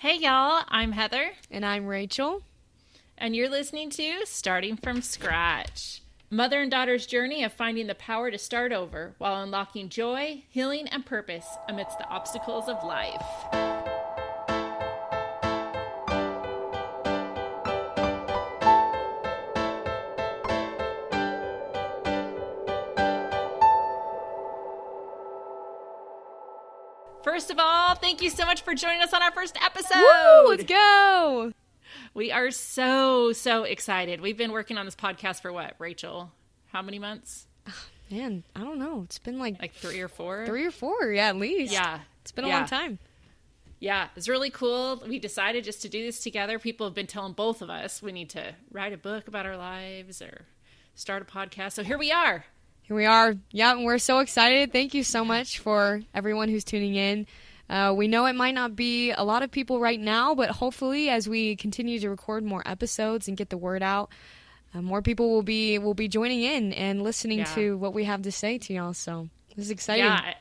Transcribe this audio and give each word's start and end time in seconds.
Hey, 0.00 0.16
y'all, 0.16 0.64
I'm 0.68 0.92
Heather, 0.92 1.32
And 1.50 1.62
I'm 1.62 1.86
Rachel. 1.86 2.42
and 3.18 3.36
you're 3.36 3.50
listening 3.50 3.90
to 3.90 4.24
Starting 4.24 4.78
from 4.78 5.02
Scratch. 5.02 6.00
Mother 6.30 6.62
and 6.62 6.70
daughter's 6.70 7.04
journey 7.04 7.44
of 7.44 7.52
finding 7.52 7.86
the 7.86 7.94
power 7.94 8.30
to 8.30 8.38
start 8.38 8.72
over 8.72 9.12
while 9.18 9.42
unlocking 9.42 9.90
joy, 9.90 10.44
healing, 10.48 10.88
and 10.88 11.04
purpose 11.04 11.46
amidst 11.68 11.98
the 11.98 12.08
obstacles 12.08 12.66
of 12.66 12.82
life. 12.82 13.69
First 27.40 27.52
of 27.52 27.58
all, 27.58 27.94
thank 27.94 28.20
you 28.20 28.28
so 28.28 28.44
much 28.44 28.60
for 28.60 28.74
joining 28.74 29.00
us 29.00 29.14
on 29.14 29.22
our 29.22 29.30
first 29.32 29.56
episode. 29.64 29.96
Woo, 29.96 30.48
let's 30.50 30.64
go. 30.64 31.52
We 32.12 32.30
are 32.30 32.50
so, 32.50 33.32
so 33.32 33.62
excited. 33.62 34.20
We've 34.20 34.36
been 34.36 34.52
working 34.52 34.76
on 34.76 34.84
this 34.84 34.94
podcast 34.94 35.40
for 35.40 35.50
what, 35.50 35.74
Rachel? 35.78 36.32
How 36.70 36.82
many 36.82 36.98
months? 36.98 37.46
Man, 38.10 38.44
I 38.54 38.60
don't 38.60 38.78
know. 38.78 39.00
It's 39.06 39.18
been 39.18 39.38
like, 39.38 39.58
Like 39.58 39.72
three 39.72 40.02
or 40.02 40.08
four? 40.08 40.44
three 40.44 40.66
or 40.66 40.70
four, 40.70 41.10
yeah, 41.12 41.28
at 41.28 41.36
least. 41.36 41.72
Yeah. 41.72 42.00
It's 42.20 42.30
been 42.30 42.44
a 42.44 42.48
Yeah. 42.48 42.58
long 42.58 42.66
time. 42.68 42.98
Yeah, 43.78 44.08
it's 44.16 44.28
really 44.28 44.50
cool. 44.50 45.02
We 45.08 45.18
decided 45.18 45.64
just 45.64 45.80
to 45.80 45.88
do 45.88 46.04
this 46.04 46.22
together. 46.22 46.58
People 46.58 46.84
have 46.86 46.94
been 46.94 47.06
telling 47.06 47.32
both 47.32 47.62
of 47.62 47.70
us 47.70 48.02
we 48.02 48.12
need 48.12 48.28
to 48.30 48.54
write 48.70 48.92
a 48.92 48.98
book 48.98 49.28
about 49.28 49.46
our 49.46 49.56
lives 49.56 50.20
or 50.20 50.44
start 50.94 51.22
a 51.22 51.24
podcast. 51.24 51.72
So 51.72 51.84
here 51.84 51.96
we 51.96 52.12
are. 52.12 52.44
Here 52.90 52.96
we 52.96 53.06
are. 53.06 53.36
Yeah, 53.52 53.70
and 53.70 53.84
we're 53.84 53.98
so 53.98 54.18
excited. 54.18 54.72
Thank 54.72 54.94
you 54.94 55.04
so 55.04 55.24
much 55.24 55.60
for 55.60 56.02
everyone 56.12 56.48
who's 56.48 56.64
tuning 56.64 56.96
in. 56.96 57.28
Uh, 57.68 57.94
we 57.96 58.08
know 58.08 58.26
it 58.26 58.34
might 58.34 58.56
not 58.56 58.74
be 58.74 59.12
a 59.12 59.22
lot 59.22 59.44
of 59.44 59.52
people 59.52 59.78
right 59.78 60.00
now, 60.00 60.34
but 60.34 60.50
hopefully, 60.50 61.08
as 61.08 61.28
we 61.28 61.54
continue 61.54 62.00
to 62.00 62.10
record 62.10 62.42
more 62.42 62.64
episodes 62.66 63.28
and 63.28 63.36
get 63.36 63.48
the 63.48 63.56
word 63.56 63.84
out, 63.84 64.10
uh, 64.74 64.82
more 64.82 65.02
people 65.02 65.30
will 65.30 65.44
be 65.44 65.78
will 65.78 65.94
be 65.94 66.08
joining 66.08 66.42
in 66.42 66.72
and 66.72 67.00
listening 67.04 67.38
Yeah. 67.38 67.54
to 67.54 67.78
what 67.78 67.94
we 67.94 68.06
have 68.06 68.22
to 68.22 68.32
say 68.32 68.58
to 68.58 68.74
y'all. 68.74 68.92
So 68.92 69.28
this 69.54 69.66
is 69.66 69.70
exciting. 69.70 70.06
Yeah. 70.06 70.34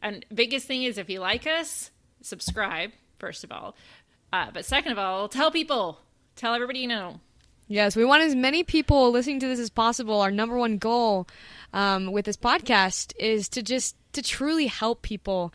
And 0.00 0.24
biggest 0.32 0.68
thing 0.68 0.84
is 0.84 0.96
if 0.96 1.10
you 1.10 1.18
like 1.18 1.44
us, 1.44 1.90
subscribe, 2.22 2.92
first 3.18 3.42
of 3.42 3.50
all. 3.50 3.74
Uh, 4.32 4.52
but 4.54 4.64
second 4.64 4.92
of 4.92 4.98
all, 5.00 5.28
tell 5.28 5.50
people. 5.50 5.98
Tell 6.36 6.54
everybody 6.54 6.78
you 6.78 6.86
know. 6.86 7.18
Yes, 7.70 7.94
we 7.94 8.04
want 8.04 8.24
as 8.24 8.34
many 8.34 8.64
people 8.64 9.12
listening 9.12 9.38
to 9.38 9.46
this 9.46 9.60
as 9.60 9.70
possible. 9.70 10.20
Our 10.22 10.32
number 10.32 10.56
one 10.56 10.76
goal 10.76 11.28
um, 11.72 12.10
with 12.10 12.24
this 12.24 12.36
podcast 12.36 13.12
is 13.16 13.48
to 13.50 13.62
just 13.62 13.94
to 14.12 14.22
truly 14.22 14.66
help 14.66 15.02
people. 15.02 15.54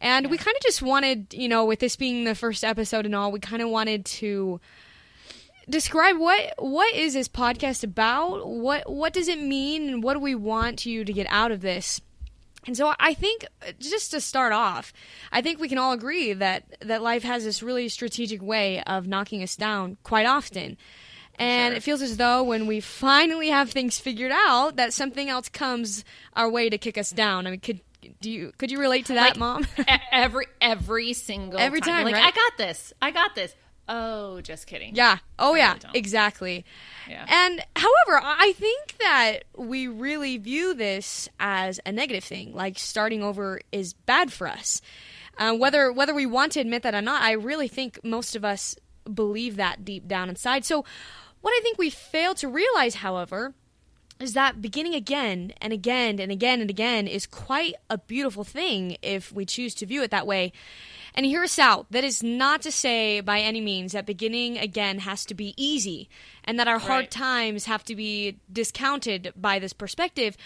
And 0.00 0.30
we 0.30 0.38
kind 0.38 0.56
of 0.56 0.62
just 0.62 0.80
wanted, 0.80 1.34
you 1.34 1.50
know, 1.50 1.66
with 1.66 1.80
this 1.80 1.94
being 1.94 2.24
the 2.24 2.34
first 2.34 2.64
episode 2.64 3.04
and 3.04 3.14
all, 3.14 3.30
we 3.30 3.38
kind 3.38 3.60
of 3.60 3.68
wanted 3.68 4.06
to 4.06 4.62
describe 5.68 6.16
what 6.16 6.54
what 6.56 6.94
is 6.94 7.12
this 7.12 7.28
podcast 7.28 7.84
about? 7.84 8.48
What 8.48 8.90
what 8.90 9.12
does 9.12 9.28
it 9.28 9.38
mean 9.38 9.90
and 9.90 10.02
what 10.02 10.14
do 10.14 10.20
we 10.20 10.34
want 10.34 10.86
you 10.86 11.04
to 11.04 11.12
get 11.12 11.26
out 11.28 11.52
of 11.52 11.60
this? 11.60 12.00
And 12.66 12.74
so 12.74 12.94
I 12.98 13.12
think 13.12 13.44
just 13.78 14.10
to 14.12 14.22
start 14.22 14.54
off, 14.54 14.94
I 15.30 15.42
think 15.42 15.60
we 15.60 15.68
can 15.68 15.76
all 15.76 15.92
agree 15.92 16.32
that 16.32 16.64
that 16.80 17.02
life 17.02 17.24
has 17.24 17.44
this 17.44 17.62
really 17.62 17.90
strategic 17.90 18.40
way 18.40 18.82
of 18.84 19.06
knocking 19.06 19.42
us 19.42 19.54
down 19.54 19.98
quite 20.02 20.24
often. 20.24 20.78
And 21.38 21.72
Sure. 21.72 21.76
it 21.76 21.82
feels 21.82 22.02
as 22.02 22.16
though 22.18 22.42
when 22.42 22.66
we 22.66 22.80
finally 22.80 23.48
have 23.48 23.70
things 23.70 23.98
figured 23.98 24.32
out, 24.32 24.76
that 24.76 24.92
something 24.92 25.28
else 25.28 25.48
comes 25.48 26.04
our 26.34 26.48
way 26.50 26.68
to 26.68 26.78
kick 26.78 26.98
us 26.98 27.10
down. 27.10 27.46
I 27.46 27.50
mean, 27.52 27.60
could 27.60 27.80
do 28.20 28.30
you 28.30 28.52
could 28.58 28.70
you 28.70 28.78
relate 28.80 29.06
to 29.06 29.14
that, 29.14 29.30
Like, 29.30 29.36
mom? 29.38 29.66
Every 30.10 30.46
every 30.60 31.12
single 31.12 31.58
Every 31.58 31.80
time. 31.80 31.94
time, 31.96 32.04
like 32.04 32.14
right? 32.14 32.24
I 32.26 32.30
got 32.30 32.58
this. 32.58 32.92
I 33.00 33.10
got 33.12 33.34
this. 33.34 33.54
Oh, 33.88 34.40
just 34.40 34.66
kidding. 34.66 34.94
yeah. 34.94 35.18
Oh 35.38 35.54
I 35.54 35.58
yeah. 35.58 35.72
really 35.84 35.98
exactly. 35.98 36.64
Yeah. 37.08 37.24
And 37.28 37.60
however, 37.74 38.20
I 38.24 38.52
think 38.56 38.96
that 39.00 39.38
we 39.56 39.88
really 39.88 40.36
view 40.38 40.74
this 40.74 41.28
as 41.40 41.80
a 41.86 41.90
negative 41.92 42.24
thing. 42.24 42.54
Like 42.54 42.78
starting 42.78 43.22
over 43.22 43.60
is 43.72 43.92
bad 43.94 44.32
for 44.32 44.46
us. 44.48 44.80
Uh, 45.38 45.54
whether 45.54 45.90
whether 45.92 46.14
we 46.14 46.26
want 46.26 46.52
to 46.52 46.60
admit 46.60 46.82
that 46.82 46.94
or 46.94 47.02
not, 47.02 47.22
I 47.22 47.32
really 47.32 47.68
think 47.68 47.98
most 48.04 48.36
of 48.36 48.44
us 48.44 48.76
believe 49.12 49.56
that 49.56 49.84
deep 49.84 50.06
down 50.06 50.28
inside. 50.28 50.64
So, 50.64 50.84
what 51.42 51.52
I 51.52 51.60
think 51.62 51.78
we 51.78 51.90
fail 51.90 52.34
to 52.36 52.48
realize, 52.48 52.96
however, 52.96 53.54
is 54.22 54.34
that 54.34 54.62
beginning 54.62 54.94
again 54.94 55.52
and 55.60 55.72
again 55.72 56.20
and 56.20 56.30
again 56.30 56.60
and 56.60 56.70
again 56.70 57.06
is 57.06 57.26
quite 57.26 57.74
a 57.90 57.98
beautiful 57.98 58.44
thing 58.44 58.96
if 59.02 59.32
we 59.32 59.44
choose 59.44 59.74
to 59.74 59.86
view 59.86 60.02
it 60.02 60.10
that 60.12 60.26
way. 60.26 60.52
And 61.14 61.26
hear 61.26 61.42
us 61.42 61.58
out. 61.58 61.86
That 61.90 62.04
is 62.04 62.22
not 62.22 62.62
to 62.62 62.72
say 62.72 63.20
by 63.20 63.40
any 63.40 63.60
means 63.60 63.92
that 63.92 64.06
beginning 64.06 64.56
again 64.56 65.00
has 65.00 65.26
to 65.26 65.34
be 65.34 65.52
easy 65.62 66.08
and 66.44 66.58
that 66.58 66.68
our 66.68 66.78
hard 66.78 67.10
times 67.10 67.66
have 67.66 67.84
to 67.84 67.94
be 67.94 68.38
discounted 68.50 69.32
by 69.36 69.58
this 69.58 69.74
perspective. 69.74 70.38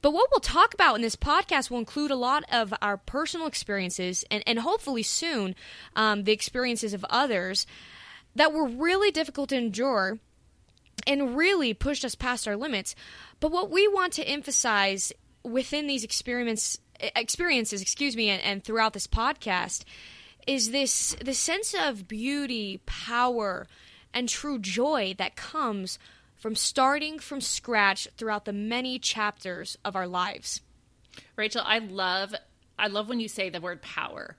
But 0.00 0.12
what 0.12 0.28
we'll 0.30 0.38
talk 0.38 0.74
about 0.74 0.94
in 0.94 1.02
this 1.02 1.16
podcast 1.16 1.70
will 1.70 1.78
include 1.78 2.12
a 2.12 2.16
lot 2.16 2.44
of 2.52 2.72
our 2.80 2.98
personal 2.98 3.48
experiences 3.48 4.24
and, 4.30 4.44
and 4.46 4.60
hopefully 4.60 5.02
soon 5.02 5.56
um, 5.96 6.22
the 6.22 6.32
experiences 6.32 6.94
of 6.94 7.04
others 7.10 7.66
that 8.36 8.52
were 8.52 8.68
really 8.68 9.10
difficult 9.10 9.48
to 9.48 9.56
endure 9.56 10.20
and 11.06 11.36
really 11.36 11.74
pushed 11.74 12.04
us 12.04 12.14
past 12.14 12.46
our 12.46 12.56
limits. 12.56 12.94
But 13.40 13.52
what 13.52 13.70
we 13.70 13.88
want 13.88 14.12
to 14.14 14.28
emphasize 14.28 15.12
within 15.42 15.86
these 15.86 16.04
experiments 16.04 16.78
experiences, 17.16 17.82
excuse 17.82 18.16
me, 18.16 18.28
and, 18.28 18.42
and 18.42 18.64
throughout 18.64 18.92
this 18.92 19.06
podcast 19.06 19.84
is 20.46 20.70
this 20.70 21.16
the 21.22 21.34
sense 21.34 21.74
of 21.74 22.08
beauty, 22.08 22.80
power, 22.86 23.66
and 24.14 24.28
true 24.28 24.58
joy 24.58 25.14
that 25.18 25.36
comes 25.36 25.98
from 26.36 26.54
starting 26.54 27.18
from 27.18 27.40
scratch 27.40 28.08
throughout 28.16 28.44
the 28.44 28.52
many 28.52 28.98
chapters 28.98 29.78
of 29.84 29.94
our 29.94 30.06
lives. 30.06 30.60
Rachel, 31.36 31.62
I 31.64 31.78
love 31.78 32.34
I 32.78 32.88
love 32.88 33.08
when 33.08 33.20
you 33.20 33.28
say 33.28 33.48
the 33.48 33.60
word 33.60 33.82
power 33.82 34.36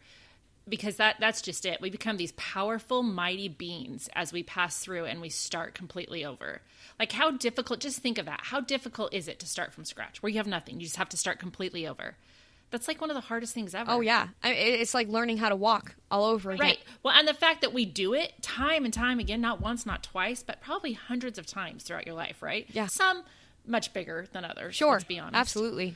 because 0.68 0.96
that 0.98 1.18
that's 1.20 1.42
just 1.42 1.66
it. 1.66 1.82
We 1.82 1.90
become 1.90 2.18
these 2.18 2.32
powerful, 2.34 3.04
mighty 3.04 3.48
beings 3.50 4.10
as 4.16 4.32
we 4.32 4.44
pass 4.44 4.80
through 4.80 5.06
and 5.06 5.22
we 5.22 5.30
start 5.30 5.74
completely 5.74 6.24
over. 6.26 6.62
Like 7.00 7.12
how 7.12 7.32
difficult 7.32 7.80
just 7.80 8.00
think 8.00 8.18
of 8.18 8.26
that. 8.28 8.42
How 8.44 8.60
difficult 8.62 9.14
is 9.14 9.28
it 9.28 9.40
to 9.40 9.48
start 9.48 9.74
from 9.74 9.84
scratch 9.86 10.22
where 10.24 10.30
you 10.30 10.38
have 10.38 10.48
nothing? 10.48 10.80
You 10.80 10.86
just 10.86 10.98
have 10.98 11.10
to 11.10 11.18
start 11.18 11.40
completely 11.40 11.88
over. 11.88 12.16
That's 12.72 12.88
like 12.88 13.02
one 13.02 13.12
of 13.12 13.16
the 13.16 13.22
hardest 13.22 13.54
things 13.54 13.76
ever. 13.76 13.92
Oh 13.92 14.02
yeah, 14.02 14.30
I, 14.44 14.52
it- 14.54 14.80
it's 14.82 14.94
like 14.96 15.08
learning 15.08 15.38
how 15.38 15.50
to 15.50 15.56
walk 15.56 15.96
all 16.10 16.26
over 16.26 16.52
again. 16.52 16.66
Right. 16.68 16.80
Well, 17.04 17.14
and 17.16 17.28
the 17.28 17.34
fact 17.36 17.62
that 17.62 17.72
we 17.74 17.86
do 17.86 18.14
it 18.16 18.34
time 18.42 18.84
and 18.86 18.94
time 18.94 19.20
again, 19.20 19.42
not 19.42 19.62
once, 19.62 19.86
not 19.86 20.02
twice, 20.02 20.42
but 20.44 20.60
probably 20.62 20.94
hundreds 20.94 21.38
of 21.38 21.46
times 21.46 21.84
throughout 21.84 22.08
your 22.08 22.16
life, 22.16 22.42
right? 22.42 22.66
Yeah. 22.72 22.88
Some 22.88 23.24
much 23.68 23.94
bigger 23.94 24.26
than 24.32 24.44
others. 24.44 24.76
Sure. 24.76 24.94
Let's 24.94 25.04
be 25.04 25.20
honest. 25.20 25.36
Absolutely. 25.36 25.96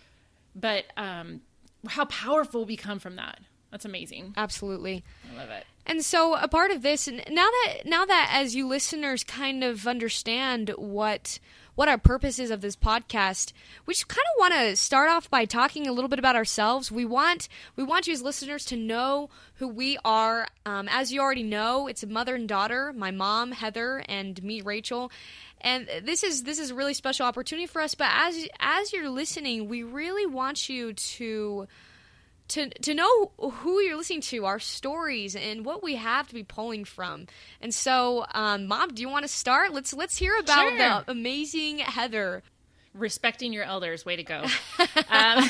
But 0.56 0.86
um, 0.98 1.42
how 1.88 2.06
powerful 2.06 2.64
we 2.66 2.76
come 2.78 3.00
from 3.00 3.16
that. 3.16 3.40
That's 3.72 3.86
amazing. 3.86 4.34
Absolutely. 4.38 5.04
I 5.34 5.38
love 5.38 5.50
it. 5.50 5.66
And 5.86 6.04
so 6.04 6.36
a 6.36 6.48
part 6.48 6.72
of 6.72 6.82
this 6.82 7.08
and 7.08 7.24
now 7.30 7.48
that 7.50 7.86
now 7.86 8.06
that 8.06 8.30
as 8.34 8.56
you 8.56 8.68
listeners 8.68 9.24
kind 9.24 9.64
of 9.64 9.88
understand 9.88 10.74
what 10.78 11.40
what 11.78 11.88
our 11.88 11.98
purpose 12.00 12.40
is 12.40 12.50
of 12.50 12.62
this 12.62 12.76
podcast, 12.76 13.54
we 13.86 13.94
just 13.94 14.08
kind 14.08 14.26
of 14.36 14.40
want 14.40 14.54
to 14.56 14.76
start 14.76 15.12
off 15.12 15.30
by 15.30 15.46
talking 15.46 15.86
a 15.88 15.92
little 15.92 16.10
bit 16.10 16.18
about 16.18 16.36
ourselves. 16.36 16.92
We 16.92 17.06
want 17.06 17.48
we 17.76 17.84
want 17.84 18.08
you 18.08 18.14
as 18.14 18.24
listeners 18.24 18.66
to 18.66 18.76
know 18.76 19.30
who 19.56 19.68
we 19.68 19.98
are. 20.04 20.48
Um, 20.66 20.90
as 20.90 21.14
you 21.14 21.22
already 21.22 21.44
know, 21.44 21.86
it's 21.86 22.02
a 22.02 22.08
mother 22.08 22.34
and 22.34 22.50
daughter, 22.50 22.92
my 22.94 23.12
mom 23.12 23.52
Heather 23.52 24.04
and 24.10 24.42
me 24.44 24.62
Rachel. 24.62 25.12
And 25.62 25.88
this 26.04 26.24
is 26.24 26.44
this 26.44 26.58
is 26.58 26.72
a 26.72 26.76
really 26.76 26.96
special 26.96 27.28
opportunity 27.28 27.68
for 27.68 27.82
us. 27.82 27.94
But 27.94 28.10
as 28.12 28.48
as 28.60 28.92
you're 28.92 29.10
listening, 29.10 29.70
we 29.70 29.84
really 29.84 30.26
want 30.26 30.70
you 30.70 30.94
to 30.94 31.68
to 32.50 32.70
to 32.70 32.94
know 32.94 33.32
who 33.38 33.80
you're 33.82 33.98
listening 33.98 34.22
to, 34.22 34.46
our 34.46 34.60
stories, 34.60 35.36
and 35.36 35.66
what 35.66 35.84
we 35.84 35.96
have 35.96 36.28
to 36.30 36.34
be 36.34 36.44
pulling 36.44 36.86
from. 36.86 37.28
And 37.62 37.74
so, 37.74 38.26
um, 38.34 38.68
Mom, 38.68 38.94
do 38.94 39.02
you 39.02 39.10
want 39.10 39.24
to 39.24 39.30
start? 39.30 39.74
Let's 39.74 39.94
let's 39.94 40.18
hear 40.18 40.38
about 40.40 40.70
Sure. 40.70 40.78
the 40.78 41.12
amazing 41.12 41.80
Heather. 41.80 42.44
Respecting 42.94 43.54
your 43.54 43.64
elders, 43.64 44.06
way 44.06 44.16
to 44.16 44.24
go. 44.24 44.44
um, 45.10 45.50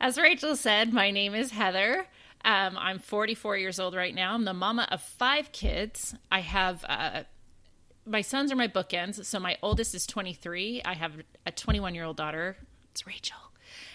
as 0.00 0.18
Rachel 0.18 0.56
said, 0.56 0.92
my 0.92 1.12
name 1.12 1.32
is 1.32 1.52
Heather. 1.52 2.08
Um, 2.44 2.76
I'm 2.76 2.98
44 2.98 3.56
years 3.56 3.78
old 3.78 3.94
right 3.94 4.12
now. 4.12 4.34
I'm 4.34 4.44
the 4.44 4.52
mama 4.52 4.88
of 4.90 5.00
five 5.00 5.52
kids. 5.52 6.12
I 6.32 6.40
have 6.40 6.84
uh, 6.88 7.22
my 8.04 8.20
sons 8.22 8.50
are 8.50 8.56
my 8.56 8.66
bookends. 8.66 9.24
So 9.24 9.38
my 9.38 9.56
oldest 9.62 9.94
is 9.94 10.06
23. 10.06 10.82
I 10.84 10.94
have 10.94 11.12
a 11.46 11.52
21 11.52 11.94
year 11.94 12.04
old 12.04 12.16
daughter. 12.16 12.56
It's 12.90 13.06
Rachel. 13.06 13.36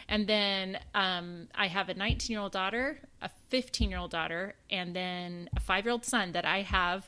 And 0.10 0.26
then 0.26 0.80
um, 0.96 1.48
I 1.54 1.68
have 1.68 1.88
a 1.88 1.94
19 1.94 2.34
year 2.34 2.42
old 2.42 2.52
daughter, 2.52 2.98
a 3.22 3.30
15 3.50 3.92
year 3.92 4.00
old 4.00 4.10
daughter, 4.10 4.56
and 4.70 4.96
then 4.96 5.50
a 5.56 5.60
five 5.60 5.86
year 5.86 5.92
old 5.92 6.04
son 6.04 6.32
that 6.32 6.46
I 6.46 6.64
have. 6.64 7.08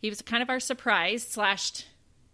He 0.00 0.08
was 0.08 0.22
kind 0.22 0.42
of 0.42 0.48
our 0.48 0.60
surprise 0.60 1.26
slash 1.26 1.84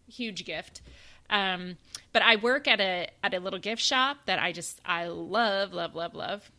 huge 0.07 0.45
gift. 0.45 0.83
Um, 1.31 1.79
but 2.13 2.21
I 2.21 2.37
work 2.37 2.69
at 2.69 2.79
a 2.79 3.09
at 3.25 3.33
a 3.33 3.41
little 3.41 3.59
gift 3.59 3.81
shop 3.81 4.19
that 4.27 4.39
I 4.39 4.53
just 4.53 4.81
I 4.85 5.07
love 5.07 5.73
love 5.73 5.95
love 5.95 6.15
love. 6.15 6.51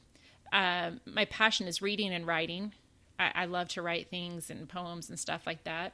Um, 0.51 0.99
my 1.05 1.25
passion 1.25 1.67
is 1.67 1.79
reading 1.79 2.11
and 2.11 2.25
writing. 2.25 2.73
I, 3.19 3.31
I 3.35 3.45
love 3.45 3.67
to 3.69 3.83
write 3.83 4.09
things 4.09 4.49
and 4.49 4.67
poems 4.67 5.09
and 5.09 5.19
stuff 5.19 5.43
like 5.45 5.63
that. 5.65 5.93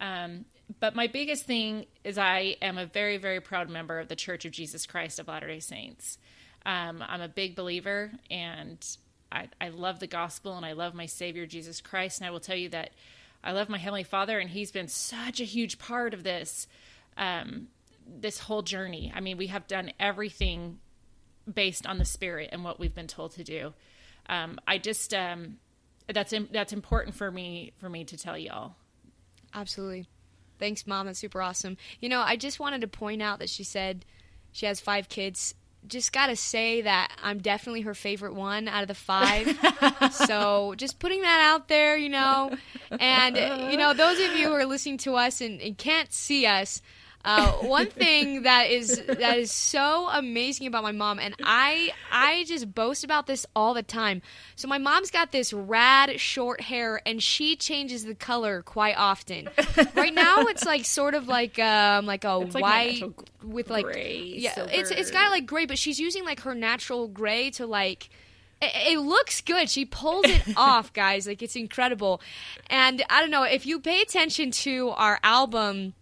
Um, 0.00 0.46
but 0.80 0.96
my 0.96 1.06
biggest 1.06 1.44
thing 1.44 1.86
is 2.02 2.18
I 2.18 2.56
am 2.60 2.76
a 2.76 2.86
very, 2.86 3.18
very 3.18 3.40
proud 3.40 3.68
member 3.70 4.00
of 4.00 4.08
the 4.08 4.16
Church 4.16 4.44
of 4.44 4.52
Jesus 4.52 4.84
Christ 4.84 5.20
of 5.20 5.28
Latter 5.28 5.46
day 5.46 5.60
Saints. 5.60 6.18
Um, 6.68 7.02
I'm 7.08 7.22
a 7.22 7.28
big 7.28 7.56
believer 7.56 8.12
and 8.30 8.78
I, 9.32 9.48
I 9.58 9.70
love 9.70 10.00
the 10.00 10.06
gospel 10.06 10.54
and 10.54 10.66
I 10.66 10.72
love 10.72 10.92
my 10.92 11.06
Savior 11.06 11.46
Jesus 11.46 11.80
Christ. 11.80 12.20
And 12.20 12.28
I 12.28 12.30
will 12.30 12.40
tell 12.40 12.56
you 12.56 12.68
that 12.68 12.90
I 13.42 13.52
love 13.52 13.70
my 13.70 13.78
Heavenly 13.78 14.02
Father, 14.02 14.38
and 14.38 14.50
He's 14.50 14.70
been 14.70 14.88
such 14.88 15.40
a 15.40 15.44
huge 15.44 15.78
part 15.78 16.12
of 16.12 16.24
this 16.24 16.66
um, 17.16 17.68
this 18.06 18.38
whole 18.38 18.62
journey. 18.62 19.12
I 19.14 19.20
mean, 19.20 19.38
we 19.38 19.46
have 19.46 19.66
done 19.66 19.92
everything 19.98 20.78
based 21.52 21.86
on 21.86 21.98
the 21.98 22.04
Spirit 22.04 22.50
and 22.52 22.64
what 22.64 22.78
we've 22.78 22.94
been 22.94 23.06
told 23.06 23.32
to 23.32 23.44
do. 23.44 23.72
Um, 24.28 24.58
I 24.66 24.78
just 24.78 25.14
um, 25.14 25.58
that's 26.12 26.34
that's 26.50 26.72
important 26.72 27.14
for 27.14 27.30
me 27.30 27.72
for 27.78 27.88
me 27.88 28.04
to 28.04 28.18
tell 28.18 28.36
y'all. 28.36 28.74
Absolutely. 29.54 30.06
Thanks, 30.58 30.86
Mom. 30.86 31.06
That's 31.06 31.18
super 31.18 31.40
awesome. 31.40 31.76
You 32.00 32.08
know, 32.08 32.20
I 32.20 32.36
just 32.36 32.60
wanted 32.60 32.80
to 32.80 32.88
point 32.88 33.22
out 33.22 33.38
that 33.38 33.48
she 33.48 33.64
said 33.64 34.04
she 34.52 34.66
has 34.66 34.80
five 34.80 35.08
kids. 35.08 35.54
Just 35.86 36.12
got 36.12 36.26
to 36.26 36.36
say 36.36 36.82
that 36.82 37.12
I'm 37.22 37.38
definitely 37.38 37.82
her 37.82 37.94
favorite 37.94 38.34
one 38.34 38.68
out 38.68 38.82
of 38.82 38.88
the 38.88 38.94
five. 38.94 39.58
so 40.12 40.74
just 40.76 40.98
putting 40.98 41.22
that 41.22 41.40
out 41.40 41.68
there, 41.68 41.96
you 41.96 42.10
know. 42.10 42.54
And, 43.00 43.36
you 43.70 43.78
know, 43.78 43.94
those 43.94 44.18
of 44.20 44.36
you 44.36 44.48
who 44.48 44.54
are 44.54 44.66
listening 44.66 44.98
to 44.98 45.14
us 45.14 45.40
and, 45.40 45.60
and 45.60 45.78
can't 45.78 46.12
see 46.12 46.44
us, 46.46 46.82
uh, 47.24 47.52
one 47.60 47.86
thing 47.86 48.42
that 48.42 48.70
is 48.70 49.02
that 49.06 49.38
is 49.38 49.52
so 49.52 50.08
amazing 50.10 50.66
about 50.66 50.82
my 50.82 50.92
mom, 50.92 51.18
and 51.18 51.34
I 51.42 51.92
I 52.10 52.44
just 52.46 52.74
boast 52.74 53.04
about 53.04 53.26
this 53.26 53.46
all 53.54 53.74
the 53.74 53.82
time. 53.82 54.22
So 54.56 54.68
my 54.68 54.78
mom's 54.78 55.10
got 55.10 55.32
this 55.32 55.52
rad 55.52 56.18
short 56.20 56.60
hair, 56.60 57.00
and 57.04 57.22
she 57.22 57.56
changes 57.56 58.04
the 58.04 58.14
color 58.14 58.62
quite 58.62 58.96
often. 58.96 59.48
right 59.94 60.14
now, 60.14 60.42
it's 60.46 60.64
like 60.64 60.84
sort 60.84 61.14
of 61.14 61.28
like 61.28 61.58
um 61.58 62.06
like 62.06 62.24
a 62.24 62.34
like 62.34 62.62
white 62.62 63.02
with 63.42 63.70
like 63.70 63.84
gray, 63.86 64.34
yeah, 64.36 64.54
silver. 64.54 64.70
it's 64.72 64.90
it's 64.90 65.10
got 65.10 65.30
like 65.30 65.46
gray, 65.46 65.66
but 65.66 65.78
she's 65.78 65.98
using 65.98 66.24
like 66.24 66.40
her 66.40 66.54
natural 66.54 67.08
gray 67.08 67.50
to 67.52 67.66
like. 67.66 68.10
It, 68.60 68.94
it 68.94 68.98
looks 68.98 69.40
good. 69.40 69.70
She 69.70 69.84
pulls 69.84 70.24
it 70.24 70.42
off, 70.56 70.92
guys. 70.92 71.28
Like 71.28 71.42
it's 71.42 71.54
incredible. 71.54 72.20
And 72.68 73.04
I 73.08 73.20
don't 73.20 73.30
know 73.30 73.44
if 73.44 73.66
you 73.66 73.78
pay 73.78 74.00
attention 74.02 74.50
to 74.50 74.88
our 74.96 75.20
album 75.22 75.94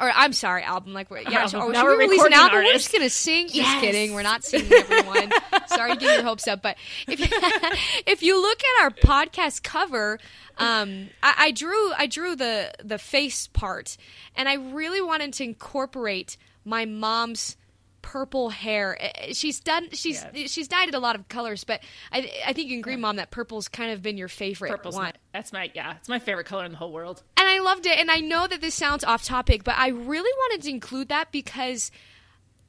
or 0.00 0.10
I'm 0.14 0.32
sorry, 0.32 0.62
album. 0.62 0.92
Like 0.92 1.10
we're 1.10 1.20
yeah, 1.20 1.28
or 1.28 1.70
Now 1.70 1.80
should 1.80 1.84
we're 1.84 1.98
we 1.98 2.04
release 2.04 2.24
an 2.24 2.32
album? 2.32 2.64
We're 2.64 2.72
just 2.72 2.92
gonna 2.92 3.10
sing. 3.10 3.48
Just 3.48 3.80
kidding. 3.80 4.14
We're 4.14 4.22
not 4.22 4.44
singing, 4.44 4.72
everyone. 4.72 5.32
sorry 5.66 5.92
to 5.92 5.96
get 5.98 6.14
your 6.16 6.24
hopes 6.24 6.48
up, 6.48 6.62
but 6.62 6.76
if 7.06 7.20
you, 7.20 7.26
if 8.06 8.22
you 8.22 8.40
look 8.40 8.58
at 8.58 8.84
our 8.84 8.90
podcast 8.90 9.62
cover, 9.62 10.18
um, 10.58 11.10
I, 11.22 11.34
I 11.38 11.50
drew 11.50 11.92
I 11.92 12.06
drew 12.06 12.36
the 12.36 12.72
the 12.82 12.98
face 12.98 13.48
part, 13.48 13.96
and 14.34 14.48
I 14.48 14.54
really 14.54 15.02
wanted 15.02 15.34
to 15.34 15.44
incorporate 15.44 16.36
my 16.64 16.84
mom's 16.84 17.56
purple 18.02 18.50
hair. 18.50 18.96
Eh, 19.00 19.32
She's 19.32 19.60
done. 19.60 19.88
She's 19.92 20.24
Yeah. 20.34 20.46
she's 20.46 20.68
dyed 20.68 20.88
it 20.88 20.94
a 20.94 20.98
lot 20.98 21.16
of 21.16 21.28
colors, 21.28 21.64
but 21.64 21.80
I 22.12 22.30
I 22.46 22.52
think 22.52 22.68
you 22.68 22.78
agree, 22.78 22.96
mom, 22.96 23.16
that 23.16 23.30
purple's 23.30 23.68
kind 23.68 23.92
of 23.92 24.02
been 24.02 24.18
your 24.18 24.28
favorite 24.28 24.70
Purple's 24.70 24.96
one. 24.96 25.04
my, 25.04 25.12
that's 25.32 25.52
my 25.52 25.70
yeah, 25.74 25.94
it's 25.98 26.08
my 26.08 26.18
favorite 26.18 26.46
color 26.46 26.64
in 26.64 26.72
the 26.72 26.78
whole 26.78 26.92
world. 26.92 27.22
And 27.36 27.48
I 27.48 27.60
loved 27.60 27.86
it. 27.86 27.98
And 27.98 28.10
I 28.10 28.16
know 28.18 28.46
that 28.46 28.60
this 28.60 28.74
sounds 28.74 29.04
off 29.04 29.24
topic, 29.24 29.64
but 29.64 29.76
I 29.78 29.88
really 29.88 30.32
wanted 30.38 30.62
to 30.64 30.70
include 30.70 31.08
that 31.08 31.32
because 31.32 31.90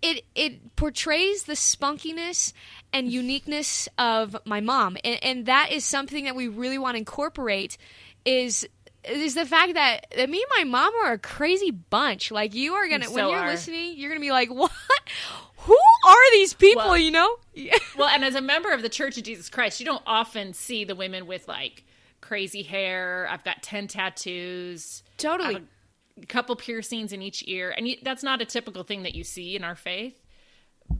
it 0.01 0.25
it 0.35 0.75
portrays 0.75 1.43
the 1.43 1.53
spunkiness 1.53 2.53
and 2.91 3.11
uniqueness 3.11 3.89
of 3.97 4.37
my 4.45 4.59
mom, 4.61 4.97
and, 5.03 5.23
and 5.23 5.45
that 5.47 5.71
is 5.71 5.83
something 5.85 6.25
that 6.25 6.35
we 6.35 6.47
really 6.47 6.77
want 6.77 6.95
to 6.95 6.99
incorporate. 6.99 7.77
Is 8.25 8.67
is 9.07 9.35
the 9.35 9.45
fact 9.45 9.73
that, 9.75 10.07
that 10.15 10.29
me 10.29 10.43
and 10.57 10.69
my 10.71 10.77
mom 10.79 10.93
are 11.05 11.13
a 11.13 11.17
crazy 11.19 11.71
bunch. 11.71 12.31
Like 12.31 12.53
you 12.53 12.73
are 12.73 12.87
gonna 12.87 13.09
We 13.09 13.15
when 13.15 13.29
you're 13.29 13.39
are. 13.39 13.47
listening, 13.47 13.93
you're 13.97 14.09
gonna 14.09 14.19
be 14.21 14.31
like, 14.31 14.49
what? 14.53 14.71
Who 15.57 15.77
are 16.07 16.31
these 16.31 16.53
people? 16.53 16.83
Well- 16.83 16.97
you 16.97 17.11
know? 17.11 17.37
Well, 17.95 18.09
and 18.09 18.25
as 18.25 18.33
a 18.35 18.41
member 18.41 18.71
of 18.71 18.81
the 18.81 18.89
Church 18.89 19.17
of 19.17 19.23
Jesus 19.23 19.49
Christ, 19.49 19.79
you 19.79 19.85
don't 19.85 20.01
often 20.07 20.53
see 20.53 20.83
the 20.83 20.95
women 20.95 21.27
with 21.27 21.47
like 21.47 21.85
crazy 22.21 22.63
hair. 22.63 23.27
I've 23.29 23.43
got 23.43 23.61
10 23.61 23.87
tattoos. 23.87 25.03
Totally. 25.17 25.57
a 26.21 26.25
couple 26.25 26.55
piercings 26.55 27.13
in 27.13 27.21
each 27.21 27.43
ear. 27.47 27.71
And 27.77 27.87
you, 27.87 27.97
that's 28.01 28.23
not 28.23 28.41
a 28.41 28.45
typical 28.45 28.83
thing 28.83 29.03
that 29.03 29.13
you 29.13 29.23
see 29.23 29.55
in 29.55 29.63
our 29.63 29.75
faith. 29.75 30.19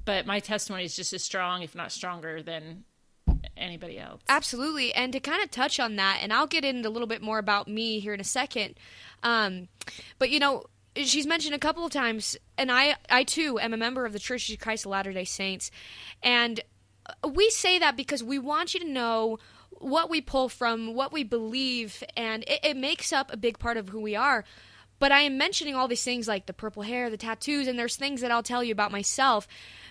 But 0.05 0.25
my 0.27 0.39
testimony 0.39 0.85
is 0.85 0.95
just 0.95 1.13
as 1.13 1.23
strong, 1.23 1.63
if 1.63 1.73
not 1.75 1.91
stronger, 1.91 2.43
than 2.43 2.83
anybody 3.57 3.99
else. 3.99 4.21
Absolutely. 4.29 4.93
And 4.93 5.13
to 5.13 5.19
kind 5.19 5.43
of 5.43 5.51
touch 5.51 5.79
on 5.79 5.95
that, 5.97 6.19
and 6.21 6.33
I'll 6.33 6.47
get 6.47 6.65
into 6.65 6.87
a 6.87 6.91
little 6.91 7.07
bit 7.07 7.21
more 7.21 7.39
about 7.39 7.67
me 7.67 7.99
here 7.99 8.13
in 8.13 8.19
a 8.19 8.25
second. 8.25 8.75
Um, 9.21 9.67
but, 10.19 10.29
you 10.29 10.39
know, 10.39 10.65
she's 10.95 11.27
mentioned 11.27 11.55
a 11.55 11.59
couple 11.59 11.85
of 11.85 11.91
times, 11.91 12.37
and 12.57 12.71
I, 12.71 12.95
I 13.09 13.23
too 13.23 13.59
am 13.59 13.73
a 13.73 13.77
member 13.77 14.05
of 14.05 14.13
the 14.13 14.19
Church 14.19 14.49
of 14.49 14.59
Christ 14.59 14.85
of 14.85 14.91
Latter 14.91 15.13
day 15.13 15.25
Saints. 15.25 15.71
And 16.21 16.61
uh, 17.05 17.27
we 17.29 17.49
say 17.49 17.79
that 17.79 17.95
because 17.95 18.23
we 18.23 18.39
want 18.39 18.73
you 18.73 18.79
to 18.79 18.87
know 18.87 19.39
what 19.71 20.09
we 20.09 20.21
pull 20.21 20.49
from, 20.49 20.93
what 20.93 21.11
we 21.11 21.23
believe, 21.23 22.03
and 22.15 22.43
it, 22.43 22.59
it 22.63 22.77
makes 22.77 23.11
up 23.11 23.31
a 23.31 23.37
big 23.37 23.59
part 23.59 23.77
of 23.77 23.89
who 23.89 23.99
we 23.99 24.15
are. 24.15 24.45
But 24.99 25.11
I 25.11 25.21
am 25.21 25.37
mentioning 25.37 25.75
all 25.75 25.89
these 25.89 26.03
things 26.03 26.29
like 26.29 26.45
the 26.45 26.53
purple 26.53 26.83
hair, 26.83 27.09
the 27.09 27.17
tattoos, 27.17 27.67
and 27.67 27.77
there's 27.77 27.97
things 27.97 28.21
that 28.21 28.31
I'll 28.31 28.43
tell 28.43 28.63
you 28.63 28.71
about 28.71 28.91
myself 28.91 29.47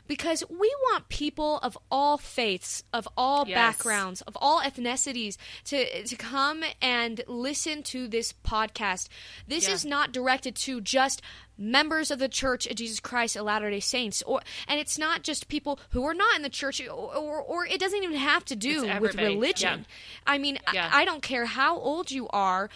because 0.06 0.42
we 0.50 0.74
want 0.90 1.08
people 1.08 1.58
of 1.62 1.78
all 1.90 2.18
faiths, 2.18 2.82
of 2.92 3.08
all 3.16 3.46
Yes. 3.46 3.54
backgrounds, 3.56 4.20
of 4.22 4.36
all 4.40 4.60
ethnicities 4.60 5.36
to 5.66 6.04
to 6.04 6.16
come 6.16 6.64
and 6.80 7.22
listen 7.26 7.82
to 7.84 8.08
this 8.08 8.32
podcast. 8.32 9.08
This 9.46 9.68
Yeah. 9.68 9.74
is 9.74 9.84
not 9.84 10.12
directed 10.12 10.54
to 10.56 10.80
just 10.80 11.22
members 11.56 12.10
of 12.10 12.18
the 12.18 12.28
Church 12.28 12.66
of 12.66 12.76
Jesus 12.76 12.98
Christ 13.00 13.36
of 13.36 13.44
Latter-day 13.44 13.80
Saints 13.80 14.22
or 14.22 14.40
and 14.66 14.80
it's 14.80 14.98
not 14.98 15.22
just 15.22 15.48
people 15.48 15.78
who 15.90 16.04
are 16.04 16.14
not 16.14 16.34
in 16.36 16.42
the 16.42 16.50
church 16.50 16.80
or 16.80 16.90
or, 17.16 17.40
or 17.40 17.66
it 17.66 17.78
doesn't 17.80 18.02
even 18.02 18.16
have 18.16 18.44
to 18.46 18.56
do 18.56 18.86
with 19.00 19.14
religion. 19.14 19.80
Yeah. 19.80 20.32
I 20.34 20.38
mean, 20.38 20.58
I- 20.66 20.72
Yeah. 20.74 20.90
I, 20.92 21.04
don't 21.04 21.22
care 21.22 21.46
how 21.46 21.78
old 21.78 22.10
you 22.10 22.28
are 22.30 22.68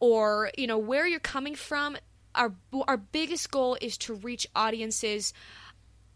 or, 0.00 0.50
you 0.56 0.66
know, 0.66 0.78
where 0.78 1.06
you're 1.06 1.20
coming 1.20 1.54
from. 1.54 1.96
Our 2.34 2.54
our 2.86 2.96
biggest 2.96 3.50
goal 3.50 3.76
is 3.80 3.98
to 3.98 4.14
reach 4.14 4.46
audiences 4.54 5.32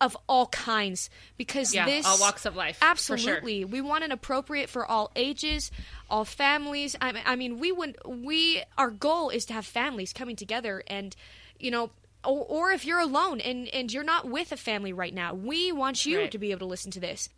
of 0.04 0.16
all 0.28 0.46
kinds 0.46 1.08
because 1.36 1.74
Yeah, 1.74 1.86
this 1.86 2.04
all 2.06 2.20
walks 2.20 2.44
of 2.46 2.54
life, 2.54 2.76
for 2.76 2.82
sure. 2.96 3.14
Absolutely, 3.14 3.64
we 3.64 3.80
want 3.80 4.04
it 4.04 4.12
appropriate 4.12 4.68
for 4.68 4.84
all 4.84 5.10
ages, 5.16 5.70
all 6.10 6.24
families. 6.24 6.94
I, 7.00 7.20
I 7.24 7.36
mean, 7.36 7.58
we 7.58 7.72
would 7.72 7.96
we 8.06 8.62
our 8.76 8.90
goal 8.90 9.30
is 9.30 9.46
to 9.46 9.54
have 9.54 9.64
families 9.66 10.12
coming 10.12 10.36
together, 10.36 10.82
and 10.86 11.16
you 11.58 11.70
know, 11.70 11.90
or, 12.24 12.44
or 12.48 12.70
if 12.72 12.84
you're 12.84 13.00
alone 13.00 13.40
and 13.40 13.66
and 13.68 13.92
you're 13.92 14.04
not 14.04 14.28
with 14.28 14.52
a 14.52 14.56
family 14.56 14.92
right 14.92 15.14
now, 15.14 15.32
we 15.34 15.72
want 15.72 16.04
you 16.04 16.18
Right. 16.18 16.30
to 16.30 16.38
be 16.38 16.50
able 16.50 16.60
to 16.60 16.66
listen 16.66 16.90
to 16.92 17.00
this. 17.00 17.30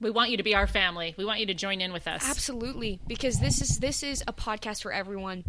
We 0.00 0.10
want 0.10 0.30
you 0.30 0.38
to 0.38 0.42
be 0.42 0.54
our 0.54 0.66
family. 0.66 1.14
We 1.18 1.26
want 1.26 1.40
you 1.40 1.46
to 1.46 1.54
join 1.54 1.80
in 1.82 1.92
with 1.92 2.08
us. 2.08 2.28
Absolutely, 2.28 3.00
because 3.06 3.38
this 3.38 3.60
is 3.60 3.78
this 3.78 4.02
is 4.02 4.24
a 4.26 4.32
podcast 4.32 4.82
for 4.82 4.92
everyone. 4.92 5.44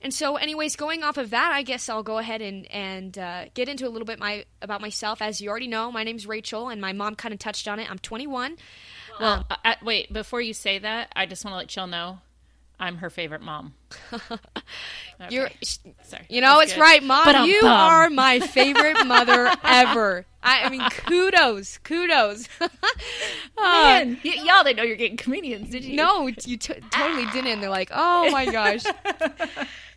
And 0.00 0.14
so, 0.14 0.36
anyways, 0.36 0.76
going 0.76 1.02
off 1.02 1.16
of 1.16 1.30
that, 1.30 1.50
I 1.52 1.62
guess 1.62 1.88
I'll 1.88 2.02
go 2.04 2.18
ahead 2.18 2.40
and 2.40 2.70
and 2.70 3.18
uh, 3.18 3.44
get 3.54 3.68
into 3.68 3.86
a 3.86 3.90
little 3.90 4.06
bit 4.06 4.18
my 4.18 4.44
about 4.62 4.80
myself. 4.80 5.20
As 5.20 5.40
you 5.40 5.50
already 5.50 5.66
know, 5.66 5.90
my 5.90 6.04
name's 6.04 6.26
Rachel, 6.26 6.68
and 6.68 6.80
my 6.80 6.92
mom 6.92 7.16
kind 7.16 7.32
of 7.34 7.40
touched 7.40 7.66
on 7.66 7.80
it. 7.80 7.90
I'm 7.90 7.98
21. 7.98 8.56
Well, 9.18 9.44
uh, 9.50 9.56
uh, 9.64 9.74
wait, 9.82 10.12
before 10.12 10.40
you 10.40 10.54
say 10.54 10.78
that, 10.78 11.10
I 11.16 11.26
just 11.26 11.44
want 11.44 11.54
to 11.54 11.58
let 11.58 11.74
y'all 11.74 11.88
know 11.88 12.18
I'm 12.78 12.98
her 12.98 13.10
favorite 13.10 13.42
mom. 13.42 13.74
Okay. 15.20 15.34
You're, 15.34 15.50
Sorry. 16.04 16.24
you 16.28 16.40
know, 16.40 16.58
That's 16.60 16.70
it's 16.70 16.74
good. 16.74 16.80
right, 16.80 17.02
mom. 17.02 17.24
Ba-dum, 17.24 17.48
You 17.48 17.62
bum. 17.62 17.70
are 17.72 18.08
my 18.08 18.38
favorite 18.38 19.04
mother 19.04 19.50
ever. 19.64 20.24
I, 20.40 20.62
I 20.62 20.68
mean, 20.68 20.88
kudos, 20.90 21.78
kudos. 21.78 22.48
Uh, 22.60 23.60
Man, 23.60 24.20
y- 24.24 24.36
y'all 24.44 24.62
didn't 24.62 24.76
know 24.76 24.84
you're 24.84 24.94
getting 24.94 25.16
comedians, 25.16 25.70
did 25.70 25.82
you? 25.84 25.96
No, 25.96 26.28
you 26.28 26.56
t- 26.56 26.74
totally 26.92 27.26
didn't. 27.32 27.48
And 27.48 27.60
they're 27.60 27.68
like, 27.68 27.90
oh 27.92 28.30
my 28.30 28.46
gosh. 28.46 28.84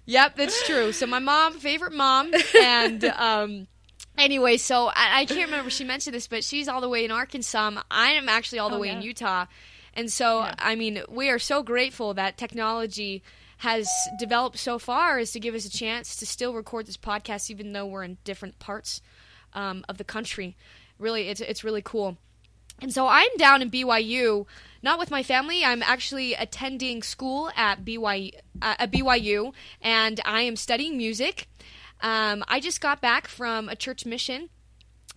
Yep, 0.06 0.36
that's 0.36 0.66
true. 0.66 0.92
So 0.92 1.06
my 1.06 1.20
mom, 1.20 1.54
favorite 1.60 1.94
mom, 1.94 2.32
and 2.62 3.04
um, 3.06 3.68
anyway, 4.18 4.58
so 4.58 4.88
I, 4.88 5.22
I 5.22 5.26
can't 5.26 5.50
remember 5.50 5.70
she 5.70 5.84
mentioned 5.84 6.16
this, 6.16 6.28
but 6.28 6.44
she's 6.44 6.68
all 6.68 6.82
the 6.82 6.90
way 6.90 7.06
in 7.06 7.12
Arkansas. 7.12 7.72
I 7.90 8.12
am 8.12 8.28
actually 8.30 8.60
all 8.60 8.70
the 8.70 8.76
Oh, 8.78 8.80
way 8.80 8.90
in. 8.90 9.02
Utah, 9.02 9.46
and 9.94 10.12
so 10.12 10.40
Yeah. 10.40 10.56
I 10.60 10.76
mean, 10.76 11.02
we 11.10 11.30
are 11.30 11.40
so 11.40 11.64
grateful 11.64 12.14
that 12.16 12.38
technology 12.38 13.24
has 13.58 13.88
developed 14.20 14.58
so 14.58 14.80
far 14.80 15.20
as 15.20 15.32
to 15.32 15.40
give 15.40 15.54
us 15.54 15.66
a 15.66 15.70
chance 15.70 16.16
to 16.16 16.26
still 16.26 16.54
record 16.54 16.88
this 16.88 16.98
podcast, 16.98 17.52
even 17.52 17.74
though 17.74 17.86
we're 17.86 18.04
in 18.04 18.18
different 18.24 18.58
parts 18.58 19.02
um, 19.54 19.86
of 19.88 19.98
the 20.00 20.04
country. 20.04 20.58
Really, 20.98 21.30
it's 21.30 21.42
it's 21.42 21.64
really 21.64 21.82
cool. 21.84 22.18
And 22.82 22.94
so 22.94 23.08
I'm 23.08 23.30
down 23.38 23.62
in 23.62 23.70
BYU, 23.70 24.46
not 24.82 24.98
with 25.00 25.12
my 25.12 25.22
family. 25.24 25.64
I'm 25.64 25.84
actually 25.84 26.34
attending 26.34 27.04
school 27.04 27.52
at 27.56 27.86
BYU, 27.86 28.34
uh, 28.62 28.76
at 28.80 28.92
BYU, 28.92 29.54
and 29.82 30.20
I 30.26 30.42
am 30.42 30.56
studying 30.56 30.98
music. 30.98 31.48
Um, 32.02 32.44
I 32.48 32.60
just 32.60 32.82
got 32.82 33.00
back 33.02 33.28
from 33.28 33.70
a 33.70 33.76
church 33.76 34.06
mission 34.06 34.50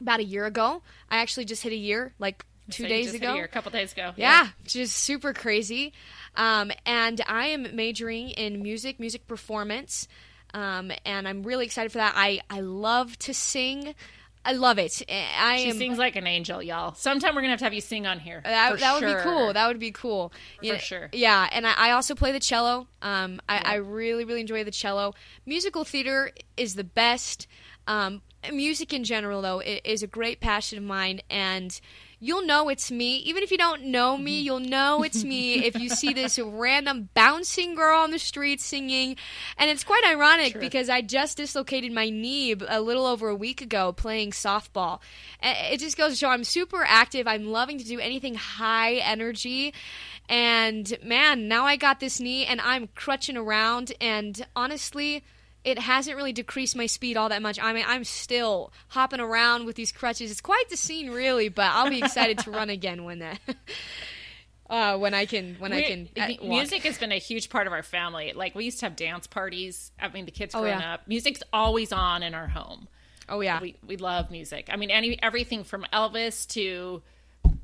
about 0.01 0.21
a 0.21 0.25
year 0.25 0.45
ago. 0.45 0.83
I 1.09 1.19
actually 1.19 1.47
just 1.47 1.63
hit 1.63 1.73
a 1.73 1.77
year, 1.77 2.13
like 2.19 2.45
two 2.71 2.83
So 2.85 2.89
days 2.89 3.15
ago. 3.15 3.39
a 3.39 3.49
couple 3.49 3.71
days 3.71 3.93
ago. 3.93 4.13
Yeah, 4.17 4.49
just 4.67 4.97
super 4.97 5.33
crazy. 5.33 5.95
Um, 6.37 6.71
and 6.85 7.23
I 7.27 7.47
am 7.47 7.75
majoring 7.75 8.31
in 8.31 8.63
music, 8.63 9.01
music 9.01 9.27
performance, 9.27 10.07
um, 10.53 10.93
and 11.07 11.27
I'm 11.27 11.43
really 11.43 11.65
excited 11.65 11.91
for 11.91 11.99
that. 11.99 12.13
I 12.17 12.41
I 12.51 12.61
love 12.61 13.19
to 13.21 13.33
sing. 13.33 13.95
I 14.45 14.53
love 14.53 14.79
it. 14.79 15.03
I 15.09 15.57
She 15.59 15.71
am. 15.71 15.77
sings 15.79 15.99
like 15.99 16.17
an 16.17 16.27
angel, 16.27 16.63
y'all. 16.63 16.95
Sometime 16.95 17.35
we're 17.35 17.41
gonna 17.41 17.53
have 17.53 17.61
to 17.61 17.65
have 17.65 17.75
you 17.75 17.81
sing 17.81 18.07
on 18.07 18.19
here. 18.21 18.41
that, 18.45 18.79
that 18.79 19.01
would 19.01 19.07
be 19.07 19.23
cool. 19.23 19.53
That 19.53 19.69
would 19.69 19.79
be 19.79 19.91
cool. 19.91 20.33
You 20.61 20.75
For 20.75 20.79
sure. 20.81 21.09
Yeah, 21.13 21.49
and 21.51 21.67
I, 21.67 21.73
I 21.77 21.91
also 21.93 22.15
play 22.15 22.33
the 22.33 22.41
cello. 22.41 22.89
Um, 23.01 23.41
I, 23.49 23.59
I 23.59 23.75
really, 23.77 24.25
really 24.25 24.41
enjoy 24.43 24.65
the 24.65 24.71
cello. 24.71 25.15
Musical 25.47 25.85
theater 25.85 26.31
is 26.57 26.75
the 26.75 26.85
best. 26.85 27.47
Um, 27.87 28.23
music 28.53 28.93
in 28.93 29.05
general, 29.05 29.41
though, 29.43 29.61
is 29.61 30.03
a 30.03 30.07
great 30.07 30.41
passion 30.41 30.79
of 30.79 30.85
mine, 30.85 31.21
and 31.31 31.81
you'll 32.25 32.47
know 32.47 32.69
it's 32.69 32.91
me. 32.91 33.17
Even 33.19 33.43
if 33.43 33.51
you 33.51 33.59
don't 33.59 33.85
know 33.85 34.17
me, 34.17 34.39
Mm-hmm. 34.39 34.45
you'll 34.47 34.61
know 34.61 35.03
it's 35.03 35.23
me 35.25 35.65
if 35.65 35.79
you 35.79 35.89
see 35.89 36.13
this 36.21 36.39
random 36.39 37.09
bouncing 37.15 37.75
girl 37.75 38.01
on 38.01 38.11
the 38.11 38.19
street 38.19 38.61
singing. 38.61 39.17
And 39.59 39.71
it's 39.71 39.85
quite 39.85 40.03
ironic 40.07 40.53
True. 40.53 40.61
because 40.61 40.89
I 40.89 41.03
just 41.03 41.37
dislocated 41.37 41.93
my 41.93 42.09
knee 42.09 42.55
a 42.69 42.81
little 42.81 43.05
over 43.07 43.29
a 43.29 43.35
week 43.35 43.61
ago 43.61 43.93
playing 43.93 44.31
softball. 44.31 45.01
It 45.43 45.79
just 45.79 45.97
goes 45.97 46.13
to 46.13 46.17
show 46.17 46.31
I'm 46.31 46.45
super 46.45 46.85
active. 46.87 47.27
I'm 47.27 47.47
loving 47.47 47.79
to 47.79 47.85
do 47.85 47.99
anything 48.01 48.35
high 48.35 48.95
energy. 48.95 49.75
And 50.29 50.97
man, 51.05 51.49
now 51.49 51.65
I 51.67 51.77
got 51.77 52.01
this 52.01 52.19
knee 52.21 52.47
and 52.47 52.61
I'm 52.61 52.89
crutching 52.95 53.37
around. 53.37 53.93
And 54.01 54.47
honestly, 54.57 55.23
it 55.65 55.79
hasn't 55.79 56.17
really 56.17 56.33
decreased 56.33 56.77
my 56.77 56.87
speed 56.87 57.17
all 57.17 57.31
that 57.31 57.41
much. 57.43 57.59
I 57.59 57.73
mean, 57.73 57.85
I'm 57.89 58.05
still 58.05 58.73
hopping 58.89 59.21
around 59.21 59.65
with 59.65 59.77
these 59.77 59.91
crutches. 59.93 60.31
It's 60.31 60.41
quite 60.43 60.69
the 60.69 60.77
scene, 60.77 61.11
really. 61.11 61.49
But 61.49 61.67
I'll 61.73 61.89
be 61.91 61.99
excited 62.01 62.39
to 62.41 62.51
run 62.51 62.69
again 62.71 63.05
when 63.05 63.21
that, 63.21 63.41
uh, 64.71 64.97
when 64.99 65.15
I 65.15 65.27
can, 65.27 65.57
when 65.59 65.73
I 65.73 65.83
can. 65.83 66.09
uh, 66.19 66.29
music 66.47 66.83
has 66.83 66.99
been 66.99 67.13
a 67.13 67.19
huge 67.19 67.51
part 67.51 67.67
of 67.67 67.73
our 67.73 67.83
family. 67.83 68.33
Like 68.35 68.55
we 68.55 68.65
used 68.65 68.81
to 68.81 68.87
have 68.87 68.97
dance 68.97 69.27
parties. 69.27 69.91
I 70.01 70.09
mean, 70.09 70.25
the 70.25 70.31
kids 70.31 70.55
Oh, 70.55 70.61
growing 70.61 70.79
yeah. 70.81 70.95
up, 70.95 71.09
music's 71.09 71.43
always 71.53 71.93
on 71.93 72.23
in 72.23 72.35
our 72.35 72.49
home. 72.49 72.89
Oh 73.29 73.41
yeah, 73.41 73.61
We 73.61 73.77
we 73.87 73.97
love 73.97 74.31
music. 74.31 74.69
I 74.71 74.77
mean, 74.77 74.91
any 74.91 75.21
everything 75.23 75.65
from 75.65 75.87
Elvis 75.93 76.47
to 76.49 77.03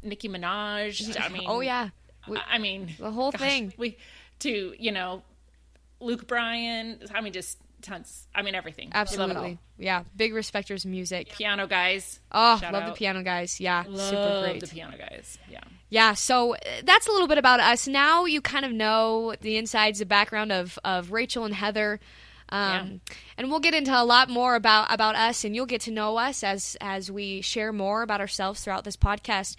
Nicki 0.03 0.29
Minaj. 0.29 1.21
I 1.21 1.29
mean, 1.29 1.45
oh 1.47 1.61
yeah. 1.61 1.91
We- 2.29 2.39
I 2.39 2.43
I 2.55 2.59
mean, 2.59 2.95
The 2.99 3.11
whole 3.11 3.31
gosh, 3.31 3.41
thing. 3.41 3.73
We 3.77 3.99
to 4.41 4.75
you 4.79 4.91
know, 4.93 5.23
Luke 6.01 6.27
Bryan. 6.27 7.01
I 7.15 7.21
mean, 7.21 7.35
just 7.35 7.59
tons. 7.81 8.29
I 8.35 8.43
mean, 8.43 8.55
everything. 8.55 8.89
We 8.89 8.99
love 8.99 9.09
it 9.13 9.19
all. 9.19 9.27
Absolutely. 9.27 9.59
Yeah. 9.79 10.05
Big 10.17 10.33
respecters 10.33 10.85
music. 10.87 11.31
Piano 11.31 11.67
guys. 11.67 12.21
Oh, 12.33 12.59
Shout 12.59 12.73
love 12.73 12.87
the 12.87 12.93
piano 12.93 13.23
guys. 13.23 13.61
Yeah. 13.61 13.85
Love 13.89 14.09
super 14.09 14.41
great. 14.43 14.61
the 14.61 14.67
piano 14.67 14.97
guys. 14.97 15.39
Yeah. 15.51 15.61
Yeah, 15.93 16.15
so 16.15 16.55
uh, 16.55 16.59
that's 16.85 17.09
a 17.09 17.11
little 17.11 17.27
bit 17.27 17.39
about 17.39 17.59
us. 17.59 17.89
Now 17.89 18.25
you 18.25 18.41
kind 18.41 18.65
of 18.65 18.71
know 18.73 19.35
the 19.41 19.57
insides, 19.57 19.99
the 19.99 20.07
background 20.07 20.53
of, 20.53 20.79
of 20.85 21.11
Rachel 21.11 21.45
and 21.45 21.55
Heather. 21.55 21.99
Um, 22.51 23.01
And 23.39 23.49
we'll 23.51 23.61
get 23.61 23.75
into 23.75 23.97
a 23.97 24.03
lot 24.05 24.29
more 24.29 24.55
about, 24.55 24.93
about 24.93 25.15
us, 25.17 25.45
and 25.45 25.55
you'll 25.55 25.67
get 25.67 25.81
to 25.83 25.91
know 25.91 26.17
us 26.17 26.43
as, 26.45 26.77
as 26.81 27.11
we 27.11 27.41
share 27.41 27.73
more 27.73 28.03
about 28.03 28.21
ourselves 28.21 28.63
throughout 28.63 28.85
this 28.85 28.97
podcast. 28.97 29.57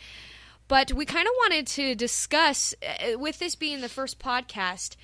But 0.67 0.93
we 0.93 1.05
kind 1.05 1.27
of 1.27 1.33
wanted 1.39 1.67
to 1.67 1.95
discuss, 1.95 2.73
uh, 2.81 3.17
with 3.17 3.39
this 3.39 3.55
being 3.55 3.81
the 3.81 3.89
first 3.89 4.19
podcast, 4.19 4.95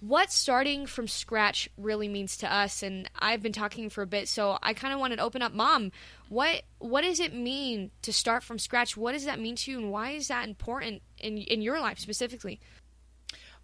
what 0.00 0.30
starting 0.30 0.86
from 0.86 1.08
scratch 1.08 1.68
really 1.78 2.08
means 2.08 2.36
to 2.36 2.52
us 2.52 2.82
and 2.82 3.08
I've 3.18 3.42
been 3.42 3.52
talking 3.52 3.88
for 3.88 4.02
a 4.02 4.06
bit 4.06 4.28
so 4.28 4.58
I 4.62 4.74
kind 4.74 4.92
of 4.92 5.00
wanted 5.00 5.16
to 5.16 5.22
open 5.22 5.42
up 5.42 5.52
mom 5.52 5.90
what 6.28 6.62
what 6.78 7.02
does 7.02 7.18
it 7.20 7.34
mean 7.34 7.90
to 8.02 8.12
start 8.12 8.42
from 8.42 8.58
scratch 8.58 8.96
what 8.96 9.12
does 9.12 9.24
that 9.24 9.40
mean 9.40 9.56
to 9.56 9.70
you 9.70 9.78
and 9.78 9.90
why 9.90 10.10
is 10.10 10.28
that 10.28 10.46
important 10.46 11.02
in 11.18 11.38
in 11.38 11.62
your 11.62 11.80
life 11.80 11.98
specifically 11.98 12.60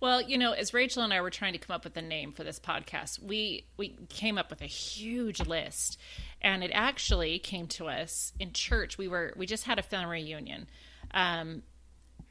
Well, 0.01 0.21
you 0.21 0.37
know, 0.37 0.51
as 0.51 0.75
Rachel 0.75 1.05
and 1.05 1.13
I 1.15 1.21
were 1.21 1.31
trying 1.31 1.53
to 1.53 1.61
come 1.61 1.77
up 1.77 1.85
with 1.85 1.97
a 1.97 2.03
name 2.03 2.33
for 2.33 2.43
this 2.43 2.59
podcast, 2.59 3.23
we 3.23 3.67
we 3.77 3.97
came 4.09 4.37
up 4.37 4.51
with 4.51 4.61
a 4.61 4.67
huge 4.67 5.47
list, 5.47 5.97
and 6.41 6.65
it 6.65 6.73
actually 6.75 7.39
came 7.39 7.69
to 7.69 7.87
us 7.87 8.33
in 8.41 8.53
church. 8.53 8.99
We 8.99 9.07
were 9.07 9.33
we 9.37 9.47
just 9.47 9.63
had 9.63 9.79
a 9.79 9.83
family 9.83 10.23
reunion. 10.25 10.67
Um, 11.15 11.63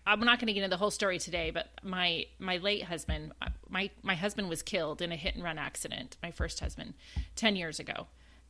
I'm 0.05 0.19
not 0.21 0.39
going 0.39 0.47
to 0.47 0.53
get 0.53 0.63
into 0.63 0.75
the 0.75 0.77
whole 0.77 0.91
story 0.91 1.19
today, 1.19 1.51
but 1.51 1.69
my 1.83 2.25
my 2.39 2.57
late 2.57 2.83
husband, 2.83 3.33
my 3.69 3.89
my 4.01 4.15
husband 4.15 4.49
was 4.49 4.61
killed 4.61 5.01
in 5.01 5.11
a 5.11 5.15
hit 5.15 5.35
and 5.35 5.43
run 5.43 5.57
accident. 5.57 6.17
My 6.23 6.31
first 6.31 6.59
husband, 6.59 6.93
ten 7.35 7.55
years 7.55 7.79
ago, 7.79 8.07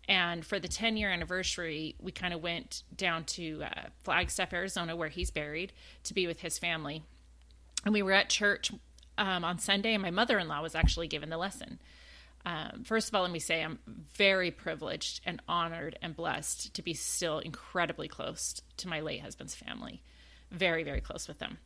and 0.07 0.45
for 0.45 0.59
the 0.59 0.67
ten 0.67 0.97
year 0.97 1.09
anniversary, 1.09 1.95
we 1.99 2.11
kind 2.11 2.33
of 2.33 2.41
went 2.41 2.83
down 2.95 3.25
to 3.25 3.63
uh, 3.63 3.89
Flagstaff, 4.03 4.53
Arizona, 4.53 4.95
where 4.95 5.09
he's 5.09 5.31
buried, 5.31 5.73
to 6.03 6.13
be 6.13 6.27
with 6.27 6.39
his 6.39 6.57
family 6.57 7.03
and 7.85 7.93
we 7.93 8.03
were 8.03 8.11
at 8.11 8.29
church 8.29 8.71
um, 9.17 9.43
on 9.43 9.59
Sunday, 9.59 9.93
and 9.93 10.01
my 10.01 10.11
mother 10.11 10.37
in 10.39 10.47
law 10.47 10.61
was 10.61 10.75
actually 10.75 11.07
given 11.07 11.29
the 11.29 11.37
lesson. 11.37 11.79
Um, 12.45 12.83
first 12.83 13.09
of 13.09 13.15
all, 13.15 13.21
let 13.21 13.31
me 13.31 13.39
say 13.39 13.63
I'm 13.63 13.79
very 14.15 14.49
privileged 14.49 15.21
and 15.25 15.41
honored 15.47 15.97
and 16.01 16.15
blessed 16.15 16.73
to 16.73 16.81
be 16.81 16.93
still 16.93 17.39
incredibly 17.39 18.07
close 18.07 18.61
to 18.77 18.87
my 18.87 18.99
late 19.01 19.21
husband's 19.21 19.55
family. 19.55 20.01
Very, 20.51 20.83
very 20.83 21.01
close 21.01 21.27
with 21.27 21.39
them. 21.39 21.57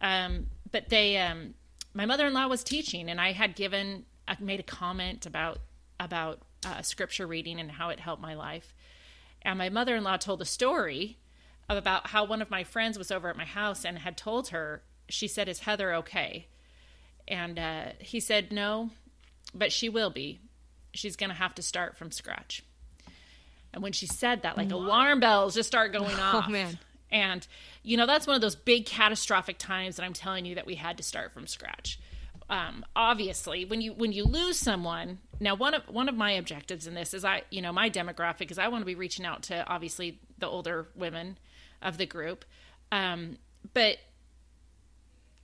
Um, 0.00 0.46
but 0.70 0.88
they, 0.88 1.18
um, 1.18 1.54
my 1.94 2.06
mother 2.06 2.26
in 2.26 2.34
law 2.34 2.46
was 2.46 2.62
teaching, 2.62 3.08
and 3.08 3.20
I 3.20 3.32
had 3.32 3.56
given, 3.56 4.04
I 4.26 4.36
made 4.40 4.60
a 4.60 4.64
comment 4.64 5.26
about 5.26 5.58
about 6.00 6.40
uh, 6.64 6.82
scripture 6.82 7.26
reading 7.26 7.58
and 7.58 7.72
how 7.72 7.88
it 7.88 7.98
helped 7.98 8.22
my 8.22 8.34
life. 8.34 8.72
And 9.42 9.58
my 9.58 9.68
mother 9.68 9.96
in 9.96 10.04
law 10.04 10.16
told 10.16 10.40
a 10.40 10.44
story 10.44 11.18
about 11.68 12.08
how 12.08 12.24
one 12.24 12.42
of 12.42 12.50
my 12.50 12.64
friends 12.64 12.98
was 12.98 13.10
over 13.10 13.28
at 13.28 13.36
my 13.36 13.44
house 13.44 13.84
and 13.84 13.98
had 13.98 14.16
told 14.16 14.48
her, 14.48 14.82
she 15.08 15.28
said, 15.28 15.48
Is 15.48 15.60
Heather 15.60 15.94
okay? 15.94 16.46
And 17.26 17.58
uh, 17.58 17.84
he 17.98 18.20
said, 18.20 18.52
No, 18.52 18.90
but 19.54 19.72
she 19.72 19.88
will 19.88 20.10
be. 20.10 20.40
She's 20.94 21.16
going 21.16 21.30
to 21.30 21.36
have 21.36 21.54
to 21.56 21.62
start 21.62 21.96
from 21.96 22.10
scratch. 22.10 22.64
And 23.72 23.82
when 23.82 23.92
she 23.92 24.06
said 24.06 24.42
that, 24.42 24.56
like 24.56 24.70
alarm 24.72 25.20
bells 25.20 25.54
just 25.54 25.66
start 25.66 25.92
going 25.92 26.16
off. 26.16 26.46
Oh, 26.48 26.50
man. 26.50 26.78
And, 27.10 27.46
you 27.82 27.96
know, 27.96 28.06
that's 28.06 28.26
one 28.26 28.36
of 28.36 28.42
those 28.42 28.56
big 28.56 28.86
catastrophic 28.86 29.58
times 29.58 29.96
that 29.96 30.04
I'm 30.04 30.12
telling 30.12 30.44
you 30.44 30.54
that 30.56 30.66
we 30.66 30.74
had 30.74 30.96
to 30.98 31.02
start 31.02 31.32
from 31.32 31.46
scratch. 31.46 31.98
Um, 32.50 32.84
obviously, 32.96 33.64
when 33.64 33.80
you 33.80 33.92
when 33.92 34.12
you 34.12 34.24
lose 34.24 34.58
someone, 34.58 35.18
now 35.38 35.54
one 35.54 35.74
of 35.74 35.82
one 35.88 36.08
of 36.08 36.14
my 36.14 36.32
objectives 36.32 36.86
in 36.86 36.94
this 36.94 37.12
is 37.12 37.24
I, 37.24 37.42
you 37.50 37.60
know, 37.60 37.72
my 37.72 37.90
demographic 37.90 38.50
is 38.50 38.58
I 38.58 38.68
want 38.68 38.80
to 38.82 38.86
be 38.86 38.94
reaching 38.94 39.26
out 39.26 39.42
to 39.44 39.66
obviously 39.66 40.18
the 40.38 40.46
older 40.46 40.88
women 40.94 41.38
of 41.82 41.98
the 41.98 42.06
group, 42.06 42.46
um, 42.90 43.36
but 43.74 43.98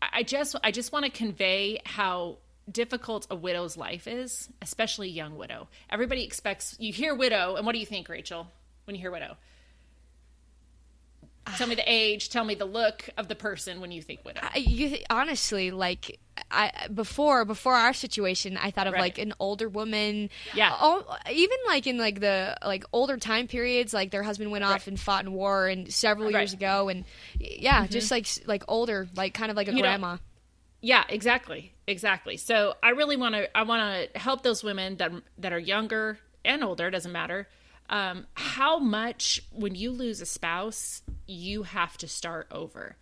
I 0.00 0.22
just 0.22 0.56
I 0.64 0.70
just 0.70 0.92
want 0.92 1.04
to 1.04 1.10
convey 1.10 1.80
how 1.84 2.38
difficult 2.70 3.26
a 3.30 3.36
widow's 3.36 3.76
life 3.76 4.06
is, 4.06 4.48
especially 4.62 5.10
young 5.10 5.36
widow. 5.36 5.68
Everybody 5.90 6.24
expects 6.24 6.74
you 6.78 6.92
hear 6.92 7.14
widow, 7.14 7.56
and 7.56 7.66
what 7.66 7.72
do 7.72 7.80
you 7.80 7.86
think, 7.86 8.08
Rachel, 8.08 8.46
when 8.84 8.96
you 8.96 9.02
hear 9.02 9.10
widow? 9.10 9.36
Tell 11.56 11.66
me 11.66 11.74
the 11.74 11.84
age. 11.86 12.30
Tell 12.30 12.44
me 12.44 12.54
the 12.54 12.64
look 12.64 13.08
of 13.18 13.28
the 13.28 13.34
person 13.34 13.80
when 13.80 13.90
you 13.92 14.00
think 14.02 14.24
widow. 14.24 14.40
I, 14.42 14.58
you 14.58 14.98
honestly 15.10 15.70
like 15.70 16.18
I 16.50 16.88
before 16.92 17.44
before 17.44 17.74
our 17.74 17.92
situation 17.92 18.56
I 18.56 18.70
thought 18.70 18.86
of 18.86 18.94
Right. 18.94 19.00
like 19.02 19.18
an 19.18 19.34
older 19.38 19.68
woman 19.68 20.30
Yeah. 20.54 20.74
oh, 20.80 21.04
even 21.30 21.56
like 21.66 21.86
in 21.86 21.98
like 21.98 22.20
the 22.20 22.56
like 22.64 22.84
older 22.92 23.16
time 23.18 23.46
periods 23.46 23.92
like 23.94 24.10
their 24.10 24.22
husband 24.22 24.50
went 24.50 24.64
off 24.64 24.72
Right. 24.72 24.86
and 24.88 25.00
fought 25.00 25.24
in 25.26 25.32
war 25.32 25.66
and 25.68 25.92
several 25.92 26.26
Right. 26.26 26.32
Mm-hmm. 26.34 26.40
years 26.40 26.52
ago 26.54 26.88
and 26.88 27.04
yeah 27.38 27.86
just 27.86 28.10
like 28.10 28.26
like 28.46 28.64
older 28.66 29.06
like 29.14 29.34
kind 29.34 29.50
of 29.50 29.56
like 29.56 29.68
a 29.68 29.72
You 29.72 29.76
know, 29.78 29.82
grandma 29.82 30.16
Yeah, 30.80 31.04
exactly, 31.08 31.72
exactly. 31.86 32.36
So 32.36 32.74
I 32.82 32.90
really 32.90 33.16
want 33.16 33.34
to 33.36 33.56
I 33.56 33.62
want 33.62 34.12
to 34.12 34.18
help 34.18 34.42
those 34.42 34.64
women 34.64 34.96
that 34.96 35.12
that 35.38 35.52
are 35.52 35.58
younger 35.58 36.18
and 36.44 36.64
older 36.64 36.90
doesn't 36.90 37.12
matter. 37.12 37.48
Um, 37.88 38.26
how 38.34 38.78
much 38.78 39.42
when 39.52 39.74
you 39.74 39.90
lose 39.92 40.20
a 40.22 40.26
spouse, 40.26 41.02
you 41.26 41.62
have 41.62 41.96
to 41.98 42.08
start 42.08 42.46
over. 42.50 42.96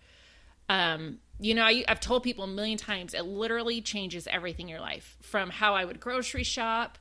Um, 0.68 1.18
you 1.40 1.54
know, 1.54 1.64
I, 1.64 1.84
I've 1.88 2.00
told 2.00 2.22
people 2.22 2.44
a 2.44 2.48
million 2.48 2.78
times 2.78 3.14
it 3.14 3.24
literally 3.24 3.80
changes 3.80 4.26
everything 4.26 4.66
in 4.66 4.70
your 4.70 4.80
life 4.80 5.16
from 5.20 5.50
how 5.50 5.74
I 5.74 5.84
would 5.84 6.00
grocery 6.00 6.44
shop 6.44 6.98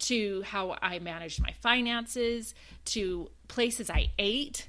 to 0.00 0.42
how 0.42 0.76
I 0.80 0.98
managed 0.98 1.40
my 1.40 1.52
finances 1.60 2.54
to 2.86 3.30
places 3.48 3.90
I 3.90 4.10
ate 4.18 4.68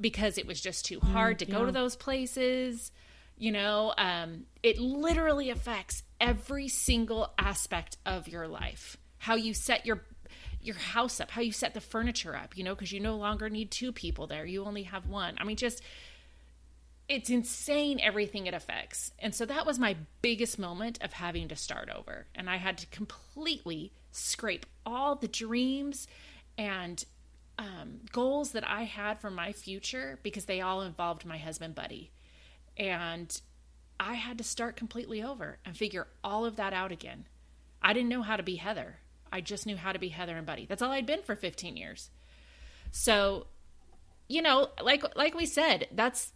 because 0.00 0.38
it 0.38 0.46
was 0.46 0.60
just 0.60 0.84
too 0.84 1.00
hard 1.00 1.38
to 1.38 1.46
go 1.46 1.64
to 1.64 1.72
those 1.72 1.96
places. 1.96 2.90
You 3.38 3.52
know, 3.52 3.94
um, 3.96 4.44
it 4.62 4.78
literally 4.78 5.50
affects 5.50 6.02
every 6.20 6.68
single 6.68 7.32
aspect 7.38 7.96
of 8.04 8.28
your 8.28 8.48
life. 8.48 8.96
How 9.18 9.36
you 9.36 9.54
set 9.54 9.86
your 9.86 10.02
your 10.64 10.76
house 10.76 11.20
up, 11.20 11.30
how 11.30 11.40
you 11.40 11.52
set 11.52 11.74
the 11.74 11.80
furniture 11.80 12.34
up, 12.34 12.56
you 12.56 12.64
know, 12.64 12.74
because 12.74 12.92
you 12.92 13.00
no 13.00 13.16
longer 13.16 13.50
need 13.50 13.70
two 13.70 13.92
people 13.92 14.26
there. 14.26 14.46
You 14.46 14.64
only 14.64 14.84
have 14.84 15.06
one. 15.06 15.36
I 15.38 15.44
mean, 15.44 15.56
just 15.56 15.82
it's 17.08 17.28
insane 17.28 18.00
everything 18.00 18.46
it 18.46 18.54
affects. 18.54 19.12
And 19.18 19.34
so 19.34 19.44
that 19.46 19.66
was 19.66 19.78
my 19.78 19.96
biggest 20.22 20.58
moment 20.58 21.02
of 21.02 21.12
having 21.12 21.48
to 21.48 21.56
start 21.56 21.90
over. 21.90 22.26
And 22.34 22.48
I 22.48 22.56
had 22.56 22.78
to 22.78 22.86
completely 22.86 23.92
scrape 24.10 24.64
all 24.86 25.14
the 25.14 25.28
dreams 25.28 26.06
and 26.56 27.04
um, 27.58 28.00
goals 28.12 28.52
that 28.52 28.66
I 28.66 28.84
had 28.84 29.20
for 29.20 29.30
my 29.30 29.52
future 29.52 30.18
because 30.22 30.46
they 30.46 30.60
all 30.60 30.80
involved 30.80 31.26
my 31.26 31.38
husband, 31.38 31.74
Buddy. 31.74 32.10
And 32.76 33.38
I 34.00 34.14
had 34.14 34.38
to 34.38 34.44
start 34.44 34.76
completely 34.76 35.22
over 35.22 35.58
and 35.64 35.76
figure 35.76 36.08
all 36.22 36.44
of 36.44 36.56
that 36.56 36.72
out 36.72 36.90
again. 36.90 37.26
I 37.82 37.92
didn't 37.92 38.08
know 38.08 38.22
how 38.22 38.36
to 38.36 38.42
be 38.42 38.56
Heather. 38.56 38.96
I 39.34 39.40
just 39.40 39.66
knew 39.66 39.76
how 39.76 39.90
to 39.92 39.98
be 39.98 40.08
Heather 40.10 40.36
and 40.36 40.46
Buddy. 40.46 40.64
That's 40.64 40.80
all 40.80 40.92
I'd 40.92 41.06
been 41.06 41.22
for 41.22 41.34
15 41.34 41.76
years. 41.76 42.10
So, 42.92 43.48
you 44.28 44.40
know, 44.40 44.68
like 44.80 45.04
like 45.16 45.34
we 45.34 45.44
said, 45.44 45.88
that's 45.90 46.32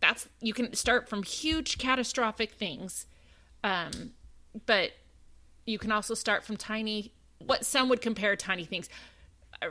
that's 0.00 0.30
you 0.40 0.54
can 0.54 0.72
start 0.72 1.10
from 1.10 1.22
huge 1.22 1.76
catastrophic 1.76 2.52
things. 2.52 3.06
Um, 3.62 4.12
but 4.64 4.92
you 5.66 5.78
can 5.78 5.92
also 5.92 6.14
start 6.14 6.42
from 6.42 6.56
tiny 6.56 7.12
what 7.38 7.66
some 7.66 7.90
would 7.90 8.00
compare 8.00 8.34
tiny 8.34 8.64
things. 8.64 8.88
Uh, 9.60 9.68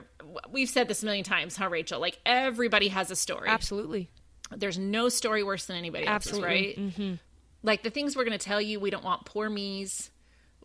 We've 0.52 0.70
said 0.70 0.88
this 0.88 1.02
a 1.02 1.06
million 1.06 1.26
times, 1.26 1.58
huh, 1.58 1.68
Rachel? 1.68 2.00
Like 2.00 2.20
everybody 2.28 2.90
has 2.90 3.10
a 3.10 3.16
story. 3.16 3.50
Absolutely. 3.50 4.08
There's 4.56 4.78
no 4.78 5.10
story 5.10 5.44
worse 5.44 5.66
than 5.66 5.78
anybody 5.78 6.06
else's, 6.06 6.34
Absolutely. 6.34 6.48
right? 6.56 6.78
Mm-hmm. 6.78 7.14
Like 7.64 7.82
the 7.82 7.90
things 7.90 8.16
we're 8.16 8.26
going 8.26 8.38
to 8.38 8.46
tell 8.46 8.62
you, 8.62 8.80
we 8.80 8.92
don't 8.92 9.04
want 9.04 9.26
poor 9.26 9.50
me's. 9.50 10.12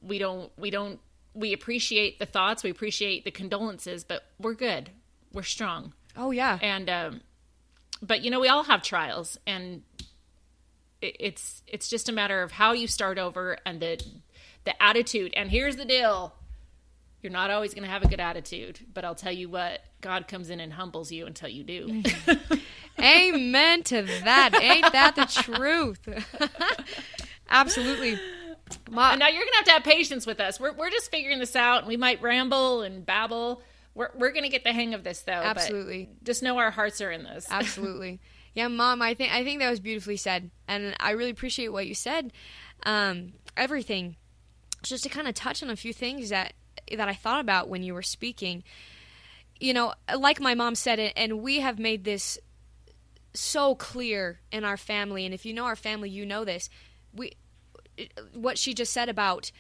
We 0.02 0.18
don't. 0.18 0.52
We 0.58 0.70
don't. 0.70 1.00
We 1.36 1.52
appreciate 1.52 2.18
the 2.18 2.26
thoughts. 2.26 2.64
We 2.64 2.70
appreciate 2.70 3.24
the 3.24 3.30
condolences, 3.30 4.04
but 4.04 4.24
we're 4.38 4.54
good. 4.54 4.90
We're 5.32 5.42
strong. 5.42 5.92
Oh 6.16 6.30
yeah. 6.30 6.58
And 6.62 6.88
um, 6.88 7.20
but 8.02 8.22
you 8.22 8.30
know, 8.30 8.40
we 8.40 8.48
all 8.48 8.64
have 8.64 8.82
trials, 8.82 9.38
and 9.46 9.82
it, 11.00 11.16
it's 11.20 11.62
it's 11.66 11.88
just 11.88 12.08
a 12.08 12.12
matter 12.12 12.42
of 12.42 12.52
how 12.52 12.72
you 12.72 12.86
start 12.86 13.18
over 13.18 13.58
and 13.66 13.80
the 13.80 14.02
the 14.64 14.82
attitude. 14.82 15.34
And 15.36 15.50
here's 15.50 15.76
the 15.76 15.84
deal: 15.84 16.34
you're 17.22 17.32
not 17.32 17.50
always 17.50 17.74
going 17.74 17.84
to 17.84 17.90
have 17.90 18.04
a 18.04 18.08
good 18.08 18.20
attitude, 18.20 18.78
but 18.92 19.04
I'll 19.04 19.14
tell 19.14 19.32
you 19.32 19.48
what, 19.48 19.80
God 20.00 20.28
comes 20.28 20.48
in 20.48 20.60
and 20.60 20.72
humbles 20.72 21.10
you 21.10 21.26
until 21.26 21.48
you 21.48 21.64
do. 21.64 22.02
Amen 23.00 23.82
to 23.82 24.02
that. 24.02 24.56
Ain't 24.62 24.92
that 24.92 25.16
the 25.16 25.24
truth? 25.24 25.98
Absolutely. 27.50 28.18
And 28.86 29.20
now 29.20 29.28
you're 29.28 29.44
gonna 29.44 29.56
have 29.56 29.64
to 29.66 29.70
have 29.72 29.84
patience 29.84 30.26
with 30.26 30.40
us. 30.40 30.58
We're 30.58 30.72
we're 30.72 30.90
just 30.90 31.10
figuring 31.10 31.38
this 31.38 31.56
out, 31.56 31.80
and 31.80 31.88
we 31.88 31.96
might 31.96 32.20
ramble 32.22 32.82
and 32.82 33.04
babble. 33.04 33.62
We're 33.94 34.10
we're 34.14 34.32
gonna 34.32 34.48
get 34.48 34.64
the 34.64 34.72
hang 34.72 34.94
of 34.94 35.04
this, 35.04 35.22
though. 35.22 35.40
but 35.40 35.58
Absolutely. 35.58 36.10
just 36.22 36.42
know 36.42 36.58
our 36.58 36.70
hearts 36.70 37.00
are 37.00 37.10
in 37.10 37.24
this. 37.24 37.46
Absolutely. 37.50 38.20
Yeah, 38.54 38.68
mom, 38.68 39.02
I 39.02 39.14
think 39.14 39.32
I 39.32 39.44
think 39.44 39.60
that 39.60 39.70
was 39.70 39.80
beautifully 39.80 40.16
said. 40.16 40.50
And 40.66 40.94
I 40.98 41.12
really 41.12 41.30
appreciate 41.30 41.68
what 41.68 41.86
you 41.86 41.94
said. 41.94 42.32
Um, 42.84 43.34
everything. 43.56 44.16
Just 44.82 45.04
to 45.04 45.10
kind 45.10 45.26
of 45.26 45.34
touch 45.34 45.62
on 45.62 45.70
a 45.70 45.76
few 45.76 45.92
things 45.92 46.30
that 46.30 46.54
that 46.96 47.08
I 47.08 47.14
thought 47.14 47.40
about 47.40 47.68
when 47.68 47.82
you 47.82 47.94
were 47.94 48.02
speaking. 48.02 48.64
You 49.58 49.74
know, 49.74 49.94
like 50.14 50.40
my 50.40 50.54
mom 50.54 50.74
said 50.74 50.98
it 50.98 51.12
and 51.16 51.40
we 51.40 51.60
have 51.60 51.78
made 51.78 52.04
this 52.04 52.38
so 53.32 53.74
clear 53.74 54.40
in 54.52 54.64
our 54.64 54.76
family 54.76 55.24
and 55.24 55.34
if 55.34 55.44
you 55.46 55.52
know 55.54 55.64
our 55.64 55.76
family, 55.76 56.10
you 56.10 56.26
know 56.26 56.44
this. 56.44 56.68
We 57.12 57.32
what 58.34 58.58
she 58.58 58.74
just 58.74 58.92
said 58.92 59.08
about 59.08 59.50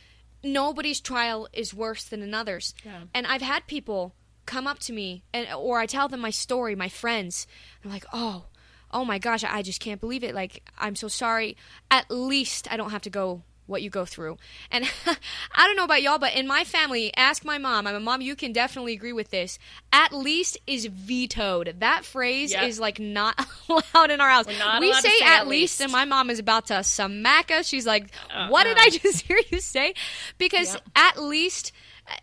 nobody's 0.42 1.00
trial 1.00 1.48
is 1.52 1.74
worse 1.74 2.04
than 2.04 2.22
another's. 2.22 2.74
Yeah. 2.84 3.02
And 3.14 3.26
I've 3.26 3.42
had 3.42 3.66
people 3.66 4.14
come 4.44 4.66
up 4.66 4.78
to 4.78 4.92
me 4.92 5.24
and 5.34 5.48
or 5.52 5.78
I 5.78 5.86
tell 5.86 6.08
them 6.08 6.20
my 6.20 6.30
story, 6.30 6.74
my 6.74 6.88
friends. 6.88 7.46
I'm 7.84 7.90
like, 7.90 8.04
"Oh, 8.12 8.46
oh 8.90 9.04
my 9.04 9.18
gosh, 9.18 9.44
I 9.44 9.62
just 9.62 9.80
can't 9.80 10.00
believe 10.00 10.24
it. 10.24 10.34
Like, 10.34 10.62
I'm 10.78 10.96
so 10.96 11.08
sorry. 11.08 11.56
At 11.90 12.10
least 12.10 12.70
I 12.70 12.76
don't 12.76 12.90
have 12.90 13.02
to 13.02 13.10
go 13.10 13.42
what 13.66 13.82
you 13.82 13.90
go 13.90 14.04
through." 14.04 14.36
And 14.70 14.84
I 15.06 15.66
don't 15.66 15.76
know 15.76 15.84
about 15.84 16.02
y'all, 16.02 16.18
but 16.18 16.34
in 16.34 16.46
my 16.46 16.64
family, 16.64 17.14
ask 17.16 17.44
my 17.44 17.58
mom. 17.58 17.86
I'm 17.86 17.94
a 17.94 18.00
mom, 18.00 18.20
you 18.20 18.36
can 18.36 18.52
definitely 18.52 18.92
agree 18.94 19.12
with 19.12 19.30
this. 19.30 19.58
At 19.92 20.12
least 20.12 20.58
is 20.66 20.86
vetoed. 20.86 21.76
That 21.80 22.04
phrase 22.04 22.52
Yep. 22.52 22.62
is 22.64 22.80
like 22.80 22.98
not 22.98 23.34
allowed 23.68 24.10
in 24.10 24.20
our 24.20 24.30
house. 24.30 24.46
We 24.46 24.92
say, 24.94 25.00
say 25.08 25.24
at 25.24 25.40
at 25.40 25.48
least, 25.48 25.78
least. 25.78 25.80
and 25.82 25.92
my 25.92 26.04
mom 26.04 26.30
is 26.30 26.38
about 26.38 26.66
to 26.66 26.82
smack 26.84 27.50
us. 27.50 27.66
She's 27.66 27.86
like, 27.86 28.10
uh-uh. 28.30 28.48
"What 28.48 28.64
did 28.64 28.76
I 28.78 28.90
just 29.02 29.22
hear 29.22 29.38
you 29.50 29.60
say?" 29.60 29.94
Because 30.38 30.72
Yep. 30.74 30.82
at 30.96 31.22
least 31.22 31.72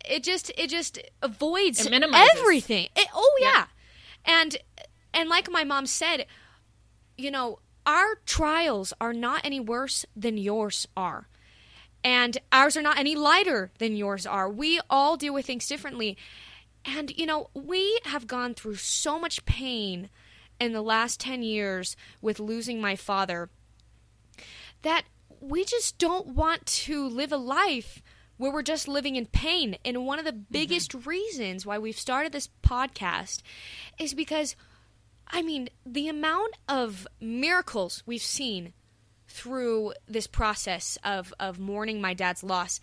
it 0.08 0.22
just 0.22 0.50
it 0.56 0.70
just 0.70 0.98
avoids 1.22 1.84
It 1.84 1.92
everything. 1.92 2.88
It- 2.96 3.08
oh 3.14 3.38
yeah, 3.40 3.66
and 4.24 4.56
and 5.12 5.28
like 5.28 5.50
my 5.50 5.62
mom 5.64 5.86
said, 5.86 6.26
you 7.18 7.30
know, 7.30 7.58
our 7.86 8.16
trials 8.26 8.92
are 9.00 9.12
not 9.12 9.42
any 9.44 9.60
worse 9.60 10.04
than 10.16 10.38
yours 10.38 10.88
are. 10.96 11.28
And 12.04 12.36
ours 12.52 12.76
are 12.76 12.82
not 12.82 12.98
any 12.98 13.16
lighter 13.16 13.72
than 13.78 13.96
yours 13.96 14.26
are. 14.26 14.48
We 14.48 14.78
all 14.90 15.16
deal 15.16 15.32
with 15.32 15.46
things 15.46 15.66
differently. 15.66 16.18
And, 16.84 17.10
you 17.16 17.24
know, 17.24 17.48
we 17.54 17.98
have 18.04 18.26
gone 18.26 18.52
through 18.52 18.76
so 18.76 19.18
much 19.18 19.46
pain 19.46 20.10
in 20.60 20.72
the 20.72 20.82
last 20.82 21.18
10 21.20 21.42
years 21.42 21.96
with 22.20 22.38
losing 22.38 22.80
my 22.80 22.94
father 22.94 23.48
that 24.82 25.04
we 25.40 25.64
just 25.64 25.98
don't 25.98 26.28
want 26.28 26.64
to 26.66 27.08
live 27.08 27.32
a 27.32 27.38
life 27.38 28.02
where 28.36 28.52
we're 28.52 28.62
just 28.62 28.88
living 28.88 29.16
in 29.16 29.26
pain. 29.26 29.76
And 29.84 30.06
one 30.06 30.18
of 30.18 30.24
the 30.24 30.32
mm-hmm. 30.32 30.52
biggest 30.52 30.94
reasons 31.06 31.64
why 31.64 31.78
we've 31.78 31.98
started 31.98 32.32
this 32.32 32.50
podcast 32.62 33.42
is 33.98 34.14
because, 34.14 34.56
I 35.26 35.42
mean, 35.42 35.68
the 35.86 36.08
amount 36.08 36.56
of 36.68 37.06
miracles 37.20 38.02
we've 38.06 38.22
seen 38.22 38.74
through 39.34 39.92
this 40.06 40.28
process 40.28 40.96
of, 41.02 41.34
of 41.40 41.58
mourning 41.58 42.00
my 42.00 42.14
dad's 42.14 42.44
loss 42.44 42.80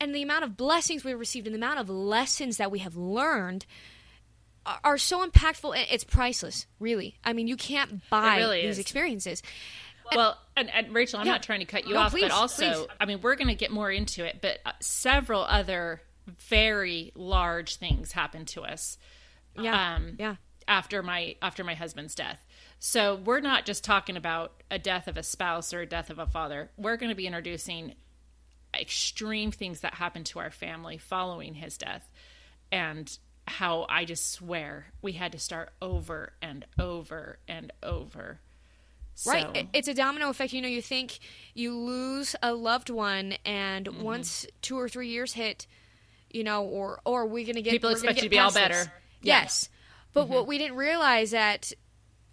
and 0.00 0.14
the 0.14 0.22
amount 0.22 0.44
of 0.44 0.56
blessings 0.56 1.04
we've 1.04 1.18
received 1.18 1.46
and 1.46 1.54
the 1.54 1.58
amount 1.58 1.78
of 1.78 1.90
lessons 1.90 2.56
that 2.56 2.70
we 2.70 2.78
have 2.78 2.96
learned 2.96 3.66
are, 4.64 4.78
are 4.82 4.98
so 4.98 5.26
impactful. 5.26 5.74
It's 5.90 6.04
priceless, 6.04 6.66
really. 6.80 7.16
I 7.22 7.34
mean, 7.34 7.48
you 7.48 7.56
can't 7.56 8.00
buy 8.08 8.38
really 8.38 8.62
these 8.62 8.70
is. 8.72 8.78
experiences. 8.78 9.42
Well, 10.14 10.38
and, 10.56 10.70
and 10.72 10.94
Rachel, 10.94 11.20
I'm 11.20 11.26
Yeah. 11.26 11.32
not 11.32 11.42
trying 11.42 11.60
to 11.60 11.66
cut 11.66 11.86
you 11.86 11.92
No, 11.94 12.00
off, 12.00 12.12
please, 12.12 12.22
but 12.22 12.30
also, 12.30 12.62
please. 12.86 12.86
I 12.98 13.04
mean, 13.04 13.20
we're 13.20 13.34
going 13.36 13.48
to 13.48 13.54
get 13.54 13.70
more 13.70 13.90
into 13.90 14.24
it, 14.24 14.38
but 14.40 14.58
uh, 14.64 14.72
several 14.80 15.42
other 15.42 16.00
very 16.48 17.12
large 17.14 17.76
things 17.76 18.12
happened 18.12 18.48
to 18.48 18.62
us. 18.62 18.96
Yeah, 19.60 19.96
Um, 19.96 20.16
yeah. 20.18 20.36
After 20.66 21.02
my 21.02 21.36
after 21.42 21.64
my 21.64 21.74
husband's 21.74 22.14
death, 22.14 22.46
so 22.78 23.16
we're 23.16 23.40
not 23.40 23.64
just 23.66 23.82
talking 23.84 24.16
about 24.16 24.62
a 24.70 24.78
death 24.78 25.08
of 25.08 25.16
a 25.16 25.22
spouse 25.22 25.72
or 25.74 25.80
a 25.80 25.86
death 25.86 26.10
of 26.10 26.18
a 26.18 26.26
father. 26.26 26.70
We're 26.76 26.96
going 26.96 27.10
to 27.10 27.14
be 27.16 27.26
introducing 27.26 27.94
extreme 28.74 29.50
things 29.50 29.80
that 29.80 29.94
happened 29.94 30.26
to 30.26 30.38
our 30.38 30.50
family 30.50 30.98
following 30.98 31.54
his 31.54 31.76
death, 31.78 32.08
and 32.70 33.16
how 33.46 33.86
I 33.88 34.04
just 34.04 34.30
swear 34.32 34.86
we 35.00 35.12
had 35.12 35.32
to 35.32 35.38
start 35.38 35.70
over 35.80 36.34
and 36.42 36.66
over 36.78 37.38
and 37.48 37.72
over. 37.82 38.40
Right. 39.26 39.42
So- 39.46 39.52
It- 39.54 39.66
It's 39.72 39.88
a 39.88 39.94
domino 39.94 40.28
effect. 40.28 40.52
You 40.52 40.60
know, 40.62 40.68
you 40.68 40.82
think 40.82 41.18
you 41.54 41.74
lose 41.74 42.36
a 42.42 42.52
loved 42.52 42.90
one, 42.90 43.32
and 43.44 43.86
Mm-hmm. 43.86 44.02
once 44.02 44.46
two 44.62 44.78
or 44.78 44.88
three 44.88 45.08
years 45.08 45.32
hit, 45.32 45.66
you 46.30 46.44
know, 46.44 46.62
or 46.64 47.00
or 47.06 47.24
we're 47.26 47.46
gonna 47.46 47.62
get 47.62 47.70
People 47.70 47.88
we're 47.90 47.94
gonna 47.96 48.10
expect 48.10 48.16
get 48.16 48.22
you 48.24 48.28
to 48.28 48.34
be 48.34 48.38
all 48.38 48.52
better. 48.52 48.74
Mm-hmm. 48.74 48.90
Yes, 49.26 49.70
but 50.12 50.28
what 50.28 50.46
we 50.46 50.58
didn't 50.58 50.76
realize 50.76 51.30
that 51.30 51.72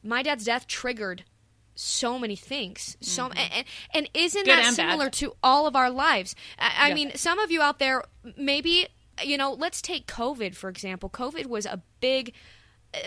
my 0.05 0.21
dad's 0.23 0.45
death 0.45 0.67
triggered 0.67 1.23
so 1.77 2.17
many 2.17 2.35
things. 2.37 2.95
So 3.01 3.25
and, 3.25 3.37
and, 3.53 3.65
and 3.93 4.09
isn't 4.13 4.45
Mm-hmm. 4.45 4.49
Good 4.49 4.59
that 4.59 4.67
and 4.67 4.77
bad. 4.77 4.91
similar 4.91 5.09
to 5.09 5.35
all 5.43 5.67
of 5.67 5.75
our 5.75 5.89
lives? 5.89 6.35
I, 6.57 6.71
I 6.77 6.87
Yeah. 6.89 6.93
mean, 6.93 7.11
some 7.15 7.39
of 7.39 7.51
you 7.51 7.61
out 7.61 7.79
there, 7.79 8.03
maybe 8.37 8.87
you 9.23 9.37
know. 9.37 9.51
Let's 9.53 9.81
take 9.81 10.07
COVID 10.07 10.55
for 10.55 10.69
example. 10.69 11.09
COVID 11.09 11.47
was 11.47 11.65
a 11.65 11.81
big 11.99 12.33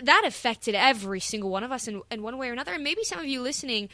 that 0.03 0.23
affected 0.27 0.75
every 0.75 1.19
single 1.21 1.49
one 1.49 1.65
of 1.65 1.73
us 1.73 1.89
in, 1.89 2.03
in 2.11 2.23
one 2.23 2.37
way 2.37 2.51
or 2.51 2.53
another. 2.53 2.75
And 2.75 2.85
maybe 2.85 3.05
some 3.05 3.19
of 3.21 3.25
you 3.25 3.41
listening 3.41 3.89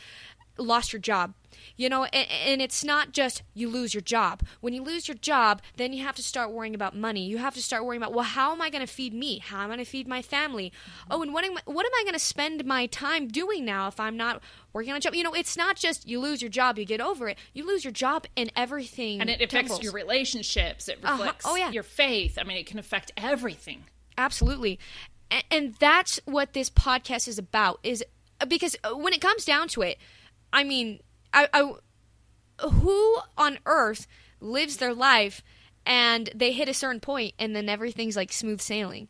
lost 0.59 0.93
your 0.93 1.01
job. 1.01 1.35
You 1.77 1.89
know, 1.89 2.05
and, 2.05 2.29
and 2.47 2.61
it's 2.63 2.83
not 2.85 3.13
just 3.13 3.43
you 3.55 3.71
lose 3.71 3.95
your 3.95 4.01
job. 4.01 4.43
When 4.61 4.75
you 4.75 4.83
lose 4.83 5.07
your 5.09 5.17
job, 5.17 5.63
then 5.77 5.93
you 5.93 6.03
have 6.05 6.17
to 6.17 6.23
start 6.23 6.51
worrying 6.51 6.75
about 6.75 6.97
money. 6.97 7.25
You 7.27 7.39
have 7.39 7.55
to 7.55 7.63
start 7.63 7.85
worrying 7.85 8.03
about, 8.03 8.13
well, 8.13 8.25
how 8.25 8.53
am 8.53 8.61
I 8.61 8.71
going 8.71 8.85
to 8.85 8.93
feed 8.93 9.15
me? 9.15 9.39
How 9.39 9.59
am 9.59 9.65
I 9.71 9.75
going 9.77 9.79
to 9.79 9.91
feed 9.91 10.07
my 10.09 10.21
family? 10.21 10.73
Oh, 11.11 11.23
and 11.23 11.33
what 11.33 11.45
am, 11.45 11.53
what 11.65 11.87
am 11.87 11.93
I 11.97 12.03
going 12.03 12.13
to 12.15 12.19
spend 12.19 12.65
my 12.65 12.87
time 12.87 13.29
doing 13.29 13.65
now 13.65 13.87
if 13.87 13.99
I'm 14.01 14.17
not 14.17 14.43
working 14.73 14.91
on 14.93 14.97
a 14.97 15.01
job? 15.01 15.15
You 15.15 15.23
know, 15.23 15.33
it's 15.33 15.57
not 15.57 15.77
just 15.77 16.09
you 16.09 16.19
lose 16.21 16.43
your 16.43 16.51
job, 16.51 16.77
you 16.77 16.85
get 16.85 17.01
over 17.01 17.29
it. 17.29 17.39
You 17.53 17.67
lose 17.67 17.85
your 17.85 17.93
job 17.93 18.27
and 18.37 18.53
everything. 18.57 19.21
and 19.21 19.31
it 19.31 19.41
affects 19.41 19.69
tumbles. 19.71 19.83
your 19.83 19.93
relationships. 19.93 20.89
It 20.89 20.99
Uh-huh. 21.05 21.13
reflects 21.17 21.47
Oh, 21.49 21.55
yeah. 21.55 21.71
your 21.71 21.83
faith. 21.85 22.37
I 22.39 22.43
mean, 22.43 22.57
it 22.57 22.67
can 22.67 22.79
affect 22.81 23.13
everything. 23.17 23.85
Absolutely. 24.19 24.79
And, 25.31 25.45
and 25.51 25.75
that's 25.77 26.21
what 26.25 26.53
this 26.53 26.69
podcast 26.69 27.29
is 27.29 27.39
about 27.39 27.79
is 27.85 28.05
because 28.49 28.77
when 28.97 29.13
it 29.13 29.21
comes 29.21 29.45
down 29.45 29.69
to 29.69 29.83
it, 29.83 29.99
I 30.55 30.65
mean, 30.65 31.01
I, 31.35 31.49
I 31.53 31.73
who 32.67 33.19
on 33.37 33.59
earth 33.67 34.07
lives 34.41 34.77
their 34.79 34.95
life 34.95 35.43
and 35.85 36.31
they 36.35 36.53
hit 36.53 36.69
a 36.69 36.75
certain 36.75 37.01
point 37.01 37.35
and 37.39 37.55
then 37.55 37.69
everything's 37.69 38.17
like 38.17 38.33
smooth 38.33 38.61
sailing? 38.61 39.09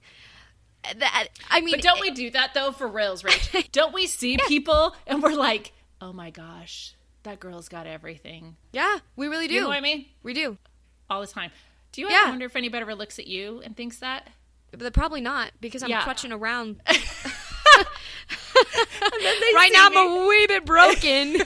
That 0.97 1.29
I 1.51 1.61
mean, 1.61 1.75
But 1.77 1.83
don't 1.83 2.01
we 2.01 2.11
do 2.11 2.31
that 2.31 2.53
though 2.55 2.73
for 2.73 2.89
reals, 2.89 3.23
Rach? 3.23 3.69
don't 3.73 3.95
we 3.95 4.07
see 4.07 4.39
people 4.49 4.95
and 5.07 5.23
we're 5.23 5.35
like, 5.35 5.73
oh 6.01 6.13
my 6.13 6.31
gosh, 6.31 6.95
that 7.23 7.41
girl's 7.41 7.69
got 7.69 7.87
everything. 7.87 8.57
Yeah, 8.73 8.99
we 9.17 9.29
really 9.29 9.47
do. 9.49 9.55
You 9.55 9.61
know 9.63 9.69
what 9.69 9.77
I 9.79 9.83
mean? 9.83 10.07
We 10.23 10.33
do. 10.35 10.59
All 11.09 11.21
the 11.21 11.27
time. 11.27 11.51
Do 11.93 12.01
you 12.01 12.09
Yeah. 12.11 12.21
ever 12.23 12.31
wonder 12.31 12.47
if 12.47 12.57
anybody 12.57 12.83
ever 12.83 12.95
looks 12.95 13.19
at 13.19 13.27
you 13.27 13.61
and 13.65 13.77
thinks 13.77 13.99
that? 13.99 14.29
But 14.77 14.93
probably 14.93 15.21
not 15.21 15.53
because 15.61 15.83
I'm 15.83 15.91
Yeah. 15.91 16.03
clutching 16.03 16.33
around. 16.33 16.81
Right 19.55 19.71
now, 19.73 19.87
I'm 19.87 19.97
a 19.97 20.27
wee 20.29 20.47
bit 20.47 20.65
broken. 20.65 21.33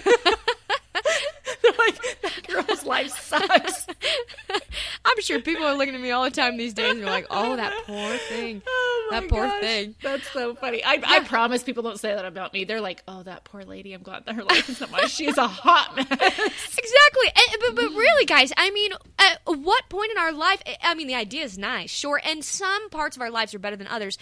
they're 1.63 1.73
like, 1.79 2.21
that 2.23 2.47
girl's 2.49 2.85
life 2.85 3.11
sucks. 3.21 3.87
I'm 5.05 5.21
sure 5.21 5.41
people 5.41 5.65
are 5.65 5.75
looking 5.75 5.95
at 5.95 6.01
me 6.01 6.11
all 6.11 6.25
the 6.25 6.31
time 6.31 6.57
these 6.57 6.75
days 6.75 6.91
and 6.91 7.01
they're 7.01 7.11
like, 7.11 7.27
"Oh, 7.31 7.57
that 7.57 7.73
poor 7.87 8.17
thing." 8.17 8.63
Oh 9.11 9.11
That 9.13 9.29
poor 9.31 9.47
gosh, 9.47 9.61
thing. 9.63 9.95
That's 10.03 10.31
so 10.33 10.55
funny. 10.55 10.85
I, 10.85 11.01
I 11.03 11.21
promise 11.21 11.63
people 11.63 11.83
don't 11.83 11.99
say 11.99 12.15
that 12.15 12.27
about 12.27 12.53
me. 12.53 12.65
They're 12.65 12.83
like, 12.83 13.03
oh, 13.09 13.23
that 13.23 13.43
poor 13.45 13.63
lady. 13.65 13.95
I'm 13.95 14.03
glad 14.03 14.27
that 14.27 14.35
her 14.35 14.45
life 14.45 14.69
is 14.69 14.83
not 14.83 14.91
mine. 14.91 15.09
She 15.09 15.27
is 15.27 15.39
a 15.39 15.49
hot 15.49 15.97
mess. 15.97 16.11
Exactly. 16.11 17.29
And, 17.35 17.61
but, 17.61 17.75
but 17.75 17.89
really, 17.97 18.27
guys, 18.27 18.53
I 18.59 18.71
mean, 18.71 18.93
at 19.19 19.41
what 19.47 19.89
point 19.89 20.11
in 20.13 20.19
our 20.19 20.31
life? 20.31 20.63
Eh, 20.67 20.77
I 20.83 20.95
mean, 20.95 21.07
the 21.07 21.15
idea 21.15 21.43
is 21.45 21.57
nice, 21.57 21.89
sure, 21.89 22.21
and 22.23 22.45
some 22.45 22.91
parts 22.91 23.17
of 23.17 23.23
our 23.23 23.31
lives 23.31 23.55
are 23.55 23.59
better 23.59 23.77
than 23.77 23.87
others. 23.87 24.19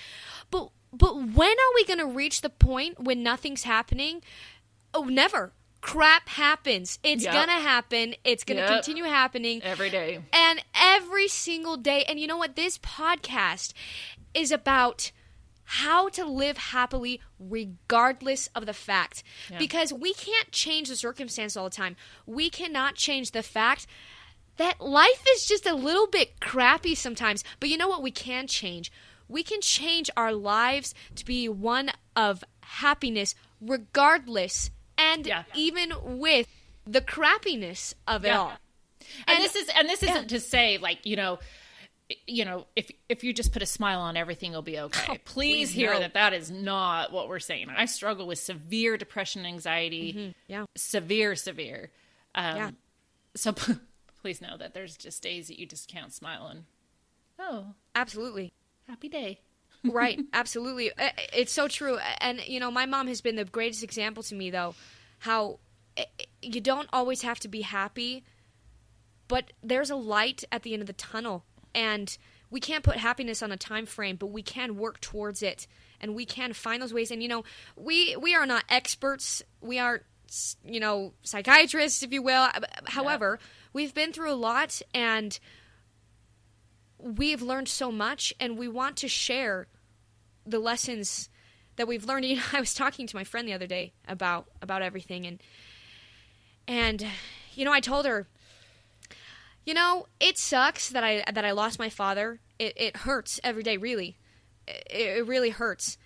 But 0.52 0.68
but 0.96 1.14
when 1.14 1.50
are 1.50 1.74
we 1.74 1.84
going 1.84 1.98
to 1.98 2.06
reach 2.06 2.40
the 2.40 2.50
point 2.50 3.00
when 3.00 3.22
nothing's 3.22 3.64
happening? 3.64 4.22
Oh, 4.94 5.04
never. 5.04 5.52
Crap 5.82 6.28
happens. 6.30 6.98
It's 7.04 7.22
Yep. 7.24 7.32
gonna 7.32 7.60
happen. 7.60 8.16
It's 8.24 8.42
gonna 8.42 8.60
Yep. 8.60 8.68
continue 8.70 9.04
happening. 9.04 9.62
Every 9.62 9.88
day. 9.90 10.20
And 10.32 10.64
every 10.74 11.28
single 11.28 11.76
day. 11.76 12.02
And 12.08 12.18
you 12.18 12.26
know 12.26 12.36
what? 12.38 12.56
This 12.56 12.76
podcast 12.78 13.72
is 14.34 14.50
about 14.50 15.12
how 15.64 16.08
to 16.08 16.24
live 16.24 16.56
happily 16.58 17.20
regardless 17.38 18.48
of 18.54 18.66
the 18.66 18.72
fact. 18.72 19.22
Yeah. 19.50 19.58
Because 19.58 19.92
we 19.92 20.12
can't 20.14 20.50
change 20.50 20.88
the 20.88 20.96
circumstance 20.96 21.56
all 21.56 21.64
the 21.64 21.70
time. 21.76 21.96
We 22.24 22.50
cannot 22.50 22.94
change 22.96 23.30
the 23.30 23.42
fact 23.42 23.86
that 24.56 24.80
life 24.80 25.24
is 25.34 25.46
just 25.46 25.66
a 25.66 25.74
little 25.74 26.06
bit 26.06 26.40
crappy 26.40 26.94
sometimes. 26.94 27.44
But 27.60 27.68
you 27.68 27.76
know 27.76 27.88
what? 27.88 28.02
We 28.02 28.10
can 28.10 28.46
change. 28.46 28.90
We 29.28 29.42
can 29.42 29.60
change 29.60 30.10
our 30.16 30.32
lives 30.32 30.94
to 31.16 31.24
be 31.24 31.48
one 31.48 31.90
of 32.14 32.44
happiness 32.60 33.34
regardless 33.60 34.70
and 34.98 35.26
Yeah. 35.26 35.44
even 35.54 35.92
with 36.18 36.48
the 36.86 37.00
crappiness 37.00 37.94
of 38.06 38.24
it 38.24 38.28
Yeah. 38.28 38.38
all. 38.38 38.52
And, 39.26 39.36
And- 39.38 39.44
this 39.44 39.56
is 39.56 39.68
and 39.74 39.88
this 39.88 40.02
isn't 40.02 40.28
to 40.28 40.40
say 40.40 40.78
like 40.78 41.04
you 41.06 41.16
know 41.16 41.38
you 42.26 42.44
know 42.44 42.66
if 42.76 42.90
if 43.08 43.24
you 43.24 43.32
just 43.32 43.52
put 43.52 43.62
a 43.62 43.66
smile 43.66 44.00
on 44.00 44.16
everything 44.16 44.52
will 44.52 44.62
be 44.62 44.78
okay 44.78 45.04
Oh, 45.08 45.16
please, 45.24 45.24
please, 45.24 45.70
hear 45.72 45.92
no. 45.94 46.00
that 46.00 46.14
that 46.14 46.32
is 46.32 46.50
not 46.52 47.12
what 47.12 47.28
we're 47.28 47.40
saying 47.40 47.68
i 47.70 47.84
struggle 47.86 48.26
with 48.28 48.38
severe 48.38 48.96
depression 48.96 49.40
and 49.44 49.48
anxiety 49.54 50.34
Yeah. 50.46 50.66
severe 50.76 51.34
severe 51.34 51.90
um 52.36 52.56
Yeah. 52.56 52.70
so 53.34 53.52
please 54.22 54.40
know 54.40 54.56
that 54.56 54.72
there's 54.72 54.96
just 54.96 55.20
days 55.22 55.48
that 55.48 55.58
you 55.58 55.66
just 55.66 55.88
can't 55.88 56.12
smile 56.12 56.46
and 56.46 56.64
oh 57.40 57.74
Absolutely. 57.96 58.52
Happy 58.88 59.08
day. 59.08 59.40
Right. 59.84 60.20
Absolutely. 60.32 60.90
It's 61.32 61.52
so 61.52 61.68
true. 61.68 61.98
And 62.20 62.40
you 62.46 62.60
know 62.60 62.70
my 62.70 62.86
mom 62.86 63.06
has 63.08 63.20
been 63.20 63.36
the 63.36 63.44
greatest 63.44 63.82
example 63.82 64.22
to 64.24 64.34
me 64.34 64.50
though 64.50 64.74
how 65.20 65.58
uh, 65.96 66.02
you 66.42 66.60
don't 66.60 66.88
always 66.92 67.22
have 67.22 67.40
to 67.40 67.48
be 67.48 67.62
happy 67.62 68.22
but 69.28 69.52
there's 69.62 69.90
a 69.90 69.96
light 69.96 70.44
at 70.52 70.62
the 70.62 70.74
end 70.74 70.82
of 70.82 70.86
the 70.86 70.92
tunnel 70.92 71.44
and 71.74 72.18
we 72.50 72.60
can't 72.60 72.84
put 72.84 72.96
happiness 72.96 73.42
on 73.42 73.50
a 73.50 73.56
time 73.56 73.86
frame 73.86 74.16
but 74.16 74.26
we 74.26 74.42
can 74.42 74.76
work 74.76 75.00
towards 75.00 75.42
it 75.42 75.66
and 76.00 76.14
we 76.14 76.24
can 76.24 76.52
find 76.52 76.82
those 76.82 76.94
ways. 76.94 77.10
And 77.10 77.22
you 77.22 77.28
know 77.28 77.44
we 77.76 78.16
we 78.16 78.34
are 78.34 78.46
not 78.46 78.64
experts. 78.68 79.42
We 79.60 79.78
aren't 79.78 80.02
you 80.64 80.80
know 80.80 81.12
psychiatrists 81.22 82.02
if 82.02 82.12
you 82.12 82.22
will. 82.22 82.48
However 82.86 83.38
we've 83.72 83.94
been 83.94 84.12
through 84.12 84.32
a 84.32 84.34
lot 84.34 84.80
and 84.94 85.38
we've 86.98 87.42
learned 87.42 87.68
so 87.68 87.90
much 87.90 88.32
and 88.40 88.58
we 88.58 88.68
want 88.68 88.96
to 88.98 89.08
share 89.08 89.66
the 90.44 90.58
lessons 90.58 91.28
that 91.76 91.88
we've 91.88 92.04
learned. 92.04 92.24
You 92.26 92.36
know, 92.36 92.42
I 92.52 92.60
was 92.60 92.74
talking 92.74 93.06
to 93.06 93.16
my 93.16 93.24
friend 93.24 93.46
the 93.46 93.52
other 93.52 93.66
day 93.66 93.92
about 94.08 94.46
about 94.62 94.82
everything 94.82 95.26
and 95.26 95.42
and 96.68 97.06
you 97.54 97.64
know, 97.64 97.72
I 97.72 97.80
told 97.80 98.06
her 98.06 98.26
you 99.66 99.74
know, 99.74 100.06
it 100.20 100.38
sucks 100.38 100.88
that 100.90 101.02
I 101.02 101.24
that 101.30 101.44
I 101.44 101.50
lost 101.50 101.78
my 101.78 101.90
father. 101.90 102.40
It 102.58 102.72
it 102.76 102.96
hurts 102.98 103.40
every 103.42 103.64
day, 103.64 103.76
really. 103.76 104.16
It, 104.66 105.18
it 105.18 105.26
really 105.26 105.50
hurts. 105.50 105.98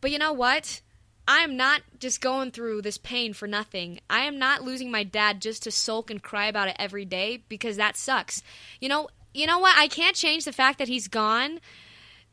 But 0.00 0.10
you 0.10 0.18
know 0.18 0.32
what? 0.32 0.80
I'm 1.26 1.56
not 1.56 1.82
just 1.98 2.20
going 2.20 2.50
through 2.50 2.82
this 2.82 2.98
pain 2.98 3.32
for 3.32 3.46
nothing. 3.46 4.00
I 4.10 4.20
am 4.24 4.38
not 4.38 4.62
losing 4.62 4.90
my 4.90 5.04
dad 5.04 5.40
just 5.40 5.62
to 5.62 5.70
sulk 5.70 6.10
and 6.10 6.22
cry 6.22 6.46
about 6.46 6.68
it 6.68 6.76
every 6.78 7.06
day 7.06 7.44
because 7.48 7.76
that 7.76 7.96
sucks. 7.96 8.42
You 8.80 8.90
know, 8.90 9.08
you 9.34 9.46
know 9.46 9.58
what? 9.58 9.76
I 9.76 9.88
can't 9.88 10.16
change 10.16 10.44
the 10.44 10.52
fact 10.52 10.78
that 10.78 10.88
he's 10.88 11.08
gone. 11.08 11.60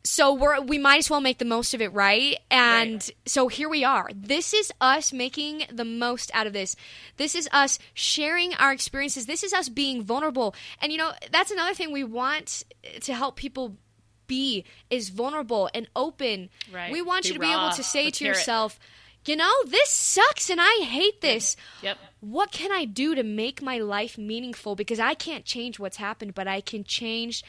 So 0.03 0.33
we're 0.33 0.59
we 0.61 0.79
might 0.79 0.97
as 0.97 1.09
well 1.11 1.21
make 1.21 1.37
the 1.37 1.45
most 1.45 1.75
of 1.75 1.81
it, 1.81 1.93
right? 1.93 2.39
And 2.49 2.93
Right. 2.93 3.11
so 3.27 3.49
here 3.49 3.69
we 3.69 3.83
are. 3.83 4.09
This 4.15 4.51
is 4.51 4.71
us 4.81 5.13
making 5.13 5.65
the 5.71 5.85
most 5.85 6.31
out 6.33 6.47
of 6.47 6.53
this. 6.53 6.75
This 7.17 7.35
is 7.35 7.47
us 7.51 7.77
sharing 7.93 8.55
our 8.55 8.71
experiences. 8.71 9.27
This 9.27 9.43
is 9.43 9.53
us 9.53 9.69
being 9.69 10.01
vulnerable. 10.01 10.55
And 10.81 10.91
you 10.91 10.97
know, 10.97 11.11
that's 11.31 11.51
another 11.51 11.75
thing 11.75 11.91
we 11.91 12.03
want 12.03 12.63
to 13.01 13.13
help 13.13 13.35
people 13.35 13.77
be 14.25 14.65
is 14.89 15.09
vulnerable 15.09 15.69
and 15.73 15.87
open. 15.95 16.49
Right. 16.73 16.91
We 16.91 17.01
want 17.03 17.23
Be 17.23 17.29
you 17.29 17.33
to 17.35 17.39
be 17.39 17.51
able 17.51 17.69
to 17.71 17.83
say 17.83 18.05
Let's 18.05 18.17
to 18.19 18.25
yourself, 18.25 18.79
it. 18.79 18.79
You 19.25 19.35
know, 19.35 19.51
this 19.65 19.89
sucks 19.89 20.49
and 20.49 20.59
I 20.61 20.83
hate 20.83 21.21
this. 21.21 21.55
yep 21.81 21.97
What 22.21 22.51
can 22.51 22.71
I 22.71 22.85
do 22.85 23.15
to 23.15 23.23
make 23.23 23.61
my 23.61 23.77
life 23.77 24.17
meaningful? 24.17 24.75
Because 24.75 24.99
I 24.99 25.13
can't 25.13 25.45
change 25.45 25.79
what's 25.79 25.97
happened, 25.97 26.33
but 26.33 26.47
I 26.47 26.61
can 26.61 26.83
change 26.83 27.43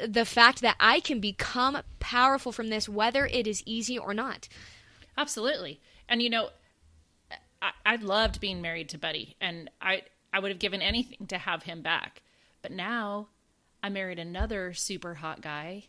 uh, 0.00 0.06
the 0.08 0.24
fact 0.24 0.60
that 0.62 0.76
I 0.78 1.00
can 1.00 1.20
become 1.20 1.78
powerful 1.98 2.52
from 2.52 2.68
this, 2.68 2.88
whether 2.88 3.26
it 3.26 3.46
is 3.46 3.62
easy 3.66 3.98
or 3.98 4.14
not. 4.14 4.48
Absolutely. 5.16 5.80
And 6.08 6.22
you 6.22 6.30
know, 6.30 6.50
I, 7.60 7.72
I 7.84 7.96
loved 7.96 8.40
being 8.40 8.62
married 8.62 8.88
to 8.90 8.98
Buddy, 8.98 9.36
and 9.40 9.70
I 9.80 10.02
I 10.32 10.38
would 10.40 10.50
have 10.50 10.58
given 10.60 10.82
anything 10.82 11.26
to 11.28 11.38
have 11.38 11.64
him 11.64 11.82
back. 11.82 12.22
But 12.62 12.72
now 12.72 13.28
I 13.82 13.88
married 13.88 14.18
another 14.18 14.72
super 14.74 15.14
hot 15.14 15.40
guy. 15.40 15.84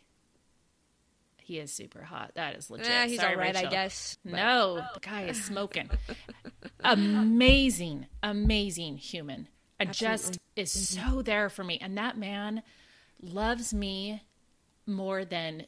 He 1.50 1.58
is 1.58 1.72
super 1.72 2.04
hot. 2.04 2.30
That 2.36 2.54
is 2.54 2.70
legit. 2.70 2.86
Eh, 2.88 3.06
he's 3.08 3.18
Sorry, 3.18 3.34
all 3.34 3.40
right, 3.40 3.56
I 3.56 3.64
guess. 3.64 4.16
No, 4.22 4.76
the 4.94 5.00
guy 5.00 5.22
is 5.24 5.44
smoking. 5.44 5.90
amazing, 6.84 8.06
amazing 8.22 8.98
human. 8.98 9.48
And 9.80 9.92
just 9.92 10.38
is 10.54 10.70
so 10.70 11.22
there 11.22 11.48
for 11.50 11.64
me. 11.64 11.76
And 11.82 11.98
that 11.98 12.16
man 12.16 12.62
loves 13.20 13.74
me 13.74 14.22
more 14.86 15.24
than 15.24 15.66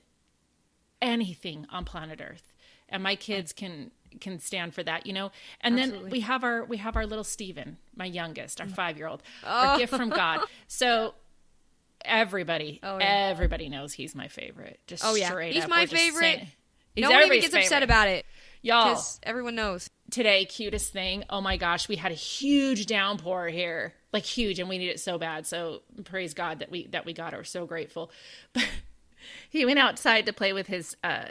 anything 1.00 1.66
on 1.68 1.84
planet 1.84 2.20
Earth. 2.22 2.52
And 2.88 3.02
my 3.02 3.16
kids 3.16 3.52
can 3.52 3.90
can 4.20 4.38
stand 4.38 4.74
for 4.74 4.84
that, 4.84 5.04
you 5.04 5.12
know. 5.12 5.32
And 5.62 5.76
then 5.76 6.10
we 6.10 6.20
have 6.20 6.44
our 6.44 6.64
we 6.64 6.76
have 6.76 6.94
our 6.94 7.06
little 7.06 7.24
Steven, 7.24 7.78
my 7.96 8.04
youngest, 8.04 8.58
Mm. 8.58 8.60
our 8.62 8.68
five 8.68 8.98
year 8.98 9.08
old, 9.08 9.24
Oh. 9.44 9.48
our 9.48 9.78
gift 9.78 9.92
from 9.96 10.10
God. 10.10 10.42
So 10.68 11.14
everybody, 12.04 12.80
Oh, 12.82 12.98
yeah. 12.98 13.28
everybody 13.30 13.68
knows 13.68 13.92
he's 13.92 14.14
my 14.14 14.28
favorite. 14.28 14.80
Just 14.86 15.04
Oh, 15.04 15.14
yeah. 15.14 15.38
He's 15.40 15.64
up. 15.64 15.70
my 15.70 15.86
favorite. 15.86 16.44
He's 16.94 17.02
no 17.02 17.10
one 17.10 17.24
even 17.24 17.40
gets 17.40 17.54
upset 17.54 17.82
about 17.82 18.08
it 18.08 18.26
y'all 18.60 18.90
because 18.90 19.18
everyone 19.24 19.54
knows. 19.56 19.88
today 20.10 20.44
cutest 20.44 20.92
thing 20.92 21.24
oh 21.30 21.40
my 21.40 21.56
gosh 21.56 21.88
we 21.88 21.96
had 21.96 22.12
a 22.12 22.14
huge 22.14 22.86
downpour 22.86 23.48
here 23.48 23.92
like 24.12 24.24
huge 24.24 24.60
and 24.60 24.68
we 24.68 24.78
need 24.78 24.88
it 24.90 25.00
so 25.00 25.18
bad 25.18 25.44
so 25.46 25.80
praise 26.04 26.32
god 26.34 26.60
that 26.60 26.70
we 26.70 26.86
that 26.88 27.04
we 27.04 27.12
got 27.12 27.32
it 27.32 27.36
we're 27.38 27.42
so 27.44 27.66
grateful 27.66 28.10
but 28.52 28.68
he 29.50 29.64
went 29.64 29.80
outside 29.80 30.26
to 30.26 30.32
play 30.32 30.52
with 30.52 30.68
his 30.68 30.96
uh 31.02 31.24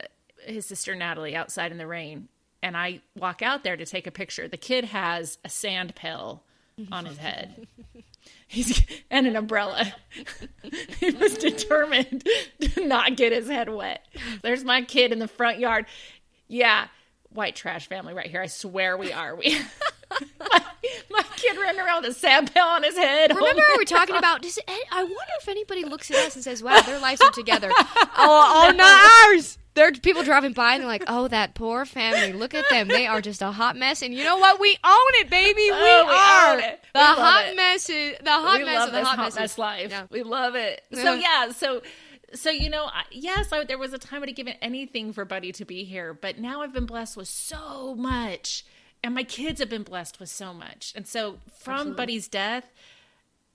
his 0.46 0.66
sister 0.66 0.94
natalie 0.96 1.36
outside 1.36 1.72
in 1.72 1.78
the 1.78 1.88
rain 1.88 2.28
and 2.62 2.76
i 2.76 3.00
walk 3.16 3.42
out 3.42 3.64
there 3.64 3.78
to 3.78 3.86
take 3.86 4.08
a 4.08 4.12
picture 4.12 4.48
the 4.50 4.58
kid 4.58 4.84
has 4.86 5.38
a 5.46 5.50
sand 5.50 5.96
pill 5.96 6.44
on 6.92 7.06
his 7.06 7.18
head 7.18 7.66
he's 8.52 8.84
and 9.10 9.28
an 9.28 9.36
umbrella. 9.36 9.94
He 11.00 11.10
was 11.10 11.36
determined 11.36 12.28
to 12.60 12.86
not 12.86 13.18
get 13.18 13.32
his 13.32 13.48
head 13.48 13.70
wet. 13.70 14.06
There's 14.44 14.64
my 14.64 14.84
kid 14.84 15.12
in 15.12 15.18
the 15.18 15.28
front 15.28 15.58
yard. 15.58 15.88
Yeah 16.48 16.88
white 17.34 17.56
trash 17.56 17.88
family 17.88 18.14
right 18.14 18.28
here. 18.28 18.42
I 18.42 18.48
swear 18.48 18.98
we 18.98 19.12
are. 19.12 19.36
We 19.36 19.58
my, 20.40 20.48
my 21.10 21.24
kid 21.36 21.58
running 21.58 21.82
around 21.82 22.04
with 22.04 22.12
a 22.12 22.20
sand 22.20 22.54
pail 22.54 22.66
on 22.66 22.84
his 22.84 22.98
head. 22.98 23.32
Oh 23.32 23.36
Remember, 23.36 23.64
we 23.70 23.78
were 23.78 23.86
talking 23.86 24.16
about. 24.16 24.42
Does 24.42 24.60
I 24.68 25.04
wonder 25.04 25.34
if 25.40 25.48
anybody 25.48 25.84
looks 25.84 26.12
at 26.12 26.18
us 26.18 26.36
and 26.36 26.44
says, 26.44 26.62
"Wow, 26.62 26.82
their 26.82 27.00
lives 27.00 27.22
are 27.22 27.32
together." 27.32 27.70
oh, 27.78 28.16
oh, 28.18 28.72
not 28.76 29.34
ours. 29.34 29.58
There 29.74 29.88
are 29.88 29.92
people 29.92 30.24
driving 30.24 30.52
by 30.54 30.74
and 30.74 30.82
they're 30.82 30.88
like, 30.88 31.06
"Oh, 31.08 31.28
that 31.30 31.54
poor 31.56 31.86
family. 31.86 32.34
Look 32.34 32.54
at 32.54 32.66
them. 32.70 32.88
They 32.90 33.08
are 33.08 33.22
just 33.22 33.42
a 33.42 33.52
hot 33.52 33.78
mess." 33.78 34.02
And 34.02 34.14
you 34.14 34.24
know 34.24 34.38
what? 34.38 34.60
We 34.60 34.78
own 34.84 34.98
it, 35.22 35.30
baby. 35.30 35.62
We 35.62 35.72
Oh, 35.72 36.06
we 36.08 36.14
are 36.14 36.54
own 36.56 36.60
it. 36.60 36.84
the 36.94 37.00
hot 37.00 37.46
it. 37.48 37.56
mess. 37.56 37.90
Is, 37.90 38.18
the 38.22 38.32
hot 38.32 38.60
we 38.60 38.66
mess 38.66 38.76
love 38.76 38.88
of 38.90 38.94
the 38.94 39.00
this 39.00 39.08
hot, 39.08 39.18
hot 39.18 39.36
mess 39.36 39.58
life. 39.58 39.90
Yeah. 39.92 40.08
We 40.10 40.24
love 40.24 40.56
it. 40.56 40.84
So 40.94 41.14
Yeah. 41.14 41.52
so 41.54 41.82
so 42.34 42.50
you 42.50 42.70
know, 42.70 42.90
yes, 43.12 43.52
I, 43.54 43.64
there 43.64 43.78
was 43.78 43.94
a 43.94 43.98
time 43.98 44.18
I 44.18 44.20
would 44.20 44.30
have 44.30 44.36
given 44.36 44.56
anything 44.62 45.14
for 45.14 45.24
Buddy 45.26 45.52
to 45.54 45.66
be 45.66 45.84
here, 45.86 46.14
but 46.14 46.38
now 46.38 46.62
I've 46.62 46.74
been 46.74 46.86
blessed 46.86 47.16
with 47.18 47.28
so 47.28 47.94
much, 47.96 48.66
and 49.04 49.14
my 49.16 49.24
kids 49.24 49.60
have 49.62 49.70
been 49.70 49.84
blessed 49.84 50.20
with 50.20 50.30
so 50.30 50.54
much, 50.54 50.94
and 50.96 51.08
so 51.08 51.38
from 51.60 51.94
Buddy's 51.94 52.28
death, 52.30 52.66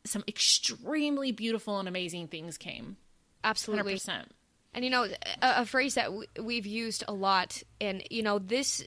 some 0.05 0.24
extremely 0.29 1.33
beautiful 1.33 1.79
and 1.79 1.88
amazing 1.88 2.29
things 2.29 2.57
came. 2.59 2.96
Absolutely. 3.44 3.94
percent. 3.94 4.31
And 4.76 4.84
you 4.84 4.90
know, 4.90 5.04
a, 5.04 5.62
a 5.62 5.66
phrase 5.66 5.94
that 5.94 6.04
w- 6.04 6.26
we've 6.40 6.66
used 6.66 7.02
a 7.08 7.12
lot, 7.14 7.62
and 7.80 8.02
you 8.10 8.22
know, 8.22 8.38
this 8.38 8.86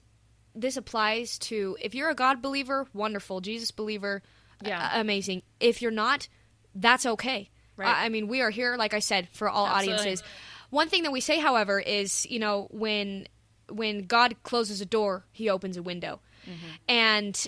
this 0.55 0.77
applies 0.77 1.39
to 1.39 1.75
if 1.81 1.95
you're 1.95 2.09
a 2.11 2.15
God 2.15 2.41
believer, 2.43 2.87
wonderful. 2.93 3.41
Jesus 3.41 3.71
believer, 3.71 4.21
Yeah. 4.63 4.97
a- 4.97 5.01
amazing. 5.01 5.41
If 5.59 5.81
you're 5.81 5.89
not, 5.91 6.27
that's 6.75 7.05
okay. 7.07 7.49
Right. 7.75 7.87
I, 7.87 8.05
I 8.05 8.09
mean, 8.09 8.27
we 8.27 8.41
are 8.41 8.51
here, 8.51 8.77
like 8.77 8.93
I 8.93 8.99
said, 8.99 9.29
for 9.31 9.49
all 9.49 9.65
Absolutely. 9.65 9.93
audiences. 10.01 10.27
One 10.69 10.89
thing 10.89 11.03
that 11.03 11.11
we 11.11 11.21
say, 11.21 11.39
however, 11.39 11.79
is 11.79 12.25
you 12.27 12.37
know 12.39 12.67
when 12.69 13.27
when 13.71 14.05
God 14.05 14.35
closes 14.43 14.81
a 14.81 14.85
door, 14.85 15.25
He 15.31 15.49
opens 15.49 15.75
a 15.75 15.81
window, 15.81 16.19
mm-hmm. 16.45 16.67
and 16.87 17.47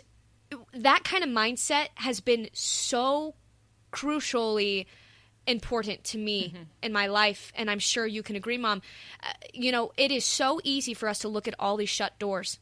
that 0.74 1.04
kind 1.04 1.24
of 1.24 1.30
mindset 1.30 1.90
has 1.96 2.20
been 2.22 2.50
so 2.54 3.36
crucially 3.92 4.88
important 5.48 6.04
to 6.04 6.18
me 6.18 6.54
in 6.84 6.94
my 6.94 7.08
life 7.08 7.52
and 7.56 7.70
i'm 7.70 7.80
sure 7.80 8.06
you 8.06 8.22
can 8.22 8.36
agree 8.36 8.58
mom. 8.58 8.82
Uh, 9.24 9.28
you 9.54 9.72
know 9.72 9.92
it 9.98 10.12
is 10.12 10.24
so 10.24 10.60
easy 10.64 10.94
for 10.94 11.10
us 11.10 11.20
to 11.20 11.28
look 11.28 11.48
at 11.48 11.56
all 11.60 11.78
these 11.78 11.90
shut 11.90 12.18
doors. 12.20 12.60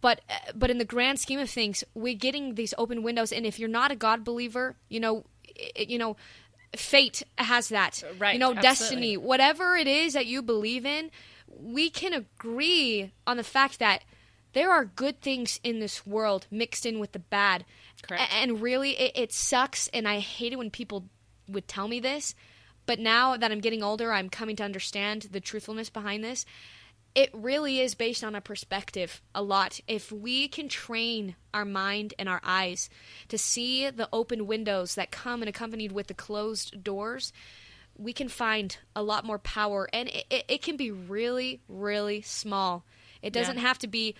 But 0.00 0.20
uh, 0.28 0.52
but 0.54 0.70
in 0.70 0.78
the 0.78 0.84
grand 0.84 1.18
scheme 1.20 1.38
of 1.38 1.48
things 1.50 1.84
we're 1.94 2.14
getting 2.14 2.54
these 2.56 2.74
open 2.78 3.02
windows 3.02 3.32
and 3.32 3.46
if 3.46 3.58
you're 3.58 3.68
not 3.68 3.90
a 3.90 3.96
god 3.96 4.24
believer 4.24 4.76
you 4.88 5.00
know 5.00 5.24
i 5.78 5.82
you 5.82 5.98
know 5.98 6.16
fate 6.76 7.22
has 7.38 7.68
that. 7.70 8.02
Right, 8.18 8.34
you 8.34 8.38
know 8.38 8.50
absolutely. 8.54 8.62
destiny 8.62 9.16
whatever 9.16 9.76
it 9.76 9.86
is 9.86 10.12
that 10.12 10.26
you 10.26 10.42
believe 10.42 10.84
in 10.84 11.10
we 11.60 11.90
can 11.90 12.12
agree 12.12 13.12
on 13.26 13.36
the 13.36 13.44
fact 13.44 13.78
that 13.78 14.02
there 14.52 14.70
are 14.70 14.84
good 14.84 15.20
things 15.20 15.60
in 15.62 15.78
this 15.78 16.06
world 16.06 16.46
mixed 16.50 16.86
in 16.86 16.98
with 16.98 17.12
the 17.12 17.18
bad. 17.18 17.64
Correct. 18.02 18.22
A- 18.22 18.34
and 18.34 18.60
really 18.62 18.98
it, 18.98 19.12
it 19.14 19.32
sucks 19.32 19.88
and 19.88 20.06
i 20.08 20.18
hate 20.18 20.52
it 20.52 20.56
when 20.56 20.70
people 20.70 21.04
would 21.48 21.66
tell 21.66 21.88
me 21.88 22.00
this 22.00 22.34
but 22.86 22.98
now 22.98 23.36
that 23.36 23.50
i'm 23.50 23.60
getting 23.60 23.82
older 23.82 24.12
i'm 24.12 24.28
coming 24.28 24.56
to 24.56 24.62
understand 24.64 25.28
the 25.32 25.40
truthfulness 25.40 25.90
behind 25.90 26.22
this 26.22 26.44
it 27.14 27.30
really 27.32 27.80
is 27.80 27.94
based 27.94 28.22
on 28.22 28.34
a 28.36 28.40
perspective 28.40 29.22
a 29.34 29.42
lot. 29.42 29.80
If 29.88 30.12
we 30.12 30.46
can 30.46 30.68
train 30.68 31.34
our 31.52 31.64
mind 31.64 32.14
and 32.16 32.28
our 32.28 32.40
eyes 32.44 32.88
to 33.28 33.38
see 33.38 33.90
the 33.90 34.08
open 34.12 34.46
windows 34.46 34.94
that 34.94 35.10
come 35.10 35.42
and 35.42 35.48
accompanied 35.48 35.90
with 35.90 36.06
the 36.06 36.14
closed 36.14 36.84
doors, 36.84 37.32
we 37.96 38.12
can 38.12 38.28
find 38.28 38.76
a 38.94 39.02
lot 39.02 39.24
more 39.24 39.38
power. 39.38 39.88
And 39.92 40.08
it, 40.10 40.26
it, 40.30 40.44
it 40.48 40.62
can 40.62 40.76
be 40.76 40.92
really, 40.92 41.60
really 41.66 42.20
small. 42.22 42.84
It 43.20 43.32
doesn't 43.32 43.56
Yeah. 43.56 43.62
have 43.62 43.78
to 43.78 43.88
be, 43.88 44.14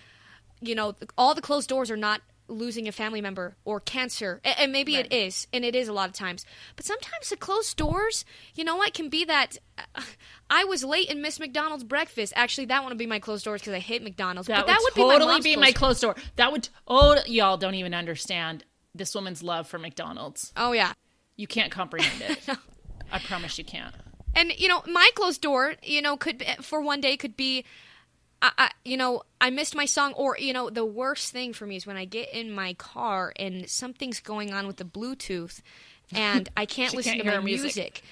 you 0.59 0.75
know, 0.75 0.95
all 1.17 1.35
the 1.35 1.41
closed 1.41 1.69
doors 1.69 1.89
are 1.89 1.95
not 1.95 2.21
losing 2.49 2.87
a 2.87 2.91
family 2.91 3.21
member 3.21 3.55
or 3.63 3.79
cancer. 3.79 4.41
And 4.43 4.71
maybe 4.71 4.95
it 4.95 5.07
Right. 5.11 5.13
is, 5.13 5.47
and 5.53 5.63
it 5.63 5.75
is 5.75 5.87
a 5.87 5.93
lot 5.93 6.09
of 6.09 6.15
times. 6.15 6.45
But 6.75 6.85
sometimes 6.85 7.29
the 7.29 7.37
closed 7.37 7.77
doors, 7.77 8.25
you 8.55 8.63
know 8.63 8.75
what, 8.75 8.93
can 8.93 9.07
be 9.09 9.23
that 9.25 9.57
uh, 9.77 10.01
I 10.49 10.65
was 10.65 10.83
late 10.83 11.09
and 11.09 11.21
missed 11.21 11.39
McDonald's 11.39 11.83
breakfast. 11.83 12.33
Actually, 12.35 12.65
that 12.65 12.83
wouldn't 12.83 12.99
be 12.99 13.05
my 13.05 13.19
closed 13.19 13.45
doors 13.45 13.61
because 13.61 13.73
I 13.73 13.79
hate 13.79 14.03
McDonald's. 14.03 14.47
That, 14.47 14.65
but 14.65 14.67
that 14.67 14.79
would, 14.79 14.95
would, 14.95 14.95
be 14.95 15.01
totally 15.01 15.33
my 15.35 15.39
be 15.41 15.55
my 15.55 15.71
closed- 15.71 16.01
closed 16.01 16.01
door. 16.01 16.15
That 16.35 16.51
would. 16.51 16.69
Oh, 16.87 17.19
y'all 17.25 17.57
don't 17.57 17.75
even 17.75 17.93
understand 17.93 18.65
this 18.95 19.13
woman's 19.15 19.43
love 19.43 19.67
for 19.67 19.77
McDonald's. 19.77 20.51
Oh 20.57 20.71
yeah. 20.71 20.93
You 21.37 21.47
can't 21.47 21.71
comprehend 21.71 22.21
it. 22.21 22.57
I 23.11 23.19
promise 23.19 23.57
you 23.57 23.63
can't. 23.63 23.95
And 24.35 24.51
you 24.59 24.67
know, 24.67 24.83
my 24.87 25.09
closed 25.15 25.41
door, 25.41 25.75
you 25.83 26.01
know, 26.01 26.17
could 26.17 26.39
be, 26.39 26.45
for 26.61 26.81
one 26.81 27.01
day 27.01 27.15
could 27.17 27.35
be, 27.37 27.65
I, 28.41 28.51
I, 28.57 28.71
you 28.85 28.97
know, 28.97 29.23
I 29.41 29.49
missed 29.49 29.75
my 29.75 29.85
song, 29.85 30.13
or 30.13 30.37
you 30.39 30.53
know, 30.53 30.69
the 30.69 30.85
worst 30.85 31.31
thing 31.31 31.53
for 31.53 31.65
me 31.65 31.75
is 31.75 31.85
when 31.85 31.97
I 31.97 32.05
get 32.05 32.33
in 32.33 32.51
my 32.51 32.73
car 32.73 33.33
and 33.37 33.69
something's 33.69 34.19
going 34.19 34.53
on 34.53 34.67
with 34.67 34.77
the 34.77 34.85
Bluetooth, 34.85 35.61
and 36.13 36.47
I 36.55 36.65
can't 36.67 36.93
listen 36.93 37.13
can't 37.13 37.25
to 37.25 37.31
my 37.37 37.43
music. 37.43 37.75
music. 37.75 38.03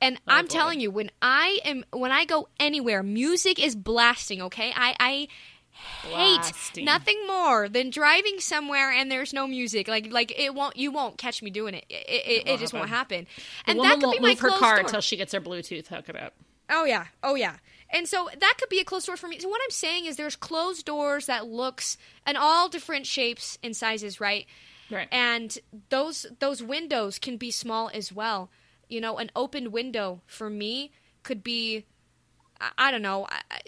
And 0.00 0.16
oh, 0.16 0.32
I'm 0.32 0.44
boy. 0.46 0.50
telling 0.50 0.80
you, 0.80 0.90
when 0.90 1.10
I 1.20 1.58
am, 1.64 1.84
when 1.92 2.12
I 2.12 2.24
go 2.24 2.48
anywhere, 2.60 3.02
music 3.02 3.62
is 3.64 3.74
blasting. 3.74 4.42
Okay, 4.42 4.72
I, 4.74 4.94
I 5.00 5.28
hate 5.72 6.38
Blasting. 6.40 6.84
nothing 6.84 7.26
more 7.26 7.68
than 7.68 7.90
driving 7.90 8.40
somewhere 8.40 8.90
and 8.90 9.10
there's 9.10 9.32
no 9.32 9.46
music. 9.46 9.88
Like, 9.88 10.10
like 10.12 10.32
it 10.38 10.54
won't, 10.54 10.76
you 10.76 10.90
won't 10.90 11.18
catch 11.18 11.42
me 11.42 11.50
doing 11.50 11.74
it. 11.74 11.84
It, 11.88 11.94
it, 12.08 12.42
it 12.46 12.48
won't 12.48 12.60
just 12.60 12.72
won't 12.72 12.88
happen. 12.88 13.26
happen. 13.26 13.44
The 13.66 13.70
and 13.72 13.80
that 13.80 13.94
could 13.94 14.02
won't 14.04 14.16
be 14.18 14.22
my 14.22 14.28
move 14.30 14.40
her 14.40 14.50
car 14.50 14.76
door. 14.76 14.84
until 14.84 15.00
she 15.00 15.16
gets 15.16 15.32
her 15.32 15.40
Bluetooth 15.40 15.86
hooked 15.86 16.10
up. 16.16 16.34
Oh 16.70 16.84
yeah, 16.84 17.06
oh 17.22 17.34
yeah. 17.34 17.56
And 17.90 18.06
so 18.06 18.28
that 18.38 18.54
could 18.58 18.68
be 18.68 18.80
a 18.80 18.84
closed 18.84 19.06
door 19.06 19.16
for 19.16 19.28
me. 19.28 19.38
So 19.38 19.48
what 19.48 19.60
I'm 19.64 19.70
saying 19.70 20.04
is 20.06 20.16
there's 20.16 20.36
closed 20.36 20.84
doors 20.84 21.26
that 21.26 21.46
looks 21.46 21.96
and 22.26 22.36
all 22.36 22.68
different 22.68 23.06
shapes 23.06 23.58
and 23.62 23.74
sizes, 23.74 24.20
right? 24.20 24.46
Right. 24.90 25.08
And 25.10 25.56
those 25.88 26.26
those 26.38 26.62
windows 26.62 27.18
can 27.18 27.36
be 27.36 27.50
small 27.50 27.90
as 27.92 28.12
well. 28.12 28.50
You 28.88 29.00
know, 29.00 29.18
an 29.18 29.30
open 29.36 29.70
window 29.70 30.22
for 30.26 30.48
me 30.50 30.92
could 31.22 31.42
be 31.42 31.86
I, 32.60 32.70
I 32.78 32.90
don't 32.90 33.02
know, 33.02 33.26
I, 33.28 33.60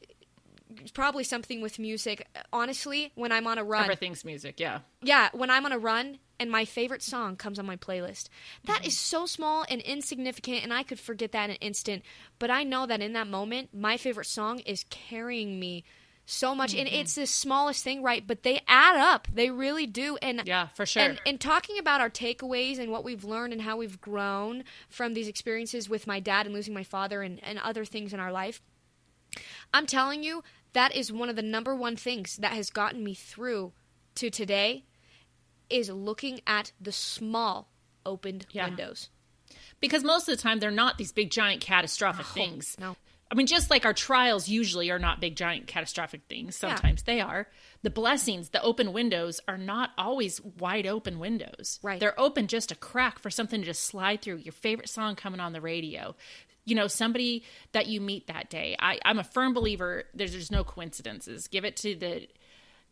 probably 0.92 1.24
something 1.24 1.60
with 1.60 1.78
music. 1.78 2.26
Honestly, 2.52 3.12
when 3.14 3.32
I'm 3.32 3.46
on 3.46 3.58
a 3.58 3.64
run, 3.64 3.84
Everything's 3.84 4.24
music. 4.24 4.60
Yeah. 4.60 4.80
yeah, 5.02 5.30
when 5.32 5.50
I'm 5.50 5.64
on 5.64 5.72
a 5.72 5.78
run 5.78 6.18
and 6.40 6.50
my 6.50 6.64
favorite 6.64 7.02
song 7.02 7.36
comes 7.36 7.58
on 7.58 7.66
my 7.66 7.76
playlist. 7.76 8.28
that 8.64 8.84
is 8.84 8.98
so 8.98 9.26
small 9.26 9.64
and 9.68 9.80
insignificant 9.82 10.64
and 10.64 10.72
I 10.72 10.82
could 10.82 10.98
forget 10.98 11.30
that 11.32 11.44
in 11.44 11.50
an 11.50 11.56
instant, 11.60 12.02
but 12.40 12.50
I 12.50 12.64
know 12.64 12.86
that 12.86 13.00
in 13.00 13.12
that 13.12 13.28
moment 13.28 13.72
my 13.72 13.96
favorite 13.96 14.26
song 14.26 14.58
is 14.60 14.84
carrying 14.90 15.60
me 15.60 15.84
so 16.30 16.54
much 16.54 16.74
and 16.74 16.88
mm-hmm. 16.88 17.00
it's 17.00 17.16
the 17.16 17.26
smallest 17.26 17.82
thing, 17.82 18.02
right? 18.02 18.24
But 18.24 18.44
they 18.44 18.62
add 18.68 18.96
up. 18.96 19.26
They 19.32 19.50
really 19.50 19.86
do 19.86 20.16
and 20.22 20.42
Yeah, 20.44 20.68
for 20.68 20.86
sure. 20.86 21.02
and, 21.02 21.20
and 21.26 21.40
talking 21.40 21.78
about 21.78 22.00
our 22.00 22.10
takeaways 22.10 22.78
and 22.78 22.90
what 22.90 23.04
we've 23.04 23.24
learned 23.24 23.52
and 23.52 23.62
how 23.62 23.76
we've 23.76 24.00
grown 24.00 24.64
from 24.88 25.14
these 25.14 25.28
experiences 25.28 25.88
with 25.88 26.06
my 26.06 26.20
dad 26.20 26.46
and 26.46 26.54
losing 26.54 26.72
my 26.72 26.84
father 26.84 27.22
and, 27.22 27.42
and 27.42 27.58
other 27.58 27.84
things 27.84 28.12
in 28.14 28.20
our 28.20 28.32
life, 28.32 28.62
I'm 29.74 29.86
telling 29.86 30.22
you, 30.22 30.42
that 30.72 30.94
is 30.94 31.12
one 31.12 31.28
of 31.28 31.36
the 31.36 31.42
number 31.42 31.74
one 31.74 31.96
things 31.96 32.36
that 32.36 32.52
has 32.52 32.70
gotten 32.70 33.02
me 33.02 33.14
through 33.14 33.72
to 34.16 34.30
today 34.30 34.84
is 35.70 35.88
looking 35.90 36.40
at 36.46 36.72
the 36.80 36.92
small 36.92 37.70
opened 38.04 38.46
Yeah. 38.50 38.66
windows. 38.66 39.08
because 39.80 40.04
most 40.04 40.28
of 40.28 40.36
the 40.36 40.42
time 40.42 40.58
they're 40.58 40.70
not 40.70 40.98
these 40.98 41.12
big 41.12 41.30
giant 41.30 41.60
catastrophic 41.62 42.26
things. 42.26 42.76
no. 42.78 42.96
I 43.32 43.36
mean, 43.36 43.46
just 43.46 43.70
like 43.70 43.84
our 43.84 43.94
trials 43.94 44.48
usually 44.48 44.90
are 44.90 44.98
not 44.98 45.20
big 45.20 45.36
giant 45.36 45.68
catastrophic 45.68 46.22
things. 46.28 46.56
Sometimes 46.56 47.04
they 47.04 47.20
are. 47.20 47.46
The 47.84 47.90
blessings, 47.90 48.48
the 48.48 48.60
open 48.60 48.92
windows, 48.92 49.40
are 49.46 49.56
not 49.56 49.90
always 49.96 50.40
wide 50.40 50.84
open 50.84 51.20
windows. 51.20 51.78
Right. 51.80 52.00
They're 52.00 52.18
open 52.18 52.48
just 52.48 52.72
a 52.72 52.74
crack 52.74 53.20
for 53.20 53.30
something 53.30 53.60
to 53.60 53.66
just 53.66 53.84
slide 53.84 54.20
through. 54.20 54.38
Your 54.38 54.50
favorite 54.52 54.88
song 54.88 55.14
coming 55.14 55.38
on 55.38 55.52
the 55.52 55.60
radio. 55.60 56.16
You 56.64 56.74
know, 56.74 56.88
somebody 56.88 57.44
that 57.70 57.86
you 57.86 58.00
meet 58.00 58.26
that 58.26 58.50
day. 58.50 58.74
I, 58.80 58.98
I'm 59.04 59.20
a 59.20 59.24
firm 59.24 59.54
believer. 59.54 60.04
There's 60.12 60.32
there's 60.32 60.50
no 60.50 60.64
coincidences. 60.64 61.46
Give 61.46 61.64
it 61.64 61.76
to 61.78 61.94
the, 61.94 62.26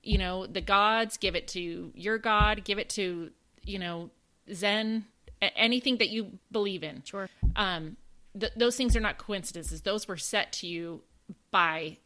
you 0.09 0.17
know, 0.17 0.47
the 0.47 0.61
gods. 0.63 1.19
Give 1.19 1.37
it 1.37 1.49
to 1.49 1.93
your 1.95 2.17
God. 2.19 2.65
Give 2.65 2.79
it 2.79 2.89
to 2.91 3.31
you 3.65 3.79
know 3.79 4.11
Zen. 4.53 5.05
Anything 5.41 5.99
that 5.99 6.09
you 6.09 6.39
believe 6.51 6.83
in 6.83 7.03
Sure. 7.05 7.29
um, 7.55 7.97
th- 8.39 8.53
those 8.57 8.77
things 8.77 8.97
are 8.97 9.01
not 9.01 9.19
coincidences. 9.19 9.83
Those 9.83 10.09
were 10.09 10.17
set 10.17 10.53
to 10.55 10.67
you 10.67 11.03
by 11.51 11.99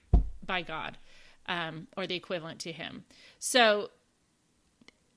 by 0.44 0.62
God, 0.62 0.98
um, 1.46 1.86
or 1.96 2.06
the 2.06 2.14
equivalent 2.16 2.58
to 2.60 2.72
Him. 2.72 3.04
So 3.38 3.90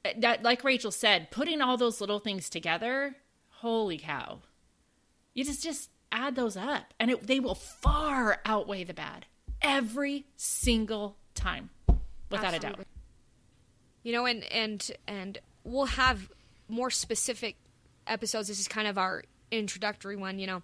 uh, 0.05 0.09
that, 0.19 0.43
like 0.43 0.63
Rachel 0.63 0.91
said, 0.91 1.31
putting 1.31 1.61
all 1.61 1.77
those 1.77 1.99
little 1.99 2.19
things 2.19 2.49
together, 2.49 3.15
holy 3.49 3.97
cow! 3.97 4.39
You 5.33 5.43
just 5.43 5.63
just 5.63 5.89
add 6.11 6.35
those 6.35 6.55
up, 6.55 6.93
and 6.99 7.11
it, 7.11 7.27
they 7.27 7.39
will 7.39 7.55
far 7.55 8.39
outweigh 8.45 8.83
the 8.85 8.93
bad 8.93 9.25
every 9.61 10.25
single 10.37 11.17
time, 11.33 11.69
without 12.29 12.53
a 12.53 12.59
doubt. 12.59 12.79
You 14.03 14.13
know, 14.13 14.25
and 14.25 14.43
and 14.51 14.91
and 15.07 15.37
we'll 15.63 15.85
have 15.85 16.29
more 16.67 16.89
specific 16.89 17.57
episodes. 18.07 18.47
This 18.47 18.59
is 18.59 18.67
kind 18.67 18.87
of 18.87 18.97
our 18.97 19.23
introductory 19.51 20.15
one, 20.15 20.39
you 20.39 20.47
know. 20.47 20.61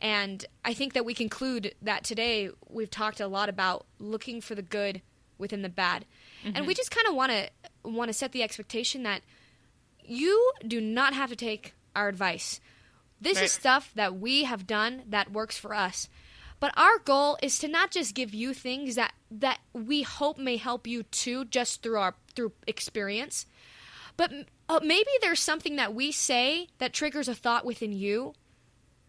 And 0.00 0.44
I 0.64 0.72
think 0.72 0.94
that 0.94 1.04
we 1.04 1.12
conclude 1.14 1.74
that 1.82 2.04
today 2.04 2.50
we've 2.68 2.90
talked 2.90 3.20
a 3.20 3.26
lot 3.26 3.48
about 3.48 3.86
looking 3.98 4.40
for 4.40 4.54
the 4.54 4.62
good 4.62 5.02
within 5.36 5.62
the 5.62 5.68
bad. 5.68 6.06
And 6.44 6.54
we 6.54 6.60
mm-hmm. 6.60 6.72
just 6.72 6.90
kind 6.90 7.06
of 7.06 7.14
want 7.14 7.32
to 7.32 7.50
want 7.84 8.08
to 8.08 8.12
set 8.14 8.32
the 8.32 8.42
expectation 8.42 9.02
that 9.02 9.22
you 10.04 10.52
do 10.66 10.80
not 10.80 11.14
have 11.14 11.30
to 11.30 11.36
take 11.36 11.74
our 11.94 12.08
advice. 12.08 12.60
This 13.20 13.36
Right. 13.36 13.44
is 13.44 13.52
stuff 13.52 13.92
that 13.94 14.18
we 14.18 14.44
have 14.44 14.66
done 14.66 15.02
that 15.08 15.32
works 15.32 15.58
for 15.58 15.74
us. 15.74 16.08
But 16.60 16.76
our 16.76 16.98
goal 16.98 17.38
is 17.42 17.58
to 17.60 17.68
not 17.68 17.90
just 17.90 18.14
give 18.14 18.34
you 18.34 18.52
things 18.54 18.94
that 18.94 19.12
that 19.30 19.58
we 19.72 20.02
hope 20.02 20.38
may 20.38 20.58
help 20.58 20.86
you 20.86 21.02
too 21.04 21.46
just 21.46 21.82
through 21.82 21.98
our 21.98 22.14
through 22.36 22.52
experience. 22.66 23.46
But 24.16 24.32
uh, 24.68 24.80
maybe 24.82 25.08
there's 25.22 25.40
something 25.40 25.76
that 25.76 25.94
we 25.94 26.12
say 26.12 26.68
that 26.78 26.92
triggers 26.92 27.28
a 27.28 27.34
thought 27.34 27.64
within 27.64 27.92
you 27.92 28.34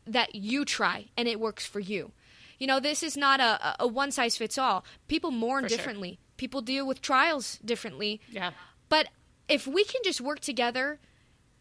that 0.08 0.34
you 0.34 0.64
try 0.64 1.08
and 1.18 1.28
it 1.28 1.40
works 1.40 1.66
for 1.66 1.80
you. 1.82 2.12
You 2.58 2.68
know, 2.68 2.80
this 2.80 3.04
is 3.04 3.18
not 3.18 3.40
a, 3.40 3.76
a 3.80 3.88
one 3.88 4.12
size 4.12 4.38
fits 4.38 4.58
all. 4.58 4.86
People 5.08 5.32
mourn 5.32 5.64
For 5.64 5.70
sure. 5.70 5.78
differently. 5.78 6.20
People 6.38 6.62
deal 6.62 6.88
with 6.88 7.02
trials 7.02 7.60
differently. 7.66 8.22
Yeah. 8.30 8.52
But 8.88 9.08
if 9.50 9.68
we 9.68 9.84
can 9.84 10.02
just 10.04 10.22
work 10.22 10.40
together 10.40 11.00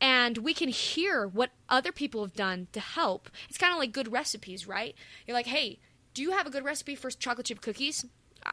and 0.01 0.39
we 0.39 0.55
can 0.55 0.69
hear 0.69 1.27
what 1.27 1.51
other 1.69 1.93
people 1.93 2.23
have 2.23 2.35
done 2.35 2.69
to 2.73 2.81
help, 2.81 3.29
it's 3.49 3.59
kind 3.59 3.73
of 3.73 3.79
like 3.79 3.93
good 3.93 4.11
recipes, 4.11 4.67
right? 4.67 4.95
You're 5.27 5.37
like, 5.37 5.47
hey, 5.47 5.79
do 6.15 6.23
you 6.23 6.33
have 6.33 6.47
a 6.47 6.51
good 6.51 6.65
recipe 6.65 6.95
for 6.95 7.11
chocolate 7.11 7.47
chip 7.47 7.61
cookies? 7.61 8.05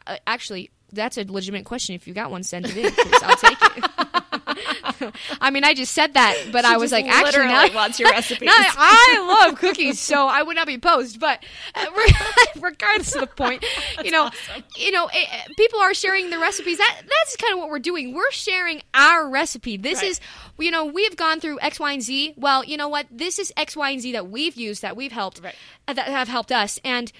Uh, 0.05 0.17
actually, 0.27 0.71
that's 0.91 1.17
a 1.17 1.23
legitimate 1.23 1.65
question. 1.65 1.95
If 1.95 2.07
you 2.07 2.13
got 2.13 2.31
one, 2.31 2.43
send 2.43 2.65
it 2.65 2.77
in. 2.77 2.91
I'll 3.23 3.37
take 3.37 3.57
it. 3.61 4.41
I 5.41 5.49
mean, 5.51 5.63
I 5.63 5.73
just 5.73 5.93
said 5.93 6.13
that, 6.15 6.35
but 6.51 6.65
I 6.65 6.77
was 6.77 6.91
like, 6.91 7.05
actually, 7.05 7.47
now, 7.47 7.71
wants 7.73 7.99
your 7.99 8.09
recipes. 8.11 8.45
now 8.45 8.53
I 8.55 9.45
love 9.47 9.57
cookies, 9.59 9.99
so 9.99 10.27
I 10.27 10.41
would 10.43 10.55
not 10.55 10.67
be 10.67 10.75
opposed. 10.75 11.19
But 11.19 11.43
uh, 11.75 11.85
regardless 12.59 13.15
of 13.15 13.21
the 13.21 13.27
point, 13.27 13.63
you 14.03 14.11
know, 14.11 14.29
you 14.75 14.91
know, 14.91 15.05
eh, 15.07 15.25
eh, 15.31 15.43
people 15.57 15.79
are 15.79 15.93
sharing 15.93 16.29
the 16.29 16.39
recipes. 16.39 16.77
That 16.77 17.01
that's 17.01 17.35
kind 17.37 17.53
of 17.53 17.59
what 17.59 17.69
we're 17.69 17.79
doing. 17.79 18.13
We're 18.13 18.31
sharing 18.31 18.81
our 18.93 19.29
recipe. 19.29 19.77
This 19.77 20.01
Right. 20.01 20.11
is, 20.11 20.19
you 20.59 20.71
know, 20.71 20.85
we 20.85 21.03
have 21.05 21.15
gone 21.15 21.39
through 21.39 21.59
X, 21.61 21.79
Y, 21.79 21.91
and 21.93 22.01
Z. 22.01 22.33
Well, 22.37 22.63
you 22.63 22.77
know 22.77 22.87
what? 22.89 23.07
This 23.11 23.39
is 23.39 23.51
X, 23.57 23.75
Y, 23.75 23.89
and 23.91 24.01
Z 24.01 24.11
that 24.13 24.29
we've 24.29 24.55
used 24.55 24.81
that 24.81 24.95
we've 24.95 25.11
helped 25.11 25.41
Right. 25.43 25.55
uh, 25.87 25.93
that 25.93 26.07
have 26.07 26.27
helped 26.27 26.51
us, 26.51 26.79
and 26.83 27.11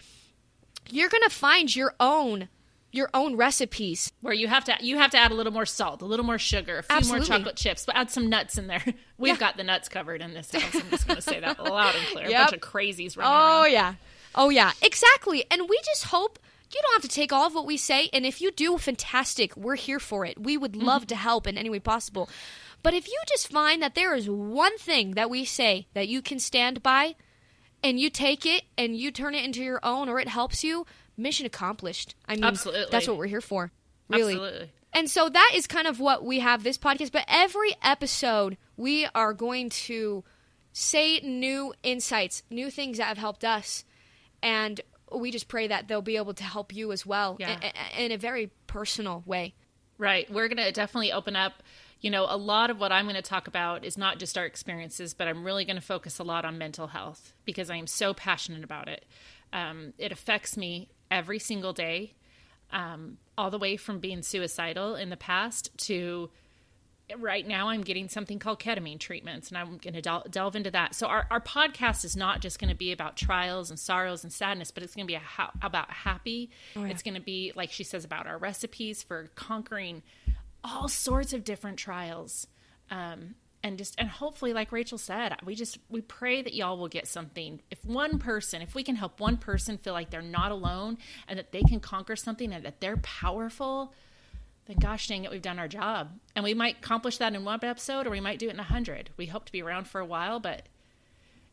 you're 0.90 1.10
gonna 1.10 1.30
find 1.30 1.76
your 1.76 1.94
own 2.00 2.50
your 2.98 3.10
own 3.14 3.38
recipes. 3.38 4.12
where 4.22 4.34
you 4.34 4.48
have 4.48 4.66
to 4.66 4.76
you 4.82 4.98
have 4.98 5.12
to 5.12 5.18
add 5.18 5.32
a 5.32 5.36
little 5.36 5.54
more 5.54 5.66
salt, 5.66 6.02
a 6.02 6.06
little 6.06 6.26
more 6.26 6.38
sugar, 6.38 6.80
a 6.80 6.84
few 6.84 6.98
Absolutely. 6.98 7.30
more 7.30 7.38
chocolate 7.38 7.56
chips, 7.56 7.86
but 7.86 7.96
add 7.96 8.10
some 8.12 8.28
nuts 8.28 8.58
in 8.58 8.68
there. 8.68 8.84
We've 9.18 9.34
Yeah. 9.36 9.40
got 9.40 9.56
the 9.58 9.64
nuts 9.64 9.88
covered 9.88 10.22
in 10.22 10.34
this 10.34 10.52
house. 10.52 10.76
I'm 10.76 10.90
just 10.90 11.08
going 11.08 11.16
to 11.16 11.22
say 11.22 11.40
that 11.40 11.64
loud 11.64 11.96
and 11.96 12.06
clear. 12.08 12.28
Yep. 12.30 12.36
A 12.36 12.52
bunch 12.52 12.64
of 12.64 12.70
crazies 12.70 13.16
running 13.18 13.32
Oh 13.34 13.62
around. 13.64 13.72
yeah. 13.72 13.94
Oh 14.36 14.50
yeah. 14.50 14.72
Exactly. 14.82 15.46
And 15.50 15.70
we 15.70 15.80
just 15.86 16.06
hope 16.06 16.40
you 16.74 16.82
don't 16.84 16.94
have 17.02 17.10
to 17.10 17.16
take 17.16 17.32
all 17.32 17.48
of 17.48 17.56
what 17.56 17.66
we 17.66 17.78
say 17.78 18.10
and 18.12 18.26
if 18.26 18.42
you 18.42 18.52
do 18.52 18.78
fantastic, 18.78 19.56
we're 19.56 19.76
here 19.76 20.00
for 20.00 20.26
it. 20.26 20.42
We 20.42 20.58
would 20.58 20.76
love 20.76 21.04
mm-hmm. 21.04 21.08
to 21.08 21.16
help 21.16 21.48
in 21.48 21.58
any 21.58 21.70
way 21.70 21.80
possible. 21.80 22.28
But 22.84 22.94
if 22.94 23.08
you 23.08 23.18
just 23.28 23.50
find 23.52 23.82
that 23.82 23.96
there 23.96 24.14
is 24.14 24.30
one 24.30 24.78
thing 24.78 25.12
that 25.12 25.30
we 25.30 25.46
say 25.46 25.88
that 25.94 26.08
you 26.08 26.22
can 26.22 26.40
stand 26.40 26.84
by 26.84 27.16
and 27.84 28.00
you 28.00 28.10
take 28.10 28.46
it 28.46 28.64
and 28.78 28.96
you 28.96 29.12
turn 29.12 29.34
it 29.34 29.44
into 29.46 29.64
your 29.64 29.80
own 29.84 30.10
or 30.10 30.20
it 30.20 30.28
helps 30.28 30.64
you, 30.64 30.86
mission 31.18 31.46
accomplished. 31.46 32.16
I 32.28 32.36
mean, 32.36 32.44
Absolutely. 32.44 32.86
that's 32.92 33.08
what 33.08 33.18
we're 33.18 33.26
here 33.28 33.42
for. 33.42 33.72
Really. 34.10 34.34
Absolutely. 34.34 34.72
And 34.94 35.10
so 35.10 35.30
that 35.30 35.52
is 35.54 35.68
kind 35.68 35.86
of 35.88 36.00
what 36.00 36.24
we 36.24 36.40
have 36.40 36.64
this 36.64 36.78
podcast. 36.78 37.12
But 37.12 37.26
every 37.28 37.76
episode, 37.84 38.58
we 38.78 39.08
are 39.14 39.34
going 39.34 39.70
to 39.70 40.24
say 40.72 41.20
new 41.20 41.74
insights, 41.84 42.44
new 42.50 42.70
things 42.72 42.98
that 42.98 43.06
have 43.06 43.18
helped 43.18 43.44
us. 43.44 43.84
And 44.42 44.80
we 45.14 45.32
just 45.32 45.48
pray 45.48 45.68
that 45.68 45.88
they'll 45.88 46.02
be 46.02 46.18
able 46.18 46.34
to 46.36 46.44
help 46.44 46.74
you 46.74 46.92
as 46.92 47.06
well 47.06 47.38
Yeah. 47.40 47.60
in, 47.98 48.06
in 48.06 48.12
a 48.12 48.18
very 48.18 48.52
personal 48.68 49.24
way. 49.26 49.56
Right. 49.98 50.32
We're 50.32 50.48
going 50.48 50.58
to 50.64 50.72
definitely 50.72 51.12
open 51.12 51.36
up. 51.36 51.64
You 52.00 52.12
know, 52.12 52.28
a 52.30 52.38
lot 52.38 52.70
of 52.70 52.80
what 52.80 52.92
I'm 52.92 53.06
going 53.06 53.16
to 53.16 53.24
talk 53.24 53.48
about 53.48 53.84
is 53.84 53.98
not 53.98 54.20
just 54.20 54.38
our 54.38 54.46
experiences, 54.46 55.16
but 55.16 55.28
I'm 55.28 55.44
really 55.44 55.66
going 55.66 55.78
to 55.78 55.82
focus 55.82 56.20
a 56.20 56.24
lot 56.24 56.46
on 56.46 56.58
mental 56.60 56.88
health 56.88 57.34
because 57.44 57.72
I 57.72 57.76
am 57.78 57.88
so 57.88 58.14
passionate 58.14 58.64
about 58.64 58.88
it. 58.88 59.06
Um, 59.52 59.94
it 59.98 60.12
affects 60.12 60.56
me 60.56 60.90
every 61.10 61.40
single 61.40 61.74
day, 61.74 62.14
um, 62.72 63.18
all 63.38 63.50
the 63.50 63.60
way 63.60 63.78
from 63.78 64.00
being 64.00 64.22
suicidal 64.22 64.96
in 64.96 65.10
the 65.10 65.18
past 65.18 65.70
to 65.78 66.30
right 67.18 67.48
now 67.48 67.70
I'm 67.70 67.82
getting 67.82 68.10
something 68.10 68.38
called 68.38 68.60
ketamine 68.60 69.00
treatments, 69.00 69.48
and 69.48 69.58
I'm 69.58 69.78
going 69.78 69.94
to 69.94 70.02
del- 70.02 70.26
delve 70.30 70.56
into 70.56 70.72
that. 70.72 70.94
So 70.94 71.08
our, 71.08 71.26
our 71.32 71.40
podcast 71.40 72.04
is 72.04 72.18
not 72.18 72.42
just 72.42 72.60
going 72.60 72.70
to 72.70 72.76
be 72.76 72.92
about 72.92 73.16
trials 73.16 73.70
and 73.70 73.80
sorrows 73.80 74.24
and 74.24 74.34
sadness, 74.34 74.72
but 74.72 74.84
it's 74.84 74.94
going 74.96 75.06
to 75.06 75.12
be 75.12 75.16
a 75.16 75.20
ha- 75.20 75.52
about 75.62 75.90
happy. 75.90 76.50
It's 76.92 77.04
going 77.04 77.14
to 77.14 77.22
be 77.22 77.54
like 77.56 77.72
she 77.72 77.84
says 77.84 78.04
about 78.04 78.28
our 78.28 78.38
recipes 78.38 79.04
for 79.04 79.30
conquering 79.36 80.04
all 80.64 80.90
sorts 80.90 81.32
of 81.32 81.44
different 81.46 81.78
trials. 81.78 82.48
Um, 82.92 83.36
and 83.68 83.78
just 83.78 83.96
and 83.98 84.10
hopefully 84.10 84.54
like 84.54 84.72
rachel 84.72 84.98
said 84.98 85.36
we 85.46 85.54
just 85.54 85.78
we 85.90 86.02
pray 86.02 86.42
that 86.42 86.54
y'all 86.54 86.78
will 86.78 86.88
get 86.88 87.08
something 87.08 87.62
if 87.70 87.84
one 87.86 88.18
person 88.18 88.62
if 88.62 88.74
we 88.74 88.84
can 88.84 88.96
help 88.96 89.20
one 89.20 89.38
person 89.38 89.78
feel 89.78 89.94
like 89.94 90.10
they're 90.10 90.22
not 90.22 90.52
alone 90.52 90.98
and 91.28 91.38
that 91.38 91.52
they 91.52 91.62
can 91.62 91.80
conquer 91.80 92.16
something 92.16 92.54
and 92.54 92.66
that 92.66 92.80
they're 92.82 92.98
powerful 92.98 93.94
then 94.68 94.78
gosh 94.80 95.08
dang 95.08 95.24
it, 95.24 95.32
we've 95.32 95.42
done 95.42 95.60
our 95.60 95.68
job. 95.68 96.12
And 96.36 96.44
we 96.44 96.54
might 96.54 96.80
accomplish 96.80 97.18
that 97.18 97.34
in 97.34 97.46
one 97.46 97.60
episode 97.64 98.06
or 98.06 98.10
we 98.10 98.20
might 98.20 98.38
do 98.38 98.50
it 98.50 98.54
in 98.54 98.60
a 98.60 98.64
hundred. 98.64 99.10
We 99.18 99.26
hope 99.26 99.46
to 99.46 99.52
be 99.52 99.62
around 99.62 99.88
for 99.88 100.02
a 100.02 100.06
while, 100.06 100.40
but 100.40 100.64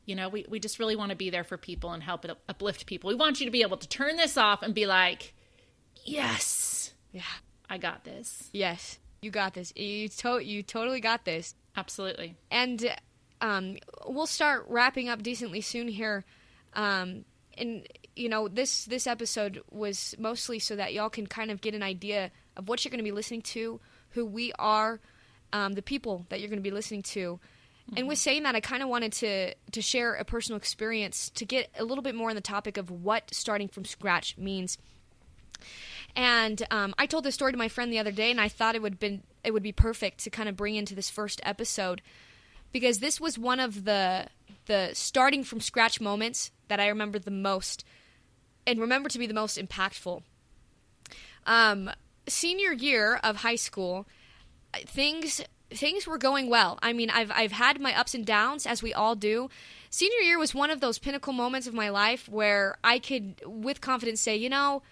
you 0.05 0.15
know, 0.15 0.29
we, 0.29 0.45
we 0.49 0.59
just 0.59 0.79
really 0.79 0.97
want 0.97 1.11
to 1.11 1.17
be 1.17 1.31
there 1.31 1.45
for 1.45 1.57
people 1.57 1.93
and 1.93 2.03
help 2.03 2.27
uplift 2.49 2.87
people. 2.87 3.09
We 3.09 3.15
want 3.15 3.41
you 3.41 3.47
to 3.47 3.53
be 3.53 3.63
able 3.63 3.79
to 3.79 3.89
turn 3.89 4.17
this 4.17 4.37
off 4.37 4.63
and 4.63 4.75
be 4.75 4.87
like, 4.87 5.33
yes, 6.05 6.93
Yeah. 7.13 7.23
I 7.71 7.79
got 7.79 8.05
this. 8.05 8.51
Yes. 8.53 8.99
You 9.25 9.31
got 9.31 9.55
this. 9.55 9.73
You, 9.75 10.09
to- 10.09 10.45
you 10.45 10.63
totally 10.63 11.01
got 11.01 11.25
this. 11.25 11.55
Absolutely. 11.77 12.37
and 12.51 12.95
um, 13.41 13.77
we'll 14.07 14.27
start 14.27 14.65
wrapping 14.69 15.09
up 15.09 15.23
decently 15.23 15.61
soon 15.61 15.89
here. 15.89 16.25
Um, 16.75 17.25
and 17.59 17.87
you 18.17 18.29
know, 18.29 18.49
this 18.49 18.85
this 18.85 19.07
episode 19.07 19.61
was 19.71 20.15
mostly 20.19 20.59
so 20.59 20.77
that 20.77 20.93
y'all 20.95 21.11
can 21.11 21.27
kind 21.27 21.51
of 21.51 21.61
get 21.61 21.75
an 21.75 21.83
idea 21.83 22.31
of 22.57 22.69
what 22.69 22.85
you're 22.85 22.91
going 22.91 22.99
to 22.99 23.05
be 23.05 23.13
listening 23.13 23.43
to, 23.43 23.81
who 24.11 24.25
we 24.25 24.53
are, 24.59 25.01
um, 25.53 25.73
the 25.73 25.83
people 25.83 26.27
that 26.29 26.41
you're 26.41 26.49
going 26.49 26.59
to 26.59 26.63
be 26.63 26.71
listening 26.71 27.03
to. 27.03 27.41
And 27.97 28.09
with 28.09 28.19
saying 28.19 28.45
that, 28.45 28.55
I 28.55 28.61
kind 28.61 28.83
of 28.83 28.89
wanted 28.89 29.13
to 29.15 29.55
to 29.73 29.83
share 29.83 30.15
a 30.15 30.25
personal 30.25 30.57
experience 30.57 31.29
to 31.31 31.45
get 31.45 31.69
a 31.79 31.85
little 31.85 32.03
bit 32.03 32.15
more 32.15 32.31
on 32.31 32.37
the 32.37 32.41
topic 32.41 32.77
of 32.77 32.91
what 32.91 33.35
starting 33.35 33.69
from 33.69 33.85
scratch 33.85 34.39
means. 34.39 34.79
And 36.17 36.65
um, 36.71 36.95
I 36.97 37.07
told 37.07 37.25
this 37.25 37.35
story 37.35 37.53
to 37.53 37.59
my 37.59 37.69
friend 37.69 37.93
the 37.93 37.99
other 37.99 38.13
day, 38.13 38.31
and 38.31 38.41
I 38.41 38.49
thought 38.49 38.75
it 38.75 38.83
would 38.83 39.01
been 39.01 39.23
it 39.43 39.53
would 39.53 39.63
be 39.63 39.73
perfect 39.73 40.19
to 40.21 40.31
kind 40.31 40.49
of 40.49 40.57
bring 40.57 40.77
into 40.77 40.95
this 40.95 41.11
first 41.11 41.41
episode 41.45 42.01
because 42.73 42.99
this 42.99 43.21
was 43.21 43.39
one 43.39 43.61
of 43.61 43.85
the 43.85 44.27
the 44.67 44.91
starting 44.95 45.45
from 45.45 45.61
scratch 45.61 46.01
moments 46.01 46.51
that 46.69 46.81
I 46.81 46.89
remember 46.89 47.19
the 47.19 47.31
most, 47.31 47.85
and 48.67 48.79
remember 48.81 49.09
to 49.09 49.19
be 49.19 49.27
the 49.27 49.35
most 49.35 49.59
impactful. 49.59 50.23
Um, 51.47 51.91
senior 52.27 52.73
year 52.73 53.17
of 53.23 53.37
high 53.37 53.57
school, 53.57 54.07
things 54.87 55.43
things 55.71 56.07
were 56.07 56.19
going 56.19 56.49
well. 56.49 56.79
I 56.83 56.93
mean, 56.93 57.11
I've 57.11 57.31
I've 57.33 57.53
had 57.53 57.81
my 57.81 57.99
ups 57.99 58.15
and 58.15 58.25
downs 58.25 58.67
as 58.67 58.83
we 58.83 58.95
all 58.95 59.17
do. 59.17 59.51
Senior 59.91 60.19
year 60.19 60.39
was 60.39 60.55
one 60.55 60.71
of 60.71 60.81
those 60.81 60.99
pinnacle 60.99 61.33
moments 61.33 61.67
of 61.67 61.75
my 61.75 61.89
life 61.89 62.29
where 62.29 62.77
I 62.83 62.99
could 62.99 63.41
with 63.47 63.81
confidence 63.81 64.21
say, 64.21 64.37
you 64.37 64.49
know, 64.49 64.83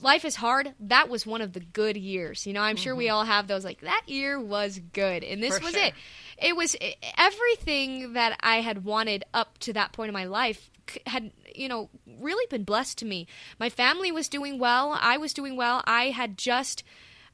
life 0.00 0.24
is 0.24 0.36
hard. 0.36 0.74
That 0.80 1.08
was 1.08 1.26
one 1.26 1.40
of 1.40 1.52
the 1.52 1.60
good 1.60 1.96
years. 1.96 2.46
You 2.46 2.52
know, 2.52 2.62
I'm 2.62 2.76
sure 2.76 2.94
we 2.94 3.08
all 3.08 3.24
have 3.24 3.46
those 3.48 3.64
like 3.64 3.80
that 3.80 4.02
year 4.06 4.40
was 4.40 4.78
good 4.92 5.24
and 5.24 5.42
this 5.42 5.58
For 5.58 5.64
was 5.64 5.74
sure. 5.74 5.84
it. 5.84 5.94
It 6.38 6.56
was 6.56 6.76
everything 7.18 8.14
that 8.14 8.38
I 8.40 8.60
had 8.60 8.84
wanted 8.84 9.24
up 9.34 9.58
to 9.58 9.72
that 9.74 9.92
point 9.92 10.08
in 10.08 10.14
my 10.14 10.24
life 10.24 10.70
c- 10.88 11.00
had 11.06 11.30
you 11.54 11.68
know 11.68 11.90
really 12.18 12.46
been 12.48 12.64
blessed 12.64 12.98
to 12.98 13.04
me. 13.04 13.26
My 13.58 13.68
family 13.68 14.10
was 14.12 14.28
doing 14.28 14.58
well. 14.58 14.96
I 15.00 15.16
was 15.16 15.32
doing 15.32 15.56
well. 15.56 15.82
I 15.86 16.10
had 16.10 16.38
just 16.38 16.82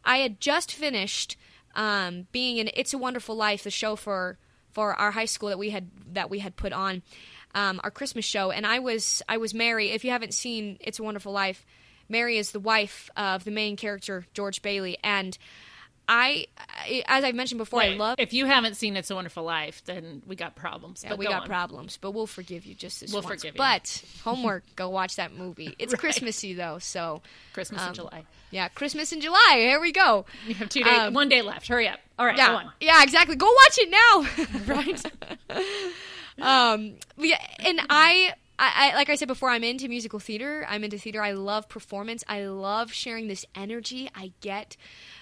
I 0.05 0.19
had 0.19 0.40
just 0.40 0.73
finished 0.73 1.37
um, 1.75 2.27
being 2.33 2.57
in 2.57 2.71
It's 2.75 2.95
a 2.95 2.99
Wonderful 2.99 3.37
Life, 3.37 3.64
the 3.64 3.71
show 3.71 3.97
for 3.97 4.38
for 4.73 4.95
our 4.95 5.12
high 5.12 5.25
school 5.27 5.51
that 5.51 5.59
we 5.59 5.71
had 5.71 5.90
that 6.12 6.31
we 6.31 6.38
had 6.40 6.57
put 6.57 6.73
on 6.73 7.03
um, 7.55 7.81
our 7.85 7.90
Christmas 7.90 8.25
show, 8.25 8.51
and 8.51 8.66
I 8.66 8.79
was 8.79 9.23
I 9.29 9.37
was 9.37 9.55
Mary. 9.55 9.90
If 9.90 10.05
you 10.05 10.11
haven't 10.11 10.35
seen 10.35 10.79
It's 10.81 10.99
a 10.99 11.03
Wonderful 11.03 11.33
Life, 11.33 11.64
Mary 12.09 12.38
is 12.38 12.53
the 12.53 12.61
wife 12.61 13.11
of 13.16 13.45
the 13.45 13.51
main 13.51 13.77
character 13.77 14.25
George 14.35 14.62
Bailey, 14.62 14.97
and 15.05 15.37
I, 16.09 16.47
as 17.09 17.25
I've 17.25 17.35
mentioned 17.35 17.59
before, 17.59 17.83
I 17.83 17.88
love. 17.88 18.21
If 18.21 18.33
you 18.33 18.47
haven't 18.47 18.77
seen 18.77 18.97
It's 18.97 19.11
a 19.11 19.16
Wonderful 19.16 19.42
Life, 19.42 19.83
then 19.87 20.23
we 20.25 20.37
got 20.37 20.55
problems. 20.55 21.03
Yeah, 21.03 21.11
But 21.11 21.19
we 21.19 21.25
go 21.25 21.33
got 21.33 21.42
on. 21.42 21.49
problems, 21.49 21.99
but 22.01 22.12
we'll 22.12 22.29
forgive 22.29 22.64
you 22.64 22.77
just 22.77 23.01
this 23.01 23.12
We'll 23.12 23.23
once. 23.23 23.40
forgive 23.42 23.55
you. 23.57 23.59
But 23.59 24.05
homework, 24.23 24.62
go 24.77 24.88
watch 24.88 25.16
that 25.16 25.35
movie. 25.35 25.75
It's 25.81 25.92
Right. 25.95 25.99
Christmassy 26.01 26.55
though, 26.55 26.79
so 26.79 27.23
Christmas 27.53 27.83
Um, 27.83 27.88
in 27.88 27.95
July. 27.95 28.25
yeah, 28.53 28.69
Christmas 28.69 29.11
in 29.12 29.21
July. 29.21 29.55
Here 29.57 29.81
we 29.81 29.90
go. 29.90 30.27
You 30.47 30.55
have 30.55 30.69
two 30.69 30.85
days, 30.85 30.97
um, 30.97 31.12
one 31.14 31.29
day 31.29 31.42
left. 31.42 31.66
Hurry 31.66 31.88
up. 31.88 31.99
All 32.21 32.25
right, 32.27 32.37
yeah, 32.37 32.51
go 32.51 32.55
on. 32.57 32.73
Yeah, 32.81 33.03
exactly. 33.03 33.35
Go 33.35 33.47
watch 33.47 33.79
it 33.79 33.90
now. 33.90 34.64
right. 34.75 35.05
um 36.40 36.95
yeah, 37.19 37.38
and 37.61 37.81
I, 37.90 38.33
I 38.59 38.90
I 38.92 38.95
like 38.95 39.11
I 39.11 39.14
said 39.16 39.29
before, 39.29 39.51
I'm 39.51 39.64
into 39.64 39.88
musical 39.88 40.19
theater. 40.19 40.66
I'm 40.69 40.85
into 40.85 40.99
theater. 40.99 41.23
I 41.23 41.33
love 41.33 41.69
performance. 41.69 42.25
I 42.29 42.47
love 42.47 42.92
sharing 42.92 43.29
this 43.29 43.45
energy 43.55 44.09
I 44.14 44.33
get 44.40 44.77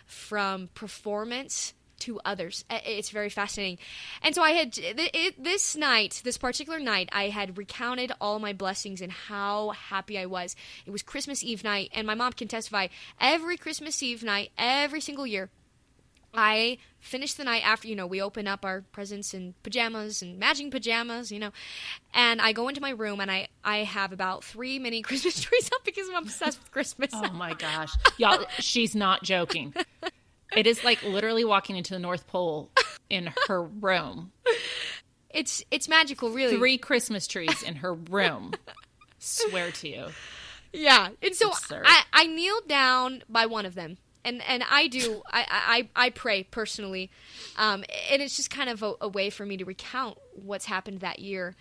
from 0.06 0.68
performance 0.74 1.74
to 2.00 2.20
others. 2.24 2.64
It's 2.68 3.10
very 3.10 3.30
fascinating. 3.30 3.78
And 4.20 4.34
so 4.34 4.42
I 4.42 4.50
had 4.50 4.76
it, 4.76 5.42
this 5.42 5.76
night, 5.76 6.20
this 6.24 6.36
particular 6.36 6.78
night, 6.78 7.08
I 7.12 7.28
had 7.28 7.56
recounted 7.56 8.12
all 8.20 8.38
my 8.38 8.52
blessings 8.52 9.00
and 9.00 9.12
how 9.12 9.70
happy 9.70 10.18
I 10.18 10.26
was. 10.26 10.56
It 10.84 10.90
was 10.90 11.02
Christmas 11.02 11.42
Eve 11.42 11.64
night, 11.64 11.90
and 11.94 12.06
my 12.06 12.14
mom 12.14 12.32
can 12.32 12.48
testify. 12.48 12.88
Every 13.20 13.56
Christmas 13.56 14.02
Eve 14.02 14.22
night, 14.22 14.50
every 14.58 15.00
single 15.00 15.26
year, 15.26 15.50
I 16.34 16.78
finished 17.00 17.36
the 17.36 17.44
night 17.44 17.62
after, 17.64 17.86
you 17.88 17.94
know, 17.96 18.06
we 18.06 18.20
open 18.20 18.46
up 18.46 18.64
our 18.64 18.82
presents 18.92 19.34
in 19.34 19.54
pajamas 19.62 20.22
and 20.22 20.38
matching 20.38 20.70
pajamas, 20.70 21.30
you 21.30 21.38
know, 21.38 21.50
and 22.12 22.40
I 22.40 22.52
go 22.52 22.68
into 22.68 22.80
my 22.80 22.90
room 22.90 23.20
and 23.20 23.30
I, 23.30 23.48
I 23.64 23.78
have 23.78 24.12
about 24.12 24.42
three 24.44 24.78
mini 24.78 25.02
Christmas 25.08 25.40
trees 25.40 25.70
up 25.74 25.84
because 25.84 26.08
I'm 26.08 26.22
obsessed 26.24 26.58
with 26.60 26.70
Christmas. 26.72 27.10
Oh 27.12 27.30
my 27.32 27.54
gosh. 27.54 27.92
Y'all, 28.18 28.44
she's 28.58 28.94
not 28.94 29.22
joking. 29.22 29.74
It 30.56 30.66
is 30.66 30.84
like 30.84 31.02
literally 31.02 31.44
walking 31.44 31.76
into 31.76 31.94
the 31.94 31.98
North 32.00 32.26
Pole 32.26 32.70
in 33.10 33.32
her 33.48 33.62
room. 33.62 34.32
It's 35.30 35.64
it's 35.70 35.88
magical, 35.88 36.30
really. 36.30 36.56
Three 36.56 36.78
Christmas 36.78 37.26
trees 37.26 37.62
in 37.62 37.76
her 37.76 37.92
room. 37.94 38.52
Swear 39.18 39.72
to 39.72 39.88
you. 39.88 40.06
yeah. 40.72 41.08
And 41.22 41.34
so 41.34 41.48
Absurd. 41.50 41.82
I, 41.86 42.02
I 42.12 42.26
kneeled 42.26 42.68
down 42.68 43.24
by 43.28 43.46
one 43.46 43.66
of 43.66 43.74
them. 43.74 43.96
And, 44.24 44.42
and 44.48 44.64
I 44.70 44.88
do 44.88 45.22
I, 45.30 45.88
I, 45.94 46.06
I 46.06 46.10
pray 46.10 46.44
personally, 46.44 47.10
um, 47.58 47.84
and 48.10 48.22
it's 48.22 48.36
just 48.36 48.50
kind 48.50 48.70
of 48.70 48.82
a, 48.82 48.94
a 49.02 49.08
way 49.08 49.28
for 49.28 49.44
me 49.44 49.56
to 49.58 49.64
recount 49.64 50.16
what's 50.32 50.64
happened 50.64 51.00
that 51.00 51.18
year. 51.18 51.54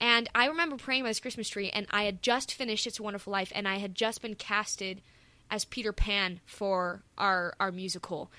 And 0.00 0.28
I 0.34 0.46
remember 0.46 0.76
praying 0.76 1.02
by 1.02 1.10
this 1.10 1.20
Christmas 1.20 1.48
tree, 1.48 1.68
and 1.70 1.86
I 1.90 2.04
had 2.04 2.22
just 2.22 2.54
finished 2.54 2.86
It's 2.86 2.98
a 2.98 3.02
Wonderful 3.02 3.32
Life, 3.32 3.52
and 3.54 3.68
I 3.68 3.78
had 3.78 3.94
just 3.94 4.22
been 4.22 4.34
casted 4.34 5.02
as 5.50 5.64
Peter 5.64 5.92
Pan 5.92 6.40
for 6.46 7.02
our 7.18 7.54
our 7.58 7.72
musical. 7.72 8.30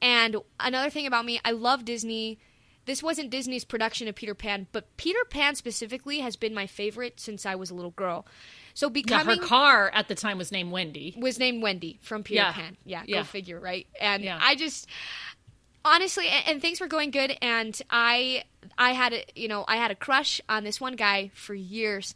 And 0.00 0.36
another 0.60 0.90
thing 0.90 1.06
about 1.06 1.24
me, 1.24 1.40
I 1.44 1.52
love 1.52 1.84
Disney. 1.84 2.38
This 2.84 3.02
wasn't 3.02 3.30
Disney's 3.30 3.64
production 3.64 4.08
of 4.08 4.14
Peter 4.14 4.34
Pan, 4.34 4.66
but 4.72 4.96
Peter 4.96 5.20
Pan 5.30 5.54
specifically 5.54 6.18
has 6.20 6.34
been 6.36 6.52
my 6.52 6.66
favorite 6.66 7.20
since 7.20 7.46
I 7.46 7.54
was 7.54 7.70
a 7.70 7.74
little 7.74 7.92
girl. 7.92 8.26
So 8.74 8.86
Yeah, 8.86 8.90
becoming 8.90 9.38
her 9.40 9.46
car 9.46 9.90
at 9.94 10.08
the 10.08 10.14
time 10.14 10.38
was 10.38 10.50
named 10.50 10.72
Wendy. 10.72 11.14
was 11.16 11.38
named 11.38 11.62
Wendy 11.62 11.98
from 12.02 12.22
Peter 12.24 12.40
Yeah. 12.42 12.52
Pan. 12.52 12.76
Yeah, 12.84 13.02
Yeah. 13.06 13.18
go 13.18 13.24
figure, 13.24 13.60
right? 13.60 13.86
And 14.00 14.24
Yeah. 14.24 14.38
I 14.42 14.56
just 14.56 14.88
honestly 15.84 16.28
and, 16.28 16.48
and 16.48 16.60
things 16.62 16.80
were 16.80 16.86
going 16.86 17.10
good 17.10 17.36
and 17.42 17.80
I 17.90 18.44
I 18.78 18.92
had 18.92 19.12
a 19.12 19.24
you 19.34 19.48
know, 19.48 19.64
I 19.68 19.76
had 19.76 19.90
a 19.90 19.96
crush 19.96 20.40
on 20.48 20.64
this 20.64 20.80
one 20.80 20.96
guy 20.96 21.30
for 21.34 21.54
years. 21.54 22.14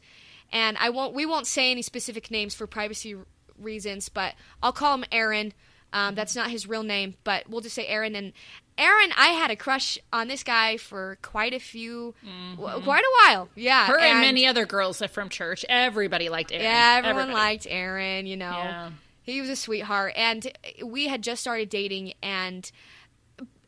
And 0.53 0.77
I 0.79 0.91
won't 0.91 1.15
we 1.15 1.27
won't 1.27 1.47
say 1.47 1.71
any 1.71 1.83
specific 1.83 2.31
names 2.31 2.55
for 2.55 2.67
privacy 2.67 3.17
reasons, 3.59 4.09
but 4.09 4.35
I'll 4.63 4.73
call 4.73 4.95
him 4.95 5.05
Aaron. 5.13 5.53
Um, 5.93 6.15
that's 6.15 6.37
not 6.37 6.51
his 6.51 6.67
real 6.69 6.83
name, 6.83 7.15
but 7.25 7.49
we'll 7.49 7.61
just 7.61 7.75
say 7.75 7.87
Aaron 7.87 8.15
and 8.15 8.33
Aaron, 8.79 9.11
I 9.17 9.29
had 9.29 9.51
a 9.51 9.57
crush 9.57 9.99
on 10.13 10.29
this 10.29 10.43
guy 10.43 10.77
for 10.77 11.19
quite 11.23 11.55
a 11.55 11.59
few, 11.59 12.15
w- 12.57 12.83
quite 12.83 13.05
a 13.05 13.13
while. 13.25 13.49
Yeah, 13.55 13.85
Mm-hmm. 13.85 13.93
Her 13.93 13.99
and, 14.01 14.21
many 14.21 14.47
other 14.47 14.67
girls 14.67 15.03
from 15.11 15.29
church. 15.31 15.65
Everybody 15.69 16.29
liked 16.29 16.53
Aaron. 16.53 16.65
yeah, 16.65 16.95
everyone 16.99 17.23
Everybody. 17.23 17.45
liked 17.45 17.67
Aaron, 17.71 18.27
you 18.27 18.37
know. 18.37 18.51
Yeah. 18.51 18.91
He 19.23 19.41
was 19.41 19.51
a 19.51 19.57
sweetheart 19.57 20.13
and 20.15 20.47
we 20.85 21.09
had 21.09 21.23
just 21.23 21.41
started 21.41 21.69
dating 21.69 22.13
and 22.23 22.71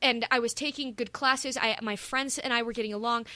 and 0.01 0.25
I 0.31 0.39
was 0.39 0.55
taking 0.55 0.95
good 0.95 1.13
classes. 1.13 1.57
I 1.57 1.77
my 1.83 1.97
friends 1.97 2.39
and 2.39 2.53
I 2.53 2.63
were 2.63 2.73
getting 2.73 2.93
along. 2.93 3.27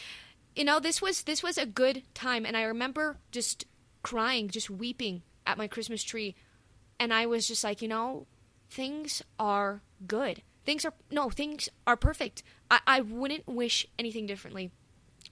You 0.54 0.62
know, 0.64 0.78
this 0.78 1.02
was 1.02 1.22
this 1.22 1.42
was 1.42 1.58
a 1.58 1.66
good 1.66 2.02
time 2.14 2.46
and 2.46 2.56
I 2.56 2.62
remember 2.62 3.16
just 3.32 3.64
crying, 4.02 4.48
just 4.48 4.70
weeping 4.70 5.22
at 5.46 5.58
my 5.58 5.66
Christmas 5.66 6.04
tree. 6.04 6.36
And 7.00 7.12
I 7.12 7.26
was 7.26 7.48
just 7.48 7.64
like, 7.64 7.82
you 7.82 7.88
know, 7.88 8.26
things 8.70 9.22
are 9.40 9.82
good. 10.06 10.42
Things 10.64 10.84
are 10.84 10.92
no, 11.10 11.28
things 11.30 11.68
are 11.86 11.96
perfect. 11.96 12.42
I, 12.70 12.80
I 12.86 13.00
wouldn't 13.00 13.46
wish 13.48 13.86
anything 13.98 14.26
differently. 14.26 14.70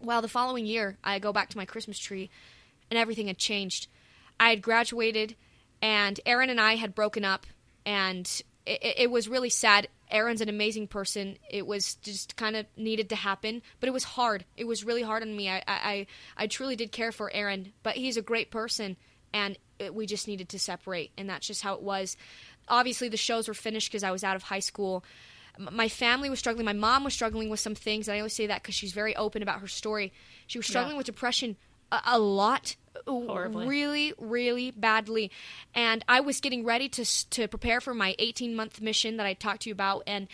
Well, 0.00 0.22
the 0.22 0.28
following 0.28 0.66
year, 0.66 0.96
I 1.04 1.18
go 1.18 1.32
back 1.32 1.50
to 1.50 1.56
my 1.56 1.64
Christmas 1.66 1.98
tree, 1.98 2.30
and 2.90 2.98
everything 2.98 3.26
had 3.26 3.38
changed. 3.38 3.86
I 4.38 4.50
had 4.50 4.62
graduated, 4.62 5.36
and 5.82 6.18
Aaron 6.24 6.50
and 6.50 6.60
I 6.60 6.76
had 6.76 6.94
broken 6.94 7.24
up, 7.24 7.46
and 7.84 8.26
it, 8.66 8.94
it- 8.98 9.10
was 9.10 9.28
really 9.28 9.50
sad. 9.50 9.88
Aaron's 10.10 10.40
an 10.40 10.48
amazing 10.48 10.88
person. 10.88 11.36
It 11.48 11.66
was 11.66 11.94
just 11.96 12.34
kind 12.36 12.56
of 12.56 12.66
needed 12.76 13.10
to 13.10 13.16
happen, 13.16 13.62
but 13.78 13.88
it 13.88 13.92
was 13.92 14.02
hard. 14.04 14.44
It 14.56 14.66
was 14.66 14.82
really 14.84 15.02
hard 15.02 15.22
on 15.22 15.36
me. 15.36 15.48
I, 15.48 15.58
I, 15.58 15.62
I 15.68 16.06
I 16.36 16.46
truly 16.48 16.74
did 16.76 16.90
care 16.92 17.12
for 17.12 17.30
Aaron, 17.32 17.72
but 17.82 17.94
he's 17.94 18.16
a 18.16 18.22
great 18.22 18.50
person, 18.50 18.96
and 19.32 19.56
it, 19.78 19.94
we 19.94 20.06
just 20.06 20.26
needed 20.26 20.48
to 20.48 20.58
separate, 20.58 21.12
and 21.16 21.28
that's 21.28 21.46
just 21.46 21.62
how 21.62 21.74
it 21.74 21.82
was. 21.82 22.16
Obviously, 22.70 23.08
the 23.10 23.16
shows 23.18 23.48
were 23.48 23.54
finished 23.54 23.90
because 23.90 24.02
I 24.04 24.10
was 24.10 24.24
out 24.24 24.36
of 24.36 24.44
high 24.44 24.60
school 24.60 25.04
my 25.58 25.88
family 25.88 26.30
was 26.30 26.38
struggling. 26.38 26.64
My 26.64 26.72
mom 26.72 27.04
was 27.04 27.12
struggling 27.12 27.50
with 27.50 27.60
some 27.60 27.74
things, 27.74 28.08
and 28.08 28.14
I 28.14 28.20
always 28.20 28.32
say 28.32 28.46
that 28.46 28.62
because 28.62 28.74
she's 28.74 28.92
very 28.92 29.14
open 29.16 29.42
about 29.42 29.60
her 29.60 29.66
story. 29.68 30.10
She 30.46 30.58
was 30.58 30.66
struggling 30.66 30.94
Yeah. 30.94 30.98
with 30.98 31.06
depression 31.06 31.56
a, 31.92 32.00
a 32.06 32.18
lot, 32.18 32.76
uh, 32.96 33.00
Horribly. 33.10 33.66
really, 33.66 34.14
really 34.18 34.70
badly. 34.70 35.30
And 35.74 36.02
I 36.08 36.20
was 36.20 36.40
getting 36.40 36.64
ready 36.64 36.88
to 36.90 37.04
to 37.30 37.48
prepare 37.48 37.80
for 37.82 37.92
my 37.92 38.14
18 38.18 38.54
month 38.54 38.80
mission 38.80 39.16
that 39.18 39.26
I 39.26 39.34
talked 39.34 39.62
to 39.62 39.68
you 39.68 39.72
about, 39.74 40.04
and 40.06 40.28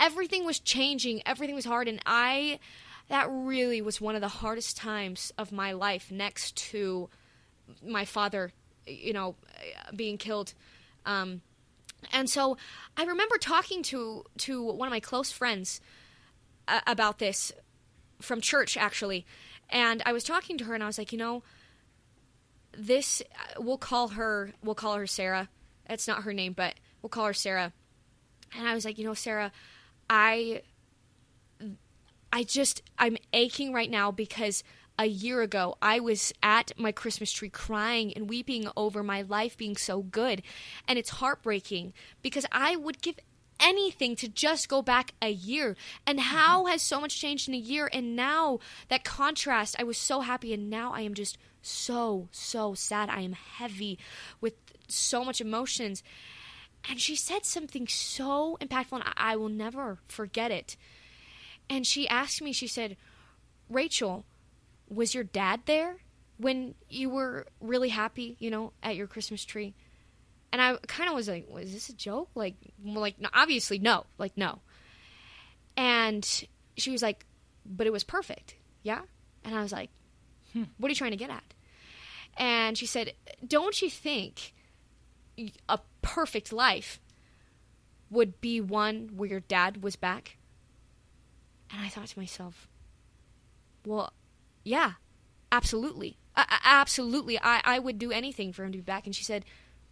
everything 0.00 0.44
was 0.44 0.58
changing. 0.58 1.22
Everything 1.26 1.54
was 1.54 1.66
hard, 1.66 1.86
and 1.86 2.00
I 2.06 2.58
that 3.08 3.28
really 3.30 3.82
was 3.82 4.00
one 4.00 4.14
of 4.16 4.20
the 4.20 4.28
hardest 4.28 4.76
times 4.78 5.32
of 5.38 5.52
my 5.52 5.72
life, 5.72 6.10
next 6.10 6.56
to 6.70 7.08
my 7.86 8.04
father, 8.06 8.52
you 8.86 9.12
know, 9.12 9.36
being 9.94 10.16
killed. 10.18 10.54
Um, 11.04 11.42
and 12.10 12.28
so 12.28 12.56
I 12.96 13.04
remember 13.04 13.38
talking 13.38 13.82
to 13.84 14.24
to 14.38 14.62
one 14.62 14.88
of 14.88 14.92
my 14.92 15.00
close 15.00 15.30
friends 15.30 15.80
uh, 16.66 16.80
about 16.86 17.18
this 17.18 17.52
from 18.20 18.40
church 18.40 18.76
actually. 18.76 19.26
And 19.70 20.02
I 20.04 20.12
was 20.12 20.24
talking 20.24 20.58
to 20.58 20.64
her 20.64 20.74
and 20.74 20.82
I 20.82 20.86
was 20.86 20.98
like, 20.98 21.12
you 21.12 21.18
know, 21.18 21.42
this 22.76 23.22
we'll 23.58 23.78
call 23.78 24.08
her 24.08 24.52
we'll 24.62 24.74
call 24.74 24.96
her 24.96 25.06
Sarah. 25.06 25.48
That's 25.86 26.08
not 26.08 26.22
her 26.22 26.32
name, 26.32 26.52
but 26.52 26.74
we'll 27.00 27.10
call 27.10 27.26
her 27.26 27.34
Sarah. 27.34 27.72
And 28.56 28.68
I 28.68 28.74
was 28.74 28.84
like, 28.84 28.98
you 28.98 29.04
know, 29.04 29.14
Sarah, 29.14 29.52
I 30.08 30.62
I 32.32 32.42
just 32.44 32.82
I'm 32.98 33.16
aching 33.32 33.72
right 33.72 33.90
now 33.90 34.10
because 34.10 34.64
a 35.02 35.06
year 35.06 35.42
ago 35.42 35.76
I 35.82 35.98
was 35.98 36.32
at 36.42 36.72
my 36.78 36.92
Christmas 36.92 37.32
tree 37.32 37.48
crying 37.48 38.12
and 38.14 38.30
weeping 38.30 38.68
over 38.76 39.02
my 39.02 39.22
life 39.22 39.56
being 39.56 39.76
so 39.76 40.02
good. 40.02 40.42
And 40.86 40.96
it's 40.98 41.10
heartbreaking 41.10 41.92
because 42.22 42.46
I 42.52 42.76
would 42.76 43.02
give 43.02 43.16
anything 43.58 44.14
to 44.16 44.28
just 44.28 44.68
go 44.68 44.80
back 44.80 45.12
a 45.20 45.30
year. 45.30 45.76
And 46.06 46.20
how 46.20 46.62
mm-hmm. 46.62 46.70
has 46.70 46.82
so 46.82 47.00
much 47.00 47.20
changed 47.20 47.48
in 47.48 47.54
a 47.54 47.58
year? 47.58 47.90
And 47.92 48.14
now 48.14 48.60
that 48.88 49.02
contrast 49.02 49.74
I 49.78 49.82
was 49.82 49.98
so 49.98 50.20
happy. 50.20 50.54
And 50.54 50.70
now 50.70 50.92
I 50.92 51.00
am 51.00 51.14
just 51.14 51.36
so 51.62 52.28
so 52.30 52.74
sad. 52.74 53.10
I 53.10 53.22
am 53.22 53.32
heavy 53.32 53.98
with 54.40 54.54
so 54.86 55.24
much 55.24 55.40
emotions. 55.40 56.04
And 56.88 57.00
she 57.00 57.16
said 57.16 57.44
something 57.44 57.88
so 57.88 58.56
impactful 58.60 58.92
and 58.92 59.04
I, 59.04 59.32
I 59.32 59.36
will 59.36 59.48
never 59.48 59.98
forget 60.06 60.52
it. 60.52 60.76
And 61.68 61.86
she 61.86 62.08
asked 62.08 62.40
me, 62.40 62.52
she 62.52 62.66
said, 62.68 62.96
Rachel, 63.68 64.24
was 64.92 65.14
your 65.14 65.24
dad 65.24 65.60
there 65.66 65.96
when 66.38 66.74
you 66.88 67.08
were 67.10 67.46
really 67.60 67.88
happy, 67.88 68.36
you 68.38 68.50
know, 68.50 68.72
at 68.82 68.96
your 68.96 69.06
Christmas 69.06 69.44
tree? 69.44 69.74
And 70.52 70.60
I 70.60 70.76
kind 70.86 71.08
of 71.08 71.14
was 71.14 71.28
like, 71.28 71.48
was 71.48 71.72
this 71.72 71.88
a 71.88 71.94
joke? 71.94 72.28
Like, 72.34 72.56
like, 72.84 73.16
obviously, 73.32 73.78
no. 73.78 74.04
Like, 74.18 74.36
no. 74.36 74.60
And 75.76 76.24
she 76.76 76.90
was 76.90 77.02
like, 77.02 77.24
but 77.64 77.86
it 77.86 77.92
was 77.92 78.04
perfect. 78.04 78.56
Yeah? 78.82 79.00
And 79.44 79.54
I 79.54 79.62
was 79.62 79.72
like, 79.72 79.90
hmm, 80.52 80.64
what 80.78 80.88
are 80.88 80.90
you 80.90 80.96
trying 80.96 81.12
to 81.12 81.16
get 81.16 81.30
at? 81.30 81.44
And 82.36 82.76
she 82.76 82.86
said, 82.86 83.12
don't 83.46 83.80
you 83.80 83.88
think 83.88 84.52
a 85.68 85.78
perfect 86.02 86.52
life 86.52 87.00
would 88.10 88.40
be 88.40 88.60
one 88.60 89.10
where 89.14 89.28
your 89.28 89.40
dad 89.40 89.82
was 89.82 89.96
back? 89.96 90.36
And 91.70 91.80
I 91.84 91.88
thought 91.88 92.08
to 92.08 92.18
myself, 92.18 92.68
well, 93.86 94.12
yeah, 94.64 94.92
absolutely. 95.50 96.18
I- 96.36 96.60
absolutely. 96.64 97.38
I, 97.38 97.60
I 97.64 97.78
would 97.78 97.98
do 97.98 98.10
anything 98.10 98.52
for 98.52 98.64
him 98.64 98.72
to 98.72 98.78
be 98.78 98.82
back. 98.82 99.06
And 99.06 99.14
she 99.14 99.24
said, 99.24 99.44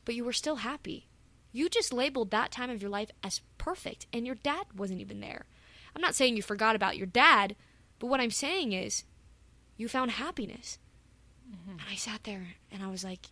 but 0.05 0.14
you 0.14 0.25
were 0.25 0.33
still 0.33 0.57
happy. 0.57 1.09
You 1.53 1.68
just 1.68 1.93
labeled 1.93 2.31
that 2.31 2.53
time 2.53 2.71
of 2.71 2.81
your 2.81 2.91
life 2.91 3.11
as 3.25 3.41
perfect, 3.59 4.07
and 4.12 4.25
your 4.25 4.37
dad 4.37 4.66
wasn't 4.77 5.01
even 5.01 5.21
there. 5.21 5.47
I'm 5.95 6.01
not 6.03 6.14
saying 6.14 6.37
you 6.37 6.43
forgot 6.43 6.77
about 6.77 6.97
your 6.97 7.07
dad, 7.07 7.57
but 7.99 8.07
what 8.07 8.21
I'm 8.21 8.31
saying 8.31 8.73
is 8.73 9.05
you 9.77 9.89
found 9.89 10.12
happiness. 10.12 10.79
Mm-hmm. 11.51 11.73
And 11.73 11.81
I 11.91 11.97
sat 11.97 12.23
there 12.25 12.55
and 12.71 12.83
I 12.83 12.89
was 12.89 13.03
like, 13.03 13.27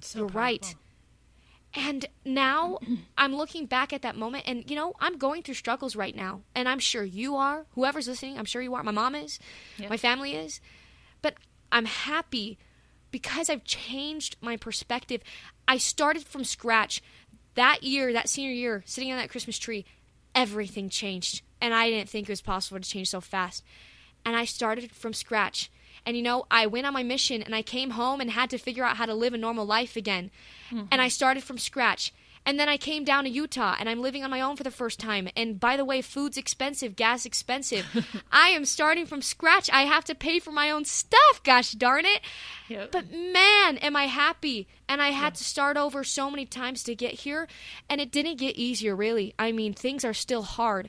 so 0.00 0.20
you're 0.20 0.28
right. 0.28 0.74
And 1.74 2.06
now 2.24 2.78
I'm 3.16 3.34
looking 3.34 3.66
back 3.66 3.92
at 3.92 4.02
that 4.02 4.16
moment, 4.16 4.44
and 4.46 4.68
you 4.70 4.74
know, 4.74 4.94
I'm 5.00 5.18
going 5.18 5.42
through 5.42 5.54
struggles 5.54 5.94
right 5.94 6.16
now. 6.16 6.42
And 6.54 6.68
I'm 6.68 6.78
sure 6.78 7.04
you 7.04 7.36
are. 7.36 7.66
Whoever's 7.74 8.08
listening, 8.08 8.38
I'm 8.38 8.46
sure 8.46 8.62
you 8.62 8.74
are. 8.74 8.82
My 8.82 8.90
mom 8.90 9.14
is. 9.14 9.38
Yeah. 9.76 9.88
My 9.88 9.96
family 9.96 10.34
is. 10.34 10.60
But 11.20 11.34
I'm 11.70 11.84
happy 11.84 12.58
because 13.10 13.50
I've 13.50 13.64
changed 13.64 14.36
my 14.40 14.56
perspective. 14.56 15.22
I 15.66 15.78
started 15.78 16.24
from 16.24 16.44
scratch. 16.44 17.02
That 17.54 17.82
year, 17.82 18.12
that 18.12 18.28
senior 18.28 18.52
year, 18.52 18.82
sitting 18.86 19.10
on 19.10 19.18
that 19.18 19.30
Christmas 19.30 19.58
tree, 19.58 19.84
everything 20.34 20.88
changed. 20.88 21.42
And 21.60 21.74
I 21.74 21.90
didn't 21.90 22.08
think 22.08 22.28
it 22.28 22.32
was 22.32 22.40
possible 22.40 22.80
to 22.80 22.88
change 22.88 23.10
so 23.10 23.20
fast. 23.20 23.64
And 24.24 24.36
I 24.36 24.44
started 24.44 24.92
from 24.92 25.12
scratch. 25.12 25.70
And 26.08 26.16
you 26.16 26.22
know, 26.22 26.46
I 26.50 26.66
went 26.66 26.86
on 26.86 26.94
my 26.94 27.02
mission 27.02 27.42
and 27.42 27.54
I 27.54 27.60
came 27.60 27.90
home 27.90 28.22
and 28.22 28.30
had 28.30 28.48
to 28.48 28.56
figure 28.56 28.82
out 28.82 28.96
how 28.96 29.04
to 29.04 29.12
live 29.12 29.34
a 29.34 29.36
normal 29.36 29.66
life 29.66 29.94
again. 29.94 30.30
And 30.70 30.88
I 30.90 30.96
mm-hmm. 30.96 31.08
started 31.10 31.42
from 31.42 31.58
scratch. 31.58 32.14
And 32.46 32.58
then 32.58 32.66
I 32.66 32.78
came 32.78 33.04
down 33.04 33.24
to 33.24 33.30
Utah 33.30 33.76
and 33.78 33.90
I'm 33.90 34.00
living 34.00 34.24
on 34.24 34.30
my 34.30 34.40
own 34.40 34.56
for 34.56 34.64
the 34.64 34.70
first 34.70 34.98
time. 34.98 35.28
And 35.36 35.60
by 35.60 35.76
the 35.76 35.84
way, 35.84 36.00
food's 36.00 36.38
expensive, 36.38 36.96
gas 36.96 37.26
expensive. 37.26 37.84
I 38.32 38.48
am 38.48 38.64
starting 38.64 39.04
from 39.04 39.20
scratch. 39.20 39.68
I 39.70 39.82
have 39.82 40.04
to 40.06 40.14
pay 40.14 40.38
for 40.38 40.50
my 40.50 40.70
own 40.70 40.86
stuff, 40.86 41.42
gosh 41.44 41.72
darn 41.72 42.06
it. 42.06 42.22
Yep. 42.68 42.90
But 42.90 43.12
man, 43.12 43.76
am 43.76 43.94
I 43.94 44.04
happy. 44.04 44.66
And 44.88 45.02
I 45.02 45.10
had 45.10 45.34
to 45.34 45.44
start 45.44 45.76
over 45.76 46.04
so 46.04 46.30
many 46.30 46.46
times 46.46 46.82
to 46.84 46.94
get 46.94 47.12
here. 47.20 47.48
And 47.90 48.00
it 48.00 48.10
didn't 48.10 48.38
get 48.38 48.56
easier, 48.56 48.96
really. 48.96 49.34
I 49.38 49.52
mean, 49.52 49.74
things 49.74 50.06
are 50.06 50.14
still 50.14 50.42
hard. 50.42 50.88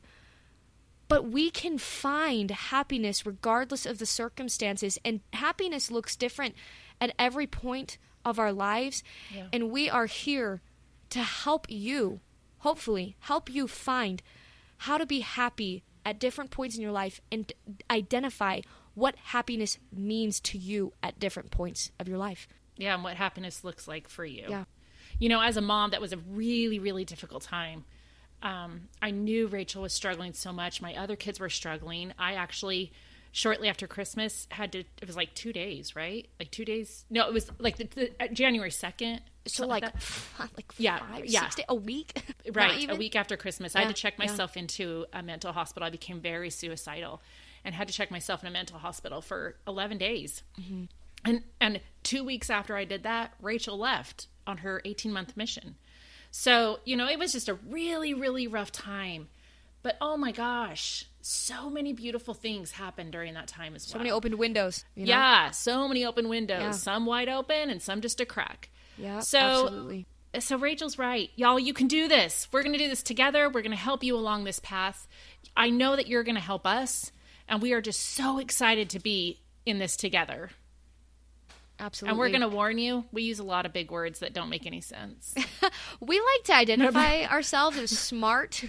But 1.09 1.29
we 1.29 1.49
can 1.49 1.77
find 1.77 2.49
happiness 2.51 3.25
regardless 3.25 3.85
of 3.85 3.97
the 3.97 4.05
circumstances. 4.05 4.97
And 5.03 5.19
happiness 5.33 5.91
looks 5.91 6.15
different 6.15 6.55
at 7.01 7.13
every 7.19 7.47
point 7.47 7.97
of 8.23 8.39
our 8.39 8.53
lives. 8.53 9.03
Yeah. 9.33 9.47
And 9.51 9.71
we 9.71 9.89
are 9.89 10.05
here 10.05 10.61
to 11.09 11.19
help 11.19 11.65
you, 11.67 12.21
hopefully, 12.59 13.17
help 13.19 13.49
you 13.49 13.67
find 13.67 14.21
how 14.77 14.97
to 14.97 15.05
be 15.05 15.19
happy 15.19 15.83
at 16.05 16.19
different 16.19 16.51
points 16.51 16.75
in 16.75 16.81
your 16.81 16.91
life 16.91 17.19
and 17.31 17.51
identify 17.91 18.61
what 18.93 19.15
happiness 19.15 19.77
means 19.91 20.39
to 20.41 20.57
you 20.57 20.93
at 21.01 21.19
different 21.19 21.51
points 21.51 21.91
of 21.99 22.07
your 22.07 22.17
life. 22.17 22.47
Yeah, 22.77 22.93
and 22.93 23.03
what 23.03 23.15
happiness 23.15 23.63
looks 23.63 23.87
like 23.87 24.07
for 24.07 24.23
you. 24.23 24.45
Yeah. 24.47 24.65
You 25.17 25.29
know, 25.29 25.41
as 25.41 25.57
a 25.57 25.61
mom, 25.61 25.91
that 25.91 26.01
was 26.01 26.13
a 26.13 26.17
really, 26.17 26.79
really 26.79 27.03
difficult 27.03 27.43
time. 27.43 27.83
Um, 28.41 28.89
I 29.01 29.11
knew 29.11 29.47
Rachel 29.47 29.81
was 29.81 29.93
struggling 29.93 30.33
so 30.33 30.51
much. 30.53 30.81
My 30.81 30.95
other 30.95 31.15
kids 31.15 31.39
were 31.39 31.49
struggling. 31.49 32.13
I 32.17 32.33
actually, 32.33 32.91
shortly 33.31 33.67
after 33.69 33.85
Christmas, 33.87 34.47
had 34.51 34.71
to, 34.73 34.79
it 34.79 35.05
was 35.07 35.15
like 35.15 35.33
two 35.35 35.51
days, 35.53 35.95
right? 35.95 36.27
Like 36.39 36.51
two 36.51 36.65
days. 36.65 37.05
No, 37.09 37.27
it 37.27 37.33
was 37.33 37.49
like 37.59 37.77
the, 37.77 37.83
the, 37.95 38.11
uh, 38.19 38.27
January 38.27 38.69
2nd. 38.71 39.19
So 39.47 39.65
like, 39.65 39.83
like 39.83 40.71
Yeah, 40.77 40.99
five, 40.99 41.25
yeah. 41.25 41.41
six 41.41 41.55
days, 41.55 41.65
a 41.69 41.75
week, 41.75 42.21
right 42.53 42.89
a 42.89 42.95
week 42.95 43.15
after 43.15 43.35
christmas 43.37 43.75
i 43.75 43.79
had 43.79 43.87
to 43.87 43.93
check 43.93 44.15
yeah. 44.17 44.25
myself 44.25 44.55
into 44.57 45.05
a 45.13 45.21
mental 45.21 45.51
hospital 45.53 45.85
i 45.85 45.89
became 45.89 46.19
very 46.19 46.49
suicidal 46.49 47.21
and 47.63 47.75
had 47.75 47.87
to 47.87 47.93
check 47.93 48.09
myself 48.11 48.41
in 48.41 48.47
a 48.47 48.51
mental 48.51 48.77
hospital 48.79 49.21
for 49.21 49.55
11 49.67 49.97
days 49.97 50.43
Mm-hmm. 50.59 50.83
and 51.25 51.43
and 51.61 51.79
two 52.03 52.23
weeks 52.23 52.49
after 52.49 52.75
i 52.75 52.85
did 52.85 53.03
that 53.03 53.33
rachel 53.41 53.77
left 53.77 54.27
on 54.47 54.57
her 54.57 54.81
18 54.85 55.11
month 55.13 55.35
mission 55.37 55.75
so 56.31 56.79
you 56.85 56.95
know 56.95 57.07
it 57.07 57.19
was 57.19 57.31
just 57.31 57.49
a 57.49 57.53
really 57.53 58.13
really 58.13 58.47
rough 58.47 58.71
time 58.71 59.27
but 59.81 59.95
oh 60.01 60.17
my 60.17 60.31
gosh 60.31 61.05
so 61.21 61.69
many 61.69 61.91
beautiful 61.93 62.33
things 62.33 62.71
happened 62.71 63.11
during 63.11 63.33
that 63.33 63.47
time 63.47 63.75
as 63.75 63.85
well 63.87 63.93
So 63.93 63.97
many 63.99 64.11
opened 64.11 64.35
windows. 64.35 64.85
You 64.95 65.05
know? 65.05 65.09
yeah 65.09 65.51
so 65.51 65.87
many 65.87 66.05
open 66.05 66.29
windows 66.29 66.61
Yeah. 66.61 66.71
some 66.71 67.05
wide 67.05 67.29
open 67.29 67.69
and 67.69 67.81
some 67.81 68.01
just 68.01 68.19
a 68.21 68.25
crack 68.25 68.69
Yeah. 68.97 69.19
so 69.19 69.37
absolutely. 69.39 70.05
so 70.39 70.57
Rachel's 70.57 70.97
right. 70.97 71.29
Y'all, 71.35 71.59
you 71.59 71.73
can 71.73 71.87
do 71.87 72.07
this. 72.07 72.47
We're 72.51 72.61
going 72.63 72.73
to 72.73 72.79
do 72.79 72.87
this 72.87 73.01
together. 73.03 73.49
We're 73.49 73.61
going 73.61 73.71
to 73.71 73.77
help 73.77 74.03
you 74.03 74.15
along 74.15 74.43
this 74.43 74.59
path. 74.59 75.07
I 75.57 75.69
know 75.71 75.95
that 75.95 76.07
you're 76.07 76.23
going 76.23 76.35
to 76.35 76.41
help 76.41 76.65
us, 76.67 77.11
and 77.47 77.61
we 77.63 77.73
are 77.73 77.81
just 77.81 77.99
so 77.99 78.37
excited 78.37 78.89
to 78.91 78.99
be 78.99 79.39
in 79.65 79.79
this 79.79 79.97
together. 79.97 80.51
Absolutely. 81.79 82.11
And 82.11 82.19
we're 82.19 82.29
going 82.29 82.41
to 82.41 82.49
warn 82.49 82.77
you, 82.77 83.05
we 83.11 83.23
use 83.23 83.39
a 83.39 83.43
lot 83.43 83.65
of 83.65 83.71
big 83.71 83.89
words 83.89 84.19
that 84.19 84.33
don't 84.33 84.49
make 84.49 84.65
any 84.65 84.81
sense. 84.81 85.33
We 86.01 86.17
like 86.19 86.43
to 86.45 86.55
identify 86.55 87.23
ourselves 87.25 87.77
as 87.77 87.91
smart. 87.97 88.63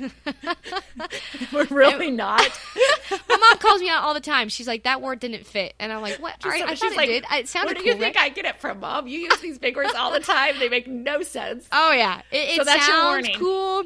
we're 1.52 1.64
really 1.70 2.10
not. 2.10 2.40
My 3.28 3.36
mom 3.36 3.58
calls 3.58 3.80
me 3.80 3.88
out 3.88 4.02
all 4.02 4.14
the 4.14 4.20
time. 4.20 4.48
She's 4.48 4.66
like, 4.66 4.82
"That 4.84 5.00
word 5.00 5.20
didn't 5.20 5.46
fit," 5.46 5.74
and 5.78 5.92
I'm 5.92 6.02
like, 6.02 6.16
"What? 6.16 6.44
All 6.44 6.50
right, 6.50 6.64
I 6.64 6.70
She's 6.74 6.80
thought 6.80 6.92
it 6.92 6.96
like, 6.96 7.08
did. 7.08 7.24
It 7.32 7.48
sounded 7.48 7.76
Where 7.76 7.82
do 7.82 7.88
you 7.88 7.92
cool, 7.94 8.00
think 8.00 8.16
right?" 8.16 8.24
I 8.24 8.28
get 8.30 8.44
it 8.44 8.60
from, 8.60 8.80
Mom? 8.80 9.06
You 9.06 9.20
use 9.20 9.38
these 9.40 9.58
big 9.58 9.76
words 9.76 9.94
all 9.94 10.12
the 10.12 10.20
time. 10.20 10.58
They 10.58 10.68
make 10.68 10.88
no 10.88 11.22
sense. 11.22 11.66
Oh 11.72 11.92
yeah, 11.92 12.20
it, 12.30 12.36
it 12.50 12.56
So 12.56 12.64
that's 12.64 12.86
your 12.88 13.04
warning. 13.04 13.36
cool. 13.38 13.84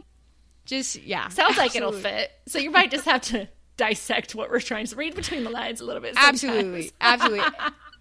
Just 0.64 1.02
yeah, 1.02 1.28
Sounds 1.28 1.56
like 1.58 1.76
it'll 1.76 1.92
fit. 1.92 2.32
So 2.46 2.58
you 2.58 2.70
might 2.70 2.90
just 2.90 3.04
have 3.04 3.20
to 3.22 3.48
dissect 3.76 4.34
what 4.34 4.50
we're 4.50 4.60
trying 4.60 4.86
to 4.86 4.96
read 4.96 5.14
between 5.14 5.44
the 5.44 5.50
lines 5.50 5.80
a 5.80 5.84
little 5.84 6.00
bit. 6.02 6.14
sometimes. 6.14 6.42
Absolutely, 6.44 6.90
absolutely. 7.00 7.44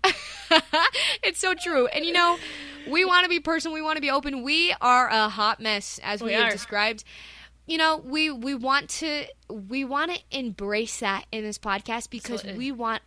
it's 1.23 1.39
so 1.39 1.53
true. 1.53 1.87
And 1.87 2.05
you 2.05 2.13
know, 2.13 2.37
we 2.89 3.05
want 3.05 3.23
to 3.23 3.29
be 3.29 3.39
personal. 3.39 3.73
We 3.73 3.81
want 3.81 3.97
to 3.97 4.01
be 4.01 4.11
open. 4.11 4.43
We 4.43 4.73
are 4.81 5.09
a 5.09 5.29
hot 5.29 5.59
mess, 5.59 5.99
as 6.03 6.21
we, 6.21 6.27
We 6.27 6.33
have 6.33 6.51
described. 6.51 7.03
You 7.65 7.77
know, 7.77 7.97
we 7.97 8.29
we 8.29 8.55
want 8.55 8.89
to 9.01 9.25
we 9.49 9.85
want 9.85 10.13
to 10.13 10.19
embrace 10.37 10.99
that 10.99 11.25
in 11.31 11.43
this 11.43 11.57
podcast 11.57 12.09
because 12.09 12.41
Absolutely. 12.41 12.57
we 12.57 12.71
want 12.73 13.01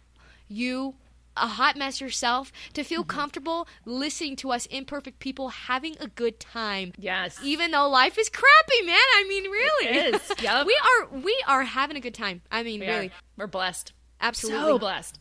you 0.49 0.95
a 1.39 1.47
hot 1.47 1.77
mess 1.77 2.01
yourself 2.01 2.51
to 2.73 2.83
feel 2.83 3.03
Mm-hmm. 3.03 3.11
comfortable 3.19 3.69
listening 3.85 4.37
to 4.37 4.51
us 4.53 4.65
imperfect 4.67 5.19
people 5.19 5.51
having 5.51 5.95
a 6.01 6.07
good 6.07 6.41
time 6.41 6.93
Yes. 6.97 7.39
even 7.43 7.73
though 7.73 7.91
life 7.91 8.17
is 8.17 8.31
crappy 8.31 8.87
man 8.87 8.97
i 9.17 9.27
mean 9.29 9.43
really 9.45 9.87
It 9.99 10.15
is. 10.15 10.33
Yep. 10.43 10.67
we 10.67 10.79
are 10.83 11.19
we 11.19 11.45
are 11.47 11.63
having 11.65 11.99
a 11.99 12.01
good 12.01 12.15
time 12.15 12.41
i 12.51 12.63
mean 12.63 12.81
We 12.81 12.87
really 12.87 13.07
are. 13.09 13.13
We're 13.37 13.47
blessed. 13.49 13.93
absolutely 14.19 14.63
So 14.71 14.79
blessed. 14.79 15.19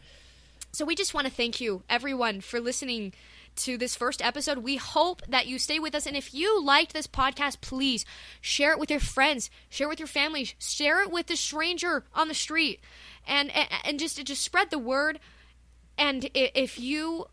So 0.76 0.84
we 0.84 0.94
just 0.94 1.14
want 1.14 1.26
to 1.26 1.34
thank 1.34 1.62
you, 1.62 1.84
everyone, 1.90 2.42
for 2.42 2.60
listening 2.60 3.14
to 3.56 3.78
this 3.78 3.96
first 3.96 4.22
episode. 4.22 4.58
We 4.58 4.76
hope 4.76 5.22
that 5.30 5.48
you 5.48 5.58
stay 5.58 5.80
with 5.80 5.96
us. 5.96 6.06
And 6.06 6.18
if 6.18 6.34
you 6.34 6.62
liked 6.62 6.94
this 6.94 7.08
podcast, 7.08 7.62
please 7.62 8.04
share 8.42 8.74
it 8.74 8.80
with 8.80 8.92
your 8.92 9.00
friends, 9.00 9.50
share 9.70 9.88
it 9.88 9.90
with 9.90 10.00
your 10.00 10.08
family, 10.08 10.50
share 10.60 11.02
it 11.02 11.12
with 11.12 11.28
the 11.28 11.38
stranger 11.38 12.04
on 12.14 12.28
the 12.28 12.34
street, 12.34 12.82
and 13.26 13.50
and, 13.56 13.70
and 13.86 14.00
just 14.00 14.22
just 14.26 14.44
spread 14.44 14.70
the 14.70 14.78
word. 14.78 15.20
And 15.98 16.30
if 16.34 16.78
you 16.78 17.28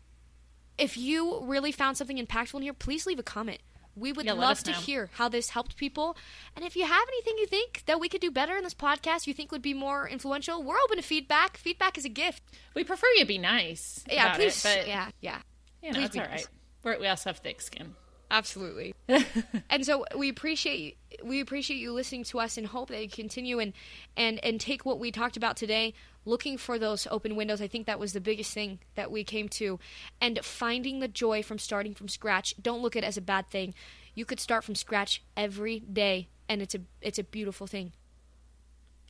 if 0.77 0.95
you 0.95 1.41
really 1.43 1.73
found 1.73 1.97
something 1.97 2.17
impactful 2.17 2.55
in 2.55 2.61
here, 2.61 2.73
please 2.73 3.05
leave 3.05 3.19
a 3.19 3.23
comment. 3.23 3.59
We 3.95 4.11
would 4.11 4.25
Yeah, 4.25 4.33
love 4.33 4.63
to 4.63 4.71
know. 4.71 4.77
hear 4.77 5.09
how 5.13 5.29
this 5.29 5.49
helped 5.49 5.77
people. 5.77 6.17
And 6.55 6.65
if 6.65 6.75
you 6.75 6.85
have 6.85 7.07
anything 7.07 7.35
you 7.37 7.45
think 7.47 7.83
that 7.85 7.99
we 7.99 8.09
could 8.09 8.21
do 8.21 8.31
better 8.31 8.55
in 8.57 8.63
this 8.63 8.73
podcast, 8.73 9.27
you 9.27 9.33
think 9.33 9.51
would 9.51 9.61
be 9.61 9.73
more 9.73 10.07
influential, 10.07 10.63
we're 10.63 10.79
open 10.85 10.97
to 10.97 11.03
feedback. 11.03 11.57
Feedback 11.57 11.97
is 11.97 12.05
a 12.05 12.09
gift. 12.09 12.41
We 12.73 12.83
prefer 12.83 13.07
you 13.17 13.25
be 13.25 13.37
nice. 13.37 14.03
Yeah, 14.11 14.35
please. 14.35 14.63
It, 14.65 14.77
but 14.79 14.87
yeah, 14.87 15.09
yeah. 15.21 15.37
you 15.81 15.91
know, 15.91 15.99
please 15.99 16.05
it's 16.07 16.15
all 16.17 16.21
right. 16.23 16.31
nice. 16.31 16.47
We're, 16.83 16.99
we 16.99 17.07
also 17.07 17.29
have 17.29 17.37
thick 17.37 17.61
skin. 17.61 17.95
Absolutely. 18.33 18.95
and 19.69 19.85
so 19.85 20.05
we 20.17 20.27
appreciate 20.27 20.97
we 21.23 21.39
appreciate 21.39 21.77
you 21.77 21.93
listening 21.93 22.23
to 22.23 22.39
us 22.39 22.57
and 22.57 22.65
hope 22.65 22.89
that 22.89 22.99
you 22.99 23.07
continue 23.07 23.59
and 23.59 23.73
and 24.17 24.43
and 24.43 24.59
take 24.59 24.87
what 24.87 24.97
we 24.97 25.11
talked 25.11 25.37
about 25.37 25.55
today, 25.55 25.93
looking 26.25 26.57
for 26.57 26.79
those 26.79 27.05
open 27.11 27.35
windows. 27.35 27.61
I 27.61 27.67
think 27.67 27.85
that 27.85 27.99
was 27.99 28.13
the 28.13 28.19
biggest 28.19 28.51
thing 28.51 28.79
that 28.95 29.11
we 29.11 29.23
came 29.23 29.49
to 29.49 29.77
and 30.19 30.43
finding 30.43 30.99
the 30.99 31.07
joy 31.07 31.43
from 31.43 31.59
starting 31.59 31.93
from 31.93 32.07
scratch. 32.07 32.55
Don't 32.59 32.81
look 32.81 32.95
at 32.95 33.03
it 33.03 33.05
as 33.05 33.17
a 33.17 33.21
bad 33.21 33.51
thing. 33.51 33.75
You 34.15 34.25
could 34.25 34.39
start 34.39 34.63
from 34.63 34.73
scratch 34.73 35.21
every 35.37 35.81
day 35.81 36.29
and 36.49 36.59
it's 36.59 36.73
a 36.73 36.79
it's 37.01 37.19
a 37.19 37.23
beautiful 37.23 37.67
thing. 37.67 37.91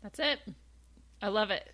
That's 0.02 0.20
it. 0.20 0.40
I 1.22 1.30
love 1.30 1.50
it. 1.50 1.66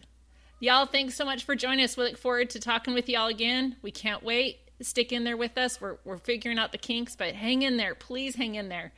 Y'all, 0.60 0.86
thanks 0.86 1.16
so 1.16 1.26
much 1.26 1.45
for 1.45 1.56
joining 1.56 1.84
us. 1.84 1.97
We 1.97 2.04
look 2.04 2.18
forward 2.18 2.52
to 2.52 2.60
talking 2.60 2.93
with 2.93 3.10
y'all 3.10 3.26
again. 3.26 3.78
We 3.82 3.89
can't 3.89 4.22
wait. 4.22 4.68
Stick 4.82 5.11
in 5.11 5.23
there 5.23 5.38
with 5.38 5.57
us. 5.57 5.82
We're, 5.82 5.97
we're 6.05 6.17
figuring 6.17 6.57
out 6.57 6.71
the 6.71 6.77
kinks, 6.77 7.15
but 7.15 7.36
hang 7.36 7.61
in 7.61 7.77
there. 7.77 7.95
Please 7.95 8.36
hang 8.36 8.55
in 8.55 8.69
there. 8.69 8.93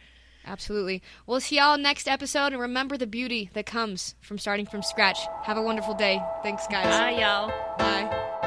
Absolutely. 0.46 1.02
We'll 1.28 1.40
see 1.40 1.58
y'all 1.58 1.78
next 1.78 2.08
episode 2.08 2.54
and 2.54 2.62
remember 2.62 2.98
the 2.98 3.08
beauty 3.08 3.50
that 3.54 3.66
comes 3.66 4.16
from 4.22 4.38
starting 4.38 4.66
from 4.66 4.82
scratch. 4.82 5.20
Have 5.44 5.58
a 5.58 5.62
wonderful 5.62 5.94
day. 5.94 6.22
Thanks 6.44 6.68
guys. 6.68 6.86
Bye, 6.86 7.22
y'all. 7.22 7.50
Bye. 7.78 8.38